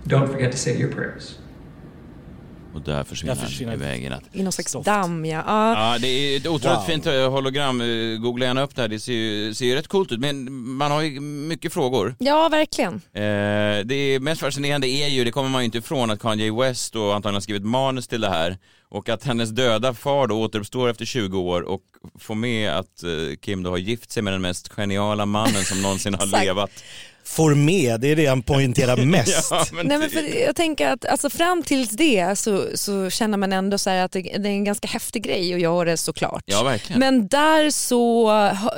Don't 0.06 0.28
forget 0.28 0.50
to 0.50 0.58
say 0.58 0.76
your 0.76 0.88
prayers. 0.88 1.38
Och 2.74 2.80
där 2.80 3.04
försvinner, 3.04 3.34
Där 3.34 3.42
försvinner 3.42 3.94
i 3.94 4.08
natt. 4.08 4.22
I 4.32 4.42
någon 4.42 4.52
slags 4.52 4.72
damm 4.84 5.24
ja. 5.24 5.42
ja. 5.46 5.92
Ja, 5.92 5.98
det 5.98 6.08
är 6.08 6.36
ett 6.36 6.46
otroligt 6.46 6.78
Wow. 6.78 6.84
fint 6.86 7.06
eh, 7.06 7.30
hologram. 7.30 7.80
Eh, 7.80 8.18
Googla 8.18 8.46
gärna 8.46 8.62
upp 8.62 8.74
det 8.76 8.82
här, 8.82 8.88
det 8.88 9.00
ser 9.00 9.12
ju, 9.12 9.54
ser 9.54 9.66
ju 9.66 9.74
rätt 9.74 9.88
coolt 9.88 10.12
ut. 10.12 10.20
Men 10.20 10.52
man 10.52 10.90
har 10.90 11.02
ju 11.02 11.20
mycket 11.20 11.72
frågor. 11.72 12.14
Ja, 12.18 12.48
verkligen. 12.48 12.94
Eh, 12.94 13.84
det 13.84 13.94
är 13.94 14.20
mest 14.20 14.40
fascinerande 14.40 14.88
är 14.88 15.08
ju, 15.08 15.24
det 15.24 15.30
kommer 15.30 15.48
man 15.48 15.60
ju 15.62 15.64
inte 15.64 15.78
ifrån, 15.78 16.10
att 16.10 16.20
Kanye 16.20 16.52
West 16.52 16.96
och 16.96 17.14
antagligen 17.14 17.34
har 17.34 17.40
skrivit 17.40 17.64
manus 17.64 18.08
till 18.08 18.20
det 18.20 18.28
här. 18.30 18.58
Och 18.88 19.08
att 19.08 19.24
hennes 19.24 19.50
döda 19.50 19.94
far 19.94 20.26
då 20.26 20.40
återuppstår 20.42 20.90
efter 20.90 21.04
20 21.04 21.38
år 21.40 21.62
och 21.62 21.82
får 22.18 22.34
med 22.34 22.70
att 22.72 23.02
eh, 23.02 23.10
Kim 23.40 23.62
då 23.62 23.70
har 23.70 23.78
gift 23.78 24.10
sig 24.12 24.22
med 24.22 24.32
den 24.32 24.42
mest 24.42 24.68
geniala 24.68 25.26
mannen 25.26 25.62
som 25.64 25.82
någonsin 25.82 26.14
har 26.14 26.26
levat. 26.44 26.70
Får 27.24 27.54
med, 27.54 28.00
det 28.00 28.08
är 28.08 28.16
det 28.16 28.26
han 28.26 28.42
poängterar 28.42 28.96
mest. 29.04 29.48
Ja, 29.50 29.64
men 29.72 29.86
Nej, 29.86 29.96
det- 29.98 30.00
men 30.02 30.10
för 30.10 30.40
jag 30.46 30.56
tänker 30.56 30.88
att 30.88 31.04
alltså, 31.04 31.30
fram 31.30 31.62
tills 31.62 31.90
det 31.90 32.38
så, 32.38 32.66
så 32.74 33.10
känner 33.10 33.38
man 33.38 33.52
ändå 33.52 33.78
så 33.78 33.90
här 33.90 34.04
att 34.04 34.12
det, 34.12 34.20
det 34.22 34.48
är 34.48 34.52
en 34.52 34.64
ganska 34.64 34.88
häftig 34.88 35.22
grej 35.22 35.54
att 35.54 35.60
göra 35.60 35.96
såklart. 35.96 36.42
Ja, 36.46 36.62
verkligen. 36.62 37.00
Men 37.00 37.28
där 37.28 37.70
så, 37.70 38.30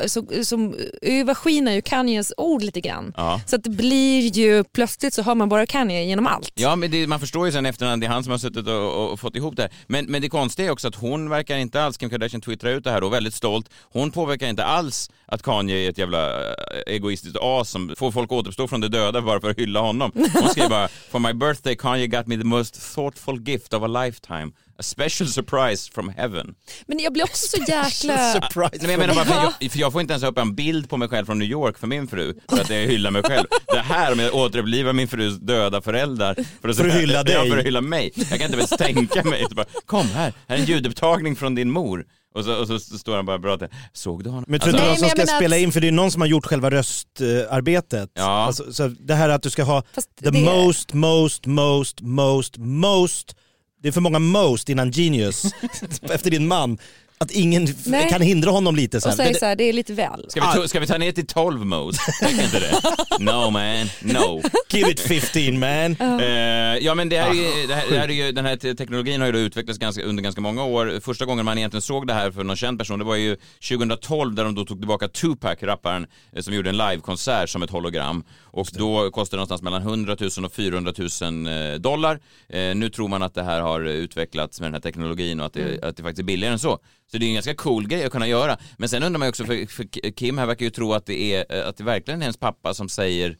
så 0.07 0.26
som 0.44 0.74
överskinar 1.02 1.72
ju 1.72 1.83
Kanyes 1.83 2.33
ord 2.37 2.62
lite 2.62 2.80
grann. 2.80 3.12
Ja. 3.16 3.40
Så 3.46 3.57
att 3.57 3.64
det 3.64 3.70
blir 3.70 4.20
ju, 4.37 4.64
plötsligt 4.64 5.14
så 5.14 5.22
hör 5.22 5.35
man 5.35 5.48
bara 5.48 5.66
Kanye 5.66 6.04
genom 6.04 6.26
allt. 6.26 6.50
Ja, 6.54 6.76
men 6.76 6.90
det, 6.90 7.07
man 7.07 7.20
förstår 7.20 7.46
ju 7.46 7.52
sen 7.52 7.66
efterhand, 7.66 8.02
det 8.02 8.07
är 8.07 8.11
han 8.11 8.24
som 8.24 8.30
har 8.30 8.38
suttit 8.38 8.66
och, 8.68 8.74
och, 8.94 9.12
och 9.12 9.20
fått 9.20 9.37
ihop 9.37 9.57
det 9.57 9.62
här. 9.62 9.72
Men, 9.87 10.04
men 10.07 10.22
det 10.22 10.28
konstiga 10.28 10.68
är 10.68 10.72
också 10.72 10.88
att 10.88 10.94
hon 10.94 11.28
verkar 11.30 11.57
inte 11.57 11.83
alls, 11.83 11.96
Kim 11.98 12.11
Kardashian 12.11 12.40
twittrar 12.40 12.70
ut 12.70 12.85
det 12.85 12.90
här 12.90 13.00
då, 13.00 13.09
väldigt 13.09 13.35
stolt. 13.35 13.68
Hon 13.92 14.11
påverkar 14.11 14.46
inte 14.46 14.64
alls 14.64 15.11
att 15.26 15.42
Kanye 15.42 15.76
är 15.76 15.90
ett 15.90 15.98
jävla 15.98 16.50
eh, 16.50 16.54
egoistiskt 16.87 17.37
as 17.40 17.70
som 17.70 17.94
får 17.96 18.12
folk 18.12 18.32
återuppstå 18.32 18.68
från 18.68 18.80
det 18.80 18.88
döda 18.88 19.20
bara 19.22 19.40
för 19.40 19.50
att 19.50 19.58
hylla 19.58 19.80
honom. 19.80 20.12
Hon 20.14 20.48
skriver 20.48 20.68
bara 20.68 20.88
“For 20.88 21.18
my 21.18 21.32
birthday 21.32 21.76
Kanye 21.76 22.06
got 22.06 22.26
me 22.26 22.37
the 22.37 22.44
most 22.44 22.94
thoughtful 22.94 23.40
gift 23.48 23.74
of 23.74 23.82
a 23.82 23.87
lifetime. 23.87 24.52
A 24.78 24.82
special 24.82 25.28
surprise 25.28 25.92
from 25.92 26.08
heaven”. 26.08 26.54
Men 26.87 26.98
jag 26.98 27.12
blir 27.12 27.24
också 27.24 27.46
så 27.56 27.62
jäkla... 27.68 28.32
Surprise. 28.32 28.70
Nej, 28.72 28.80
men 28.80 28.90
jag 28.90 28.98
menar 28.98 29.14
bara, 29.14 29.24
för 29.24 29.52
jag, 29.60 29.72
för 29.72 29.78
jag 29.78 29.92
får 29.92 30.00
inte 30.00 30.12
ens 30.12 30.24
upp 30.24 30.38
en 30.38 30.54
bild 30.54 30.88
på 30.88 30.96
mig 30.96 31.08
själv 31.08 31.26
från 31.26 31.38
New 31.38 31.48
York 31.48 31.78
för 31.78 31.87
min 31.87 32.08
fru, 32.08 32.34
för 32.48 32.60
att 32.60 32.70
jag 32.70 32.76
hyllar 32.76 33.10
mig 33.10 33.22
själv. 33.22 33.46
Det 33.66 33.78
här 33.78 34.14
med 34.14 34.26
att 34.26 34.32
återuppliva 34.32 34.92
min 34.92 35.08
frus 35.08 35.38
döda 35.38 35.80
föräldrar 35.80 36.34
för 36.62 36.68
att, 36.68 36.76
För 36.76 36.88
att 36.88 36.94
hylla 36.94 37.22
dig. 37.22 37.34
Ja, 37.34 37.44
för 37.50 37.58
att 37.58 37.64
hylla 37.66 37.80
mig. 37.80 38.12
Jag 38.16 38.28
kan 38.28 38.42
inte 38.42 38.56
ens 38.56 38.70
tänka 38.70 39.24
mig. 39.24 39.46
Bara, 39.50 39.66
Kom 39.87 40.06
här, 40.06 40.32
här 40.48 40.56
är 40.56 40.60
en 40.60 40.64
ljudupptagning 40.66 41.37
från 41.37 41.54
din 41.54 41.70
mor. 41.70 42.04
Och 42.34 42.44
så, 42.44 42.60
och 42.60 42.68
så 42.68 42.98
står 42.98 43.16
han 43.16 43.26
bara 43.26 43.36
och 43.36 43.42
pratar. 43.42 43.68
Såg 43.92 44.24
du 44.24 44.30
honom? 44.30 44.44
Men 44.48 44.60
tror 44.60 44.72
du 44.72 44.78
Alltså, 44.78 44.92
inte 44.94 45.00
någon 45.04 45.10
som 45.10 45.24
ska 45.24 45.26
menar 45.32 45.38
spela 45.40 45.56
att- 45.56 45.62
in, 45.62 45.72
för 45.72 45.80
det 45.80 45.88
är 45.88 45.92
någon 45.92 46.10
som 46.10 46.20
har 46.20 46.28
gjort 46.28 46.46
själva 46.46 46.70
röstarbetet. 46.70 48.10
Ja. 48.14 48.22
Alltså, 48.24 48.72
så 48.72 48.88
det 48.88 49.14
här 49.14 49.28
att 49.28 49.42
du 49.42 49.50
ska 49.50 49.62
ha 49.64 49.82
Fast 49.94 50.08
the 50.24 50.30
det- 50.30 50.40
most, 50.44 50.92
most, 50.92 51.46
most, 51.46 52.00
most, 52.00 52.56
most. 52.58 53.36
Det 53.82 53.88
är 53.88 53.92
för 53.92 54.00
många 54.00 54.18
most 54.18 54.68
innan 54.68 54.90
genius, 54.90 55.42
efter 56.02 56.30
din 56.30 56.46
man. 56.48 56.78
Att 57.18 57.31
ingen 57.31 57.68
Nej. 57.87 58.09
kan 58.09 58.20
hindra 58.20 58.50
honom 58.50 58.77
lite 58.77 59.00
sen. 59.00 59.11
Och 59.11 59.16
säger 59.16 59.35
så 59.35 59.46
här, 59.46 59.57
det 59.57 59.64
är 59.64 59.72
lite 59.72 59.92
väl. 59.92 60.27
Ska 60.29 60.40
vi, 60.40 60.61
ta, 60.61 60.68
ska 60.68 60.81
vi 60.81 60.87
ta 60.87 60.98
ner 60.98 61.12
till 61.12 61.27
12 61.27 61.66
mode? 61.66 61.98
Inte 62.31 62.61
det? 62.61 62.74
No 63.18 63.50
man, 63.50 63.88
no. 64.00 64.42
Give 64.70 64.90
it 64.90 65.00
15 65.00 65.59
man. 65.59 66.20
Eh, 66.20 66.27
ja 66.81 66.94
men 66.94 67.09
det 67.09 67.18
här, 67.18 67.31
är 67.31 67.35
ju, 67.35 67.66
det 67.66 67.74
här, 67.74 67.85
det 67.90 67.98
här 67.98 68.09
är 68.09 68.12
ju, 68.12 68.33
den 68.33 68.44
här 68.44 68.57
te- 68.57 68.74
teknologin 68.74 69.20
har 69.20 69.27
ju 69.27 69.33
då 69.33 69.38
utvecklats 69.38 69.79
ganska, 69.79 70.03
under 70.03 70.22
ganska 70.22 70.40
många 70.40 70.64
år. 70.64 71.00
Första 71.00 71.24
gången 71.24 71.44
man 71.44 71.59
egentligen 71.59 71.83
såg 71.83 72.07
det 72.07 72.14
här 72.14 72.31
för 72.31 72.44
någon 72.44 72.57
känd 72.57 72.79
person, 72.79 72.98
det 72.98 73.05
var 73.05 73.16
ju 73.16 73.37
2012 73.68 74.35
där 74.35 74.44
de 74.44 74.55
då 74.55 74.64
tog 74.64 74.79
tillbaka 74.79 75.09
Tupac, 75.09 75.59
rapparen, 75.62 76.07
eh, 76.33 76.42
som 76.42 76.55
gjorde 76.55 76.70
en 76.70 76.77
livekonsert 76.77 77.48
som 77.50 77.62
ett 77.62 77.70
hologram. 77.70 78.24
Och 78.42 78.68
då 78.72 79.11
kostade 79.11 79.37
det 79.37 79.38
någonstans 79.38 79.62
mellan 79.62 79.83
100 79.83 80.16
000 80.20 80.44
och 80.44 80.53
400 80.53 80.92
000 81.22 81.46
eh, 81.46 81.74
dollar. 81.81 82.20
Eh, 82.48 82.74
nu 82.74 82.90
tror 82.90 83.09
man 83.09 83.22
att 83.22 83.35
det 83.35 83.42
här 83.42 83.61
har 83.61 83.81
utvecklats 83.81 84.61
med 84.61 84.66
den 84.66 84.74
här 84.74 84.81
teknologin 84.81 85.40
och 85.40 85.46
att 85.46 85.53
det, 85.53 85.85
att 85.85 85.96
det 85.96 86.03
faktiskt 86.03 86.18
är 86.20 86.24
billigare 86.24 86.53
än 86.53 86.59
så. 86.59 86.79
Så 87.14 87.18
det 87.18 87.27
är 87.27 87.29
en 87.29 87.35
ganska 87.35 87.55
cool 87.55 87.87
grej 87.88 88.05
att 88.05 88.12
kunna 88.12 88.27
göra. 88.29 88.59
Men 88.79 88.88
sen 88.88 89.03
undrar 89.03 89.18
man 89.18 89.27
ju 89.27 89.31
också, 89.31 89.44
för, 89.44 89.66
för 89.66 90.11
Kim 90.12 90.38
här 90.38 90.46
verkar 90.46 90.64
ju 90.64 90.70
tro 90.70 90.92
att 90.92 91.07
det 91.07 91.35
är, 91.35 91.57
eh, 91.59 91.68
att 91.68 91.77
det 91.77 91.85
verkligen 91.85 92.20
är 92.20 92.24
hennes 92.24 92.37
pappa 92.37 92.74
som 92.74 92.88
säger 92.88 93.37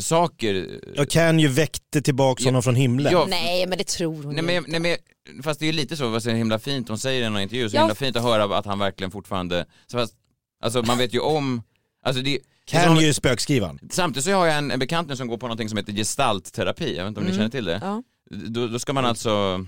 saker 0.00 0.80
Jag 0.96 1.10
kan 1.10 1.38
ju 1.40 1.48
väckte 1.48 2.02
tillbaka 2.02 2.44
honom 2.44 2.62
från 2.62 2.74
himlen. 2.74 3.12
Ja. 3.12 3.26
Nej 3.30 3.66
men 3.66 3.78
det 3.78 3.84
tror 3.86 4.22
hon 4.22 4.34
Nej 4.34 4.42
men, 4.44 4.56
inte. 4.56 4.70
nej, 4.70 4.80
men 4.80 5.42
fast 5.42 5.60
det 5.60 5.64
är 5.64 5.66
ju 5.66 5.72
lite 5.72 5.96
så, 5.96 6.08
vad 6.08 6.22
så 6.22 6.30
himla 6.30 6.58
fint, 6.58 6.88
hon 6.88 6.98
säger 6.98 7.22
i 7.22 7.24
en 7.24 7.38
intervju, 7.38 7.70
så 7.70 7.76
Ja. 7.76 7.80
himla 7.80 7.94
fint 7.94 8.16
att 8.16 8.22
höra 8.22 8.58
att 8.58 8.66
han 8.66 8.78
verkligen 8.78 9.10
fortfarande, 9.10 9.66
så 9.86 9.98
fast, 9.98 10.14
alltså 10.62 10.82
man 10.82 10.98
vet 10.98 11.14
ju 11.14 11.18
om, 11.20 11.62
alltså 12.04 12.22
det, 12.22 12.38
Kan 12.66 12.96
ju 13.00 13.12
spökskrivaren. 13.14 13.78
Samtidigt 13.90 14.24
så 14.24 14.32
har 14.32 14.46
jag 14.46 14.58
en, 14.58 14.70
en 14.70 14.78
bekant 14.78 15.08
nu 15.08 15.16
som 15.16 15.28
går 15.28 15.36
på 15.38 15.46
någonting 15.46 15.68
som 15.68 15.78
heter 15.78 15.92
gestaltterapi, 15.92 16.96
jag 16.96 17.04
vet 17.04 17.08
inte 17.08 17.20
om 17.20 17.24
ni 17.26 17.30
Mm. 17.30 17.38
känner 17.38 17.50
till 17.50 17.64
det? 17.64 17.78
Ja. 17.82 18.02
Då, 18.30 18.66
då 18.66 18.78
ska 18.78 18.92
man 18.92 19.04
alltså, 19.04 19.66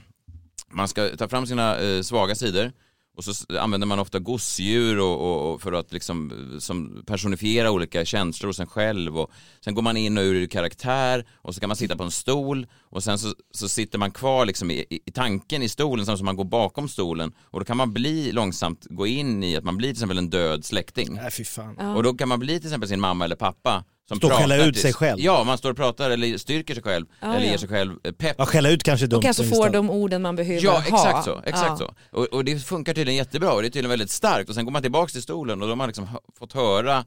man 0.74 0.88
ska 0.88 1.16
ta 1.16 1.28
fram 1.28 1.46
sina 1.46 1.78
eh, 1.78 2.02
svaga 2.02 2.34
sidor 2.34 2.72
och 3.16 3.24
så 3.24 3.58
använder 3.58 3.86
man 3.86 3.98
ofta 3.98 4.18
gosedjur 4.18 5.00
och, 5.00 5.20
och, 5.20 5.52
och 5.52 5.62
för 5.62 5.72
att 5.72 5.92
liksom 5.92 6.30
eh, 6.52 6.58
som 6.58 7.02
personifiera 7.06 7.70
olika 7.70 8.04
känslor 8.04 8.48
hos 8.48 8.60
en 8.60 8.66
själv 8.66 9.18
och 9.18 9.30
sen 9.64 9.74
går 9.74 9.82
man 9.82 9.96
in 9.96 10.18
och 10.18 10.24
ur 10.24 10.46
karaktär 10.46 11.26
och 11.34 11.54
så 11.54 11.60
kan 11.60 11.68
man 11.68 11.76
sitta 11.76 11.96
på 11.96 12.02
en 12.02 12.10
stol 12.10 12.66
och 12.82 13.04
sen 13.04 13.18
så, 13.18 13.34
så 13.50 13.68
sitter 13.68 13.98
man 13.98 14.10
kvar 14.10 14.46
liksom 14.46 14.70
i, 14.70 14.84
i, 14.90 15.10
tanken 15.10 15.62
i 15.62 15.68
stolen 15.68 16.06
samtidigt 16.06 16.18
som 16.18 16.26
man 16.26 16.36
går 16.36 16.44
bakom 16.44 16.88
stolen 16.88 17.32
och 17.40 17.60
då 17.60 17.64
kan 17.64 17.76
man 17.76 17.92
bli 17.92 18.32
långsamt 18.32 18.86
gå 18.90 19.06
in 19.06 19.44
i 19.44 19.56
att 19.56 19.64
man 19.64 19.76
blir 19.76 19.88
till 19.88 19.96
exempel 19.96 20.18
en 20.18 20.30
död 20.30 20.64
släkting. 20.64 21.14
Nej 21.14 21.30
fy 21.30 21.44
fan. 21.44 21.76
Ja. 21.78 21.94
Och 21.94 22.02
då 22.02 22.14
kan 22.14 22.28
man 22.28 22.38
bli 22.38 22.58
till 22.58 22.68
exempel 22.68 22.88
sin 22.88 23.00
mamma 23.00 23.24
eller 23.24 23.36
pappa 23.36 23.84
som 24.08 24.18
Stå 24.18 24.26
och 24.26 24.32
skälla 24.32 24.56
ut 24.56 24.78
sig 24.78 24.92
själv. 24.92 25.20
Ja, 25.20 25.44
man 25.44 25.58
står 25.58 25.70
och 25.70 25.76
pratar 25.76 26.10
eller 26.10 26.38
styrker 26.38 26.74
sig 26.74 26.82
själv 26.82 27.06
Ja, 27.20 27.26
eller 27.34 27.44
ja. 27.46 27.50
ger 27.50 27.58
sig 27.58 27.68
själv 27.68 27.92
eh, 28.04 28.12
pepp. 28.12 28.34
Ja, 28.38 28.46
skälla 28.46 28.70
ut 28.70 28.82
kanske 28.82 29.06
är 29.06 29.08
dumt. 29.08 29.16
Och 29.18 29.22
kanske 29.24 29.44
får 29.44 29.68
de 29.70 29.90
orden 29.90 30.22
man 30.22 30.36
behöver 30.36 30.64
Ja, 30.64 30.72
ha. 30.72 30.80
exakt 30.82 31.24
så. 31.24 31.42
Exakt 31.46 31.66
Ja. 31.68 31.76
så. 31.76 32.18
Och, 32.18 32.24
och 32.26 32.44
det 32.44 32.58
funkar 32.58 32.94
tydligen 32.94 33.16
jättebra 33.16 33.52
och 33.52 33.62
det 33.62 33.68
är 33.68 33.70
tydligen 33.70 33.90
väldigt 33.90 34.10
starkt 34.10 34.48
och 34.48 34.54
sen 34.54 34.64
går 34.64 34.72
man 34.72 34.82
tillbaks 34.82 35.12
till 35.12 35.22
stolen 35.22 35.62
och 35.62 35.68
då 35.68 35.72
har 35.72 35.76
man 35.76 35.86
liksom 35.88 36.08
fått 36.38 36.52
höra 36.52 37.04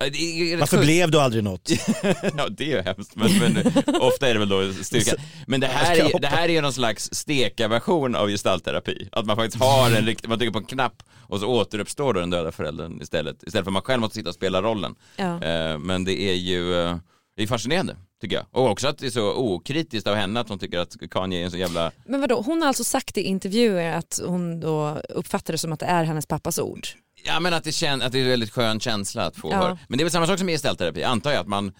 Varför 0.00 0.76
sjukt. 0.76 0.86
blev 0.86 1.10
du 1.10 1.18
aldrig 1.20 1.44
något? 1.44 1.70
ja, 2.36 2.48
det 2.48 2.64
är 2.64 2.76
ju 2.76 2.82
hemskt, 2.82 3.16
men, 3.16 3.38
men 3.38 3.56
ofta 4.00 4.28
är 4.28 4.32
det 4.34 4.38
väl 4.38 4.48
då 4.48 4.72
styrka. 4.72 5.12
Men 5.46 5.60
det 5.60 5.66
här, 5.66 5.96
är, 5.96 6.20
det 6.20 6.26
här 6.26 6.48
är 6.48 6.52
ju 6.52 6.60
någon 6.60 6.72
slags 6.72 7.08
steka-version 7.12 8.14
av 8.14 8.28
gestaltterapi. 8.28 9.08
Att 9.12 9.26
man 9.26 9.36
faktiskt 9.36 9.64
har 9.64 9.90
en 9.90 10.06
riktig, 10.06 10.28
man 10.28 10.38
trycker 10.38 10.52
på 10.52 10.58
en 10.58 10.64
knapp 10.64 11.02
och 11.28 11.40
så 11.40 11.46
återuppstår 11.46 12.14
då 12.14 12.20
den 12.20 12.30
döda 12.30 12.52
föräldern 12.52 13.00
istället. 13.02 13.42
Istället 13.42 13.64
för 13.64 13.70
att 13.70 13.72
man 13.72 13.82
själv 13.82 14.00
måste 14.00 14.14
sitta 14.14 14.28
och 14.28 14.34
spela 14.34 14.62
rollen. 14.62 14.94
Ja. 15.16 15.42
Eh, 15.44 15.78
Men 15.78 16.04
det 16.04 16.20
är 16.20 16.34
ju, 16.34 16.74
eh, 16.82 16.96
det 17.36 17.42
är 17.42 17.46
fascinerande, 17.46 17.96
tycker 18.20 18.36
jag. 18.36 18.46
Och 18.50 18.70
också 18.70 18.88
att 18.88 18.98
det 18.98 19.06
är 19.06 19.10
så 19.10 19.34
okritiskt 19.34 20.06
av 20.06 20.14
henne 20.14 20.40
att 20.40 20.48
hon 20.48 20.58
tycker 20.58 20.78
att 20.78 20.96
Kanye 21.10 21.40
är 21.40 21.44
en 21.44 21.50
så 21.50 21.56
jävla 21.56 21.90
Men 22.06 22.20
vadå, 22.20 22.42
hon 22.46 22.60
har 22.60 22.68
alltså 22.68 22.84
sagt 22.84 23.18
i 23.18 23.22
intervjuer 23.22 23.92
att 23.92 24.20
hon 24.26 24.60
då 24.60 24.98
uppfattar 25.08 25.52
det 25.52 25.58
som 25.58 25.72
att 25.72 25.80
det 25.80 25.86
är 25.86 26.04
hennes 26.04 26.26
pappas 26.26 26.58
ord. 26.58 26.86
Ja 27.28 27.40
men 27.40 27.54
att 27.54 27.64
det, 27.64 27.72
kän, 27.72 28.02
att 28.02 28.12
det 28.12 28.18
är 28.18 28.22
en 28.22 28.28
väldigt 28.28 28.50
skön 28.50 28.80
känsla 28.80 29.26
att 29.26 29.36
få 29.36 29.50
Ja. 29.50 29.56
höra. 29.56 29.78
Men 29.88 29.98
det 29.98 30.02
är 30.02 30.04
väl 30.04 30.12
samma 30.12 30.26
sak 30.26 30.38
som 30.38 30.48
gestaltterapi, 30.48 31.02
antar 31.02 31.30
jag 31.30 31.40
att 31.40 31.48
man, 31.48 31.72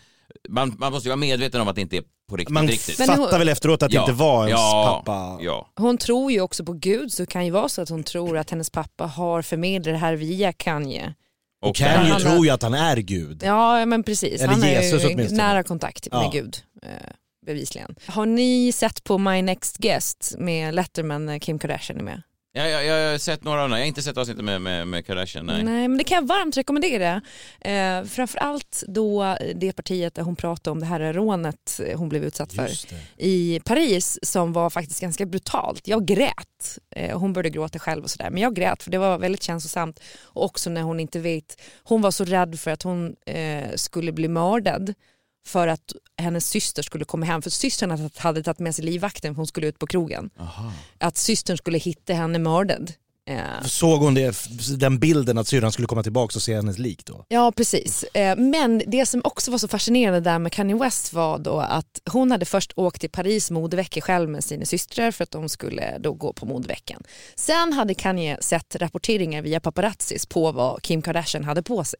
man, 0.48 0.76
man 0.78 0.92
måste 0.92 1.08
ju 1.08 1.10
vara 1.10 1.16
medveten 1.16 1.60
om 1.60 1.68
att 1.68 1.74
det 1.74 1.80
inte 1.82 1.96
är 1.96 2.02
på 2.30 2.36
riktigt. 2.36 2.54
Man 2.54 2.68
riktigt. 2.68 2.96
Fattar 2.96 3.16
hon- 3.16 3.30
väl 3.38 3.48
efteråt 3.48 3.82
att 3.82 3.90
det 3.90 3.94
Ja. 3.96 4.00
inte 4.02 4.12
var 4.12 4.46
ens 4.48 4.60
ja, 4.60 5.02
pappa. 5.04 5.38
Ja. 5.44 5.72
Hon 5.76 5.98
tror 5.98 6.32
ju 6.32 6.40
också 6.40 6.64
på 6.64 6.72
Gud 6.72 7.12
så 7.12 7.22
det 7.22 7.26
kan 7.26 7.44
ju 7.44 7.50
vara 7.50 7.68
så 7.68 7.82
att 7.82 7.88
hon 7.88 8.02
tror 8.04 8.38
att 8.38 8.50
hennes 8.50 8.70
pappa 8.70 9.06
har 9.06 9.42
förmedlat 9.42 9.94
det 9.94 9.98
här 9.98 10.14
via 10.14 10.52
Kanye. 10.52 11.14
Och 11.64 11.76
Kanye 11.76 12.12
Han- 12.12 12.20
tror 12.20 12.44
ju 12.46 12.50
att 12.50 12.62
han 12.62 12.74
är 12.74 12.96
Gud. 12.96 13.42
Ja 13.44 13.86
men 13.86 14.02
precis, 14.02 14.40
Eller 14.42 14.52
han 14.52 14.62
har 14.62 14.68
Jesus 14.68 15.04
ju 15.04 15.08
åtminstone. 15.14 15.42
nära 15.42 15.62
kontakt 15.62 16.08
med 16.12 16.24
Ja. 16.24 16.30
Gud. 16.32 16.56
eh, 16.82 16.88
Bevisligen. 17.46 17.94
Har 18.06 18.26
ni 18.26 18.72
sett 18.72 19.04
på 19.04 19.18
My 19.18 19.42
Next 19.42 19.76
Guest 19.78 20.34
med 20.38 20.74
Letterman 20.74 21.26
när 21.26 21.38
Kim 21.38 21.58
Kardashian 21.58 21.98
är 21.98 22.04
med? 22.04 22.22
Jag, 22.58 22.70
jag, 22.70 22.84
jag 22.84 23.10
har 23.10 23.18
sett 23.18 23.44
några 23.44 23.62
av 23.62 23.68
dem, 23.68 23.78
jag 23.78 23.84
har 23.84 23.88
inte 23.88 24.02
sett 24.02 24.16
avsnittet 24.16 24.44
med, 24.44 24.62
med, 24.62 24.88
med 24.88 25.06
Kardashian. 25.06 25.46
Nej. 25.46 25.64
Nej, 25.64 25.88
men 25.88 25.98
det 25.98 26.04
kan 26.04 26.14
jag 26.14 26.26
varmt 26.26 26.56
rekommendera. 26.56 27.22
Eh, 27.60 28.04
framförallt 28.04 28.84
då 28.88 29.36
det 29.54 29.72
partiet 29.72 30.14
där 30.14 30.22
hon 30.22 30.36
pratade 30.36 30.72
om 30.72 30.80
det 30.80 30.86
här 30.86 31.12
rånet 31.12 31.80
hon 31.96 32.08
blev 32.08 32.24
utsatt 32.24 32.52
för 32.52 32.70
i 33.16 33.60
Paris 33.64 34.18
som 34.22 34.52
var 34.52 34.70
faktiskt 34.70 35.00
ganska 35.00 35.26
brutalt. 35.26 35.88
Jag 35.88 36.06
grät. 36.06 36.78
Eh, 36.90 37.18
hon 37.18 37.32
började 37.32 37.50
gråta 37.50 37.78
själv 37.78 38.04
och 38.04 38.10
sådär 38.10 38.30
men 38.30 38.42
jag 38.42 38.54
grät 38.54 38.82
för 38.82 38.90
det 38.90 38.98
var 38.98 39.18
väldigt 39.18 39.42
känslosamt. 39.42 40.00
Och 40.22 40.44
också 40.44 40.70
när 40.70 40.82
hon 40.82 41.00
inte 41.00 41.18
vet, 41.18 41.60
hon 41.82 42.02
var 42.02 42.10
så 42.10 42.24
rädd 42.24 42.60
för 42.60 42.70
att 42.70 42.82
hon 42.82 43.16
eh, 43.26 43.74
skulle 43.74 44.12
bli 44.12 44.28
mördad 44.28 44.94
för 45.48 45.68
att 45.68 45.92
hennes 46.18 46.48
syster 46.48 46.82
skulle 46.82 47.04
komma 47.04 47.26
hem 47.26 47.42
för 47.42 47.50
systern 47.50 47.90
hade- 47.90 48.42
tagit 48.42 48.58
med 48.58 48.74
sig 48.74 48.84
livvakten 48.84 49.34
för 49.34 49.36
hon 49.36 49.46
skulle 49.46 49.66
ut 49.66 49.78
på 49.78 49.86
krogen. 49.86 50.30
Att 50.98 51.16
systern 51.16 51.56
skulle 51.56 51.78
hitta 51.78 52.12
henne 52.14 52.38
mördad. 52.38 52.92
Eh, 53.28 53.62
Såg 53.64 54.00
hon 54.00 54.14
det, 54.14 54.36
den 54.78 54.98
bilden 54.98 55.38
att 55.38 55.48
syrran 55.48 55.72
skulle 55.72 55.88
komma 55.88 56.02
tillbaka 56.02 56.36
och 56.36 56.42
se 56.42 56.54
hennes 56.54 56.78
lik 56.78 57.04
då? 57.06 57.24
Ja 57.28 57.52
precis. 57.52 58.02
Eh, 58.02 58.36
Men 58.36 58.82
det 58.86 59.06
som 59.06 59.20
också 59.24 59.50
var 59.50 59.58
så 59.58 59.68
fascinerande 59.68 60.20
där 60.20 60.38
med 60.38 60.52
Kanye 60.52 60.76
West 60.76 61.12
var 61.12 61.38
då 61.38 61.60
att 61.60 62.00
hon 62.10 62.30
hade 62.30 62.44
först 62.44 62.72
åkt 62.76 63.00
till 63.00 63.10
Paris 63.10 63.50
modevecka 63.50 64.00
själv 64.00 64.30
med 64.30 64.44
sina 64.44 64.64
systrar 64.64 65.10
för 65.10 65.24
att 65.24 65.30
de 65.30 65.48
skulle 65.48 65.98
då 65.98 66.12
gå 66.12 66.32
på 66.32 66.46
modeveckan. 66.46 67.02
Sen 67.34 67.72
hade 67.72 67.94
Kanye 67.94 68.38
sett 68.40 68.76
rapporteringar 68.76 69.42
via 69.42 69.60
paparazzis 69.60 70.26
på 70.26 70.52
vad 70.52 70.82
Kim 70.82 71.02
Kardashian 71.02 71.44
hade 71.44 71.62
på 71.62 71.84
sig. 71.84 71.98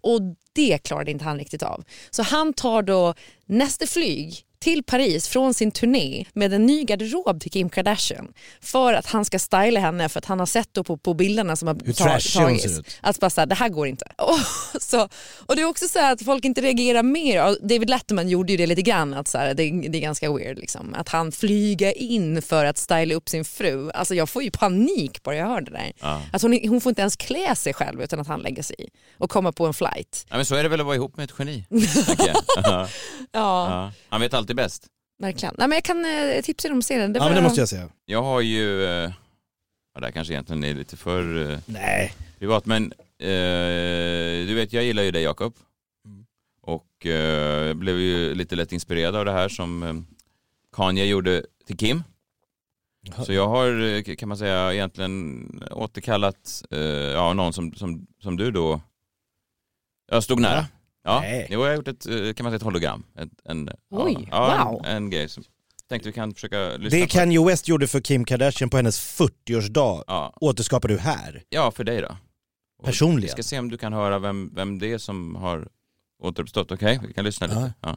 Och 0.00 0.20
det 0.52 0.78
klarade 0.78 1.10
inte 1.10 1.24
han 1.24 1.38
riktigt 1.38 1.62
av. 1.62 1.84
Så 2.10 2.22
han 2.22 2.52
tar 2.52 2.82
då 2.82 3.14
nästa 3.46 3.86
flyg 3.86 4.42
till 4.58 4.82
Paris 4.82 5.28
från 5.28 5.54
sin 5.54 5.70
turné 5.70 6.24
med 6.32 6.52
en 6.52 6.66
ny 6.66 6.84
garderob 6.84 7.40
till 7.40 7.50
Kim 7.50 7.70
Kardashian 7.70 8.32
för 8.60 8.92
att 8.94 9.06
han 9.06 9.24
ska 9.24 9.38
styla 9.38 9.80
henne 9.80 10.08
för 10.08 10.18
att 10.18 10.24
han 10.24 10.38
har 10.38 10.46
sett 10.46 10.68
då 10.72 10.84
på, 10.84 10.96
på 10.96 11.14
bilderna 11.14 11.56
som 11.56 11.68
har 11.68 11.76
Hur 11.84 11.92
ta- 11.92 12.04
trashig 12.04 12.40
hon 12.40 12.46
tagits 12.58 12.80
att 13.00 13.20
bara 13.20 13.30
så 13.30 13.40
här, 13.40 13.46
det 13.46 13.54
här 13.54 13.68
går 13.68 13.86
inte. 13.86 14.06
Och, 14.16 14.38
så, 14.82 15.08
och 15.46 15.56
det 15.56 15.62
är 15.62 15.66
också 15.66 15.88
så 15.88 15.98
att 16.12 16.22
folk 16.22 16.44
inte 16.44 16.60
reagerar 16.60 17.02
mer. 17.02 17.68
David 17.68 17.90
Letterman 17.90 18.28
gjorde 18.28 18.52
ju 18.52 18.56
det 18.56 18.66
lite 18.66 18.82
grann, 18.82 19.14
att 19.14 19.28
så 19.28 19.38
här, 19.38 19.54
det, 19.54 19.70
det 19.88 19.98
är 19.98 20.02
ganska 20.02 20.32
weird 20.32 20.58
liksom. 20.58 20.94
Att 20.94 21.08
han 21.08 21.32
flyger 21.32 21.98
in 21.98 22.42
för 22.42 22.64
att 22.64 22.78
styla 22.78 23.14
upp 23.14 23.28
sin 23.28 23.44
fru. 23.44 23.90
Alltså 23.90 24.14
jag 24.14 24.28
får 24.28 24.42
ju 24.42 24.50
panik 24.50 25.22
bara 25.22 25.36
jag 25.36 25.46
hör 25.46 25.60
det 25.60 25.70
där. 25.70 25.92
Ja. 26.00 26.22
Att 26.32 26.42
hon, 26.42 26.58
hon 26.68 26.80
får 26.80 26.90
inte 26.90 27.00
ens 27.00 27.16
klä 27.16 27.54
sig 27.56 27.74
själv 27.74 28.02
utan 28.02 28.20
att 28.20 28.26
han 28.28 28.40
lägger 28.40 28.62
sig 28.62 28.76
i 28.78 28.88
och 29.18 29.30
komma 29.30 29.52
på 29.52 29.66
en 29.66 29.74
flight. 29.74 30.26
Ja, 30.28 30.36
men 30.36 30.44
så 30.46 30.54
är 30.54 30.62
det 30.62 30.68
väl 30.68 30.80
att 30.80 30.86
vara 30.86 30.96
ihop 30.96 31.16
med 31.16 31.24
ett 31.24 31.34
geni. 31.38 31.64
Ja. 32.64 32.88
Ja, 33.32 33.92
Han 34.08 34.20
vet 34.20 34.34
alltid 34.34 34.45
bäst. 34.54 34.86
verkligen. 35.18 35.54
Nej, 35.58 35.68
men 35.68 35.76
jag 35.76 35.84
kan 35.84 36.04
eh, 36.04 36.42
tipsa 36.42 36.68
er 36.68 36.72
om 36.72 36.82
serien. 36.82 37.14
Ja 37.14 37.24
men 37.24 37.34
det 37.34 37.42
måste 37.42 37.60
jag 37.60 37.68
säga. 37.68 37.88
Jag 38.04 38.22
har 38.22 38.40
ju, 38.40 38.84
eh, 38.84 39.12
ja, 39.94 40.00
det 40.00 40.06
här 40.06 40.10
kanske 40.12 40.32
egentligen 40.34 40.64
är 40.64 40.74
lite 40.74 40.96
för 40.96 41.50
eh, 41.50 41.58
Nej. 41.66 42.14
privat, 42.38 42.66
men 42.66 42.92
eh, 43.18 44.46
du 44.46 44.54
vet 44.54 44.72
jag 44.72 44.84
gillar 44.84 45.02
ju 45.02 45.10
dig 45.10 45.22
Jakob. 45.22 45.54
Och 46.62 47.06
eh, 47.06 47.66
jag 47.66 47.76
blev 47.76 47.98
ju 48.00 48.34
lite 48.34 48.56
lätt 48.56 48.72
inspirerad 48.72 49.16
av 49.16 49.24
det 49.24 49.32
här 49.32 49.48
som 49.48 49.82
eh, 49.82 49.94
Kanye 50.72 51.04
gjorde 51.04 51.44
till 51.66 51.76
Kim. 51.76 52.02
Så 53.26 53.32
jag 53.32 53.48
har, 53.48 53.82
eh, 53.82 54.14
kan 54.16 54.28
man 54.28 54.38
säga, 54.38 54.72
egentligen 54.74 55.46
återkallat 55.70 56.64
eh, 56.70 56.78
ja, 56.80 57.32
någon 57.32 57.52
som, 57.52 57.74
som, 57.74 58.06
som 58.22 58.36
du 58.36 58.50
då 58.50 58.80
jag 60.10 60.22
stod 60.24 60.40
nära. 60.40 60.66
Ja, 61.06 61.20
Nej. 61.20 61.46
jo, 61.50 61.60
jag 61.60 61.68
har 61.68 61.76
gjort 61.76 61.88
ett, 61.88 62.06
eh, 62.06 62.12
kan 62.14 62.44
man 62.44 62.50
säga, 62.52 62.56
ett 62.56 62.62
hologram. 62.62 63.04
Ett, 63.18 63.28
en, 63.44 63.70
Oj, 63.90 64.28
ja, 64.30 64.64
wow. 64.70 64.86
En, 64.86 64.96
en 64.96 65.10
grej 65.10 65.28
som 65.28 65.44
tänkte 65.88 66.08
vi 66.08 66.12
kan 66.12 66.34
försöka 66.34 66.68
lyssna 66.76 66.98
Det 66.98 67.04
på. 67.06 67.10
Kanye 67.12 67.44
West 67.44 67.68
gjorde 67.68 67.86
för 67.86 68.00
Kim 68.00 68.24
Kardashian 68.24 68.70
på 68.70 68.76
hennes 68.76 69.00
40-årsdag 69.20 70.04
Ja. 70.06 70.32
återskapar 70.40 70.88
du 70.88 70.98
här. 70.98 71.42
Ja, 71.48 71.70
för 71.70 71.84
dig 71.84 72.00
då. 72.00 72.08
Och 72.08 72.16
Vi 72.78 72.86
Personligen. 72.86 73.30
ska 73.32 73.42
se 73.42 73.58
om 73.58 73.68
du 73.70 73.78
kan 73.78 73.92
höra 73.92 74.18
vem, 74.18 74.50
vem 74.54 74.78
det 74.78 74.92
är 74.92 74.98
som 74.98 75.34
har 75.34 75.68
återuppstått. 76.22 76.72
Okej, 76.72 77.00
vi 77.08 77.12
kan 77.14 77.24
lyssna 77.24 77.46
lite. 77.46 77.72
Ja. 77.80 77.96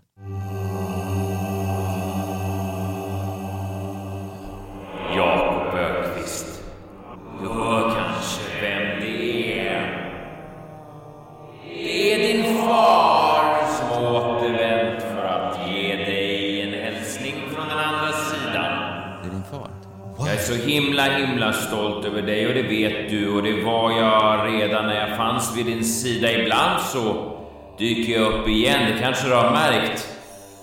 Himla, 21.04 21.28
himla 21.28 21.54
stolt 21.54 22.06
över 22.06 22.22
dig 22.22 22.48
och 22.48 22.54
det 22.54 22.62
vet 22.62 23.10
du 23.10 23.30
och 23.30 23.44
det 23.44 23.64
var 23.64 23.92
jag 23.92 24.54
redan 24.54 24.86
när 24.86 25.08
jag 25.08 25.18
fanns 25.18 25.58
vid 25.58 25.66
din 25.66 25.84
sida. 25.84 26.32
Ibland 26.32 26.82
så 26.82 27.36
dyker 27.78 28.14
jag 28.14 28.34
upp 28.34 28.48
igen, 28.48 28.92
det 28.94 29.00
kanske 29.02 29.28
du 29.28 29.34
har 29.34 29.52
märkt. 29.52 30.08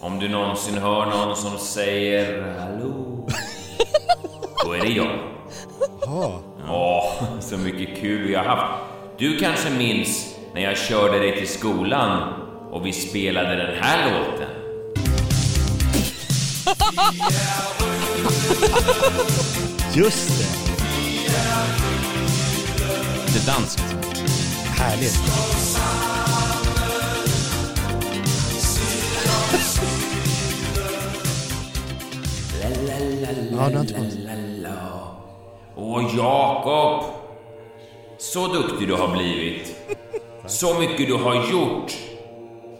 Om 0.00 0.18
du 0.18 0.28
någonsin 0.28 0.78
hör 0.78 1.06
någon 1.06 1.36
som 1.36 1.58
säger 1.58 2.42
hallå, 2.60 3.28
då 4.64 4.72
är 4.72 4.80
det 4.80 4.88
jag. 4.88 5.18
Åh, 6.68 7.12
så 7.40 7.56
mycket 7.56 8.00
kul 8.00 8.26
vi 8.28 8.34
har 8.34 8.44
haft. 8.44 8.82
Du 9.18 9.36
kanske 9.36 9.70
minns 9.70 10.34
när 10.54 10.62
jag 10.62 10.78
körde 10.78 11.18
dig 11.18 11.36
till 11.36 11.48
skolan 11.48 12.32
och 12.70 12.86
vi 12.86 12.92
spelade 12.92 13.56
den 13.56 13.76
här 13.80 14.10
låten. 14.12 14.48
Just 19.96 20.28
det. 20.28 20.76
Lite 23.26 23.46
danskt. 23.46 23.80
Härligt. 24.78 25.20
Ja, 33.52 33.68
det 33.68 33.76
har 33.76 33.80
inte 33.80 33.94
varit. 33.94 34.06
Åh, 35.76 36.16
Jakob! 36.16 37.04
Så 38.18 38.46
duktig 38.46 38.88
du 38.88 38.94
har 38.94 39.16
blivit. 39.16 39.76
Så 40.46 40.80
mycket 40.80 41.06
du 41.06 41.14
har 41.14 41.50
gjort. 41.50 41.92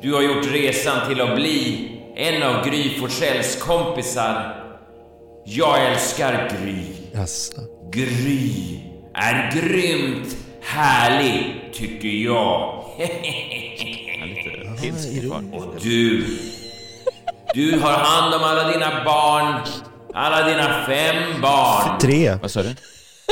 Du 0.03 0.15
har 0.15 0.23
gjort 0.23 0.47
resan 0.47 1.09
till 1.09 1.21
att 1.21 1.35
bli 1.37 1.91
en 2.17 2.43
av 2.43 2.69
Gry 2.69 3.01
Forssells 3.01 3.63
kompisar. 3.63 4.63
Jag 5.45 5.87
älskar 5.87 6.51
Gry. 6.63 6.96
Jaså. 7.17 7.61
Gry 7.91 8.81
är 9.15 9.53
grymt 9.53 10.37
härlig, 10.63 11.71
tycker 11.75 12.09
jag. 12.09 12.85
Och 15.53 15.75
du, 15.83 16.27
du 17.55 17.81
har 17.81 17.93
hand 17.93 18.35
om 18.35 18.43
alla 18.43 18.73
dina 18.73 19.05
barn. 19.05 19.67
Alla 20.15 20.49
dina 20.49 20.87
fem 20.87 21.41
barn. 21.41 21.99
Tre. 21.99 22.35
Vad 22.35 22.51
sa 22.51 22.63
du? 22.63 22.75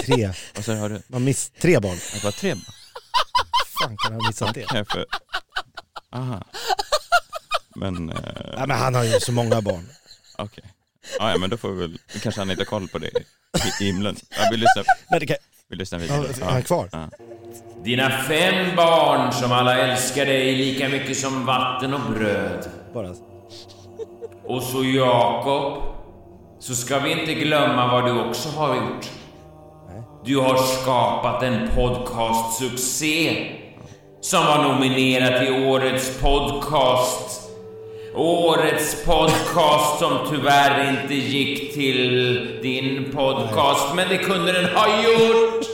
Tre. 0.06 0.30
Vad 0.54 0.64
sa 0.64 0.72
du? 0.72 0.78
Har 0.78 0.88
du? 0.88 1.02
Man 1.06 1.24
miss 1.24 1.50
tre 1.60 1.80
barn. 1.80 1.96
Det 2.14 2.24
var 2.24 2.30
tre 2.30 2.54
barn? 2.54 2.64
fan 3.78 3.96
kan 3.96 4.12
han 4.12 4.20
ha 4.20 4.28
missat 4.28 4.54
det? 4.54 4.84
För... 4.92 5.06
Aha. 6.12 6.42
Men... 7.76 8.10
Eh... 8.10 8.16
Ja, 8.56 8.66
men 8.66 8.78
han 8.78 8.94
har 8.94 9.04
ju 9.04 9.20
så 9.20 9.32
många 9.32 9.60
barn. 9.60 9.88
Okej. 10.38 10.64
Ja, 11.18 11.30
ja, 11.30 11.38
men 11.38 11.50
då 11.50 11.56
får 11.56 11.68
vi 11.68 11.80
väl... 11.80 11.98
Kanske 12.22 12.40
han 12.40 12.50
inte 12.50 12.60
har 12.60 12.66
koll 12.66 12.88
på 12.88 12.98
det 12.98 13.10
i, 13.80 13.84
himlen. 13.84 14.16
Ja, 14.30 14.48
vi 14.50 14.56
lyssnar. 14.56 14.84
Men 15.10 15.20
det 15.20 15.26
kan... 15.26 15.36
Vi 15.68 15.76
lyssnar 15.76 15.98
vidare. 15.98 16.26
Ja, 16.40 16.46
är 16.46 16.50
han 16.50 16.62
kvar? 16.62 16.88
Ja. 16.92 17.08
Dina 17.84 18.10
fem 18.10 18.76
barn 18.76 19.32
som 19.32 19.52
alla 19.52 19.78
älskar 19.78 20.26
dig 20.26 20.56
lika 20.56 20.88
mycket 20.88 21.16
som 21.16 21.46
vatten 21.46 21.94
och 21.94 22.12
bröd. 22.12 22.70
Bara. 22.94 23.14
Och 24.44 24.62
så 24.62 24.84
Jakob, 24.84 25.82
så 26.60 26.74
ska 26.74 26.98
vi 26.98 27.20
inte 27.20 27.34
glömma 27.34 27.92
vad 27.92 28.04
du 28.04 28.20
också 28.20 28.48
har 28.48 28.76
gjort. 28.76 29.10
Du 30.24 30.36
har 30.36 30.56
skapat 30.56 31.42
en 31.42 31.68
podcastsuccé 31.74 33.46
som 34.20 34.46
var 34.46 34.62
nominerad 34.62 35.40
till 35.40 35.64
Årets 35.64 36.18
podcast. 36.20 37.43
Årets 38.16 39.04
podcast 39.04 39.98
som 39.98 40.18
tyvärr 40.30 40.90
inte 40.90 41.14
gick 41.14 41.74
till 41.74 42.60
din 42.62 43.12
podcast, 43.14 43.94
men 43.94 44.08
det 44.08 44.18
kunde 44.18 44.52
den 44.52 44.76
ha 44.76 44.86
gjort. 45.02 45.66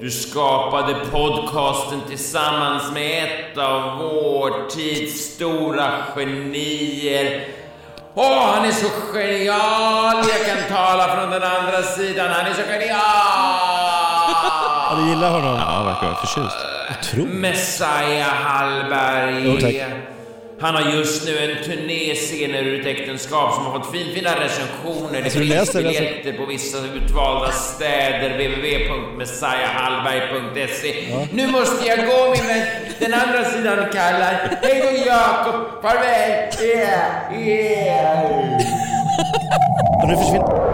Du 0.00 0.10
skapade 0.10 0.94
podcasten 1.12 2.00
tillsammans 2.08 2.92
med 2.92 3.24
ett 3.24 3.58
av 3.58 3.98
vår 3.98 4.68
tids 4.70 5.34
stora 5.34 5.92
genier. 6.16 7.48
Åh, 8.14 8.46
han 8.54 8.64
är 8.64 8.72
så 8.72 8.88
genial! 9.12 10.24
Jag 10.28 10.46
kan 10.46 10.76
tala 10.76 11.16
från 11.16 11.30
den 11.30 11.42
andra 11.42 11.82
sidan. 11.82 12.30
Han 12.30 12.46
är 12.46 12.54
så 12.54 12.62
genial! 12.62 12.90
Ja, 14.90 14.96
du 14.96 15.08
gillar 15.08 15.30
honom? 15.30 15.58
Ja, 15.58 15.82
verkar 15.82 16.06
vara 16.06 16.16
förtjust. 16.16 16.56
Otroligt. 17.00 17.34
Messiah 17.34 18.28
Hallberg. 18.28 19.42
Jo, 19.44 19.60
tack. 19.60 20.19
Han 20.60 20.74
har 20.74 20.82
just 20.92 21.26
nu 21.26 21.38
en 21.38 21.64
turné 21.64 22.14
scener 22.14 22.62
ur 22.62 22.80
ett 22.80 22.86
äktenskap 22.86 23.54
som 23.54 23.64
har 23.66 23.78
fått 23.78 23.92
finfina 23.92 24.40
recensioner. 24.40 25.12
Det 25.12 25.22
Alltså, 25.24 25.38
du 25.38 25.48
finns 25.50 25.72
biljetter 25.72 26.32
på 26.32 26.46
vissa 26.46 26.78
utvalda 26.78 27.52
städer. 27.52 28.30
www.messiahallberg.se 28.38 31.26
Nu 31.32 31.46
måste 31.46 31.86
jag 31.86 31.98
gå 32.06 32.30
min 32.30 32.46
vän. 32.46 32.66
Den 32.98 33.14
andra 33.14 33.44
sidan 33.44 33.88
kallar. 33.92 34.58
Hej 34.62 34.82
då 34.82 34.88
Jakob. 35.06 35.82
Farväl. 35.82 36.54
Yeah, 36.62 37.48
yeah. 37.48 38.24
Och 40.02 40.08
nu 40.08 40.16
försvinner... 40.16 40.70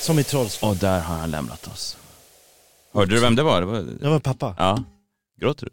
Som 0.00 0.18
i 0.18 0.24
Trollspö. 0.24 0.66
Och 0.66 0.76
där 0.76 1.00
har 1.00 1.16
han 1.16 1.30
lämnat 1.30 1.66
oss. 1.66 1.96
Hörde 2.94 3.14
du 3.14 3.20
vem 3.20 3.36
det 3.36 3.42
var? 3.42 3.60
Det 3.60 3.66
var, 3.66 3.84
Det 4.00 4.08
var 4.08 4.18
pappa. 4.18 4.54
ja. 4.58 4.78
Gråter 5.40 5.66
du? 5.66 5.72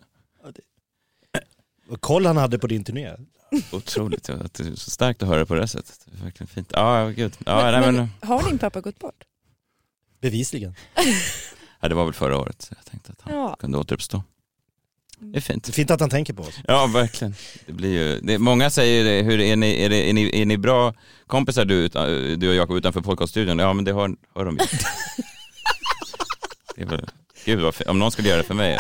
Och 1.91 2.01
koll 2.01 2.25
han 2.25 2.37
hade 2.37 2.59
på 2.59 2.67
din 2.67 2.83
turné. 2.83 3.11
Otroligt, 3.71 4.27
ja, 4.27 4.35
att 4.35 4.53
det 4.53 4.63
är 4.67 4.75
så 4.75 4.89
starkt 4.91 5.23
att 5.23 5.29
höra 5.29 5.45
på 5.45 5.55
det 5.55 5.67
sättet. 5.67 5.99
Det 6.05 6.17
är 6.17 6.23
verkligen 6.23 6.47
fint. 6.47 6.71
Ja, 6.73 7.07
gud. 7.07 7.37
Ja, 7.45 7.71
men, 7.71 7.81
nej, 7.81 7.91
men, 7.91 8.29
har 8.29 8.49
din 8.49 8.59
pappa 8.59 8.81
gått 8.81 8.99
bort? 8.99 9.23
Bevisligen. 10.21 10.75
ja, 11.79 11.89
det 11.89 11.95
var 11.95 12.05
väl 12.05 12.13
förra 12.13 12.37
året, 12.37 12.61
så 12.61 12.73
jag 12.77 12.85
tänkte 12.85 13.11
att 13.11 13.21
han 13.21 13.33
Ja. 13.33 13.55
kunde 13.59 13.77
återuppstå. 13.77 14.23
Det 15.19 15.37
är 15.37 15.41
fint. 15.41 15.63
Det 15.63 15.69
är 15.71 15.73
fint 15.73 15.91
att 15.91 15.99
han 15.99 16.09
tänker 16.09 16.33
på 16.33 16.43
oss. 16.43 16.59
Ja, 16.67 16.87
verkligen. 16.87 17.35
Det 17.65 17.73
blir 17.73 17.89
ju, 17.89 18.19
det, 18.21 18.37
många 18.37 18.69
säger 18.69 19.03
det, 19.03 19.21
hur 19.23 19.39
är 19.39 19.55
ni, 19.55 19.81
är, 19.81 19.89
det, 19.89 20.09
är, 20.09 20.13
ni, 20.13 20.41
är 20.41 20.45
ni 20.45 20.57
bra 20.57 20.93
kompisar 21.27 21.65
du, 21.65 21.73
utan- 21.75 22.39
du 22.39 22.49
och 22.49 22.55
Jakob 22.55 22.77
utanför 22.77 23.01
podcaststudion? 23.01 23.59
Ja, 23.59 23.73
men 23.73 23.85
det 23.85 23.93
hör, 23.93 24.15
hör 24.35 24.45
de 24.45 24.57
ju. 24.57 24.65
Det 26.75 26.81
är 26.81 26.85
väl, 26.85 27.09
gud 27.45 27.59
vad 27.59 27.73
om 27.87 27.99
någon 27.99 28.11
skulle 28.11 28.27
göra 28.29 28.37
det 28.37 28.43
för 28.43 28.53
mig, 28.53 28.77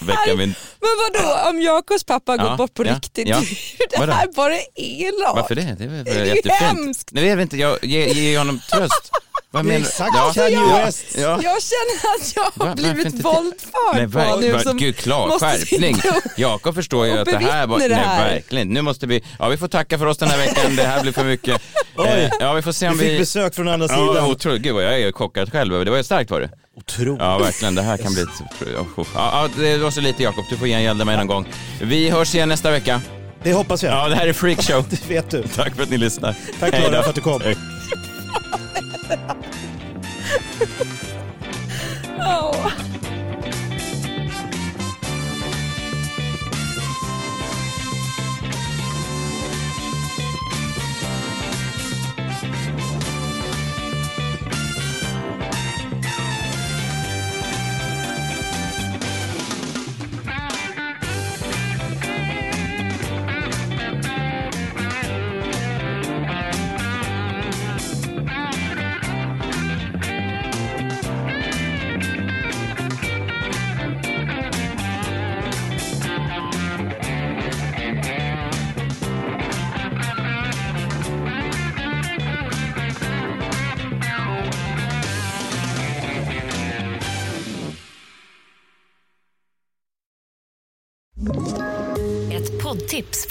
väcka 0.00 0.36
min... 0.36 0.54
Men 0.80 0.90
vadå, 1.22 1.48
om 1.50 1.60
Jakobs 1.62 2.04
pappa 2.04 2.32
har 2.32 2.38
Ja, 2.38 2.48
gått 2.48 2.56
bort 2.58 2.74
på 2.74 2.86
ja, 2.86 2.94
riktigt, 2.94 3.28
ja. 3.28 3.40
det 3.90 3.98
Vadå? 3.98 4.12
här 4.12 4.26
bara 4.36 4.54
elakt. 4.74 5.34
Varför 5.36 5.54
det? 5.54 5.76
Det 5.78 5.84
är 5.84 5.88
väl 5.88 6.04
Det 6.04 6.10
är 6.10 6.24
ju 6.24 6.26
jättefint. 6.36 6.52
hemskt. 6.60 7.08
Nej, 7.12 7.26
jag 7.26 7.36
vet 7.36 7.42
inte, 7.42 7.56
jag 7.56 7.78
ger, 7.84 8.06
ger 8.14 8.38
honom 8.38 8.60
tröst. 8.72 9.10
Vad 9.50 9.64
Det 9.64 9.68
är 9.68 9.72
menar 9.72 9.86
exakt 9.86 10.10
ja. 10.16 10.32
Kanye 10.34 10.56
ja. 10.56 10.84
West. 10.84 11.04
Ja. 11.14 11.20
Jag 11.42 11.42
känner 11.42 12.14
att 12.16 12.32
jag 12.36 12.42
har 12.42 12.66
Va- 12.66 12.74
blivit 12.74 13.24
våldförd 13.24 13.94
Nej, 13.94 14.08
på 14.08 14.36
nu. 14.40 14.58
som 14.62 14.76
Gud, 14.76 14.96
klar, 14.96 15.38
skärpning. 15.38 15.96
Jakob 16.36 16.74
förstår 16.74 17.06
ju 17.06 17.18
att 17.18 17.24
det 17.28 17.38
här 17.38 17.66
var... 17.66 17.78
det 17.88 17.94
här. 17.94 18.24
Nej, 18.24 18.34
verkligen. 18.34 18.68
Nu 18.68 18.82
måste 18.82 19.06
vi... 19.06 19.24
Ja, 19.38 19.48
vi 19.48 19.56
får 19.56 19.68
tacka 19.68 19.98
för 19.98 20.06
oss 20.06 20.18
den 20.18 20.28
här 20.28 20.38
veckan. 20.38 20.76
Det 20.76 20.82
här 20.82 21.02
blir 21.02 21.12
för 21.12 21.24
mycket. 21.24 21.62
Oj. 21.96 22.06
Eh, 22.08 22.30
ja, 22.40 22.52
vi 22.52 22.62
får 22.62 22.72
se 22.72 22.88
om 22.88 22.98
Vi 22.98 23.04
vi... 23.04 23.10
fick 23.10 23.18
besök 23.20 23.54
från 23.54 23.68
andra 23.68 23.86
Ja, 23.90 23.96
sidan. 24.12 24.30
otroligt. 24.30 24.62
Gud, 24.62 24.74
vad 24.74 24.84
jag 24.84 25.00
är 25.00 25.12
chockad 25.12 25.52
själv 25.52 25.84
det. 25.84 25.90
var 25.90 25.98
ju 25.98 26.04
starkt 26.04 26.30
var 26.30 26.40
det. 26.40 26.50
Otroligt. 26.76 27.20
Ja, 27.20 27.38
verkligen. 27.38 27.74
Det 27.74 27.82
här 27.82 27.96
kan 27.96 28.12
bli... 28.12 28.22
ett- 28.22 28.28
Ja, 29.14 29.48
det 29.56 29.76
var 29.78 29.90
så 29.90 30.00
lite 30.00 30.22
Jakob. 30.22 30.44
Du 30.50 30.56
får 30.56 30.66
gengälda 30.68 31.04
mig 31.04 31.16
någon 31.16 31.26
gång. 31.26 31.46
Vi 31.82 32.10
hörs 32.10 32.34
igen 32.34 32.48
nästa 32.48 32.70
vecka. 32.70 33.00
Det 33.42 33.52
hoppas 33.52 33.82
jag. 33.82 33.92
Ja, 33.94 34.08
det 34.08 34.14
här 34.16 34.26
är 34.26 34.32
Freakshow. 34.32 34.84
Det 34.90 35.08
vet 35.08 35.30
du. 35.30 35.42
Tack 35.42 35.74
för 35.76 35.82
att 35.82 35.90
ni 35.90 35.98
lyssnar. 35.98 36.34
Tack. 36.60 36.74
Klara 36.74 37.02
för 37.02 37.08
att 37.08 37.14
du 37.14 37.20
kom. 37.20 37.40
Hej. 37.44 37.56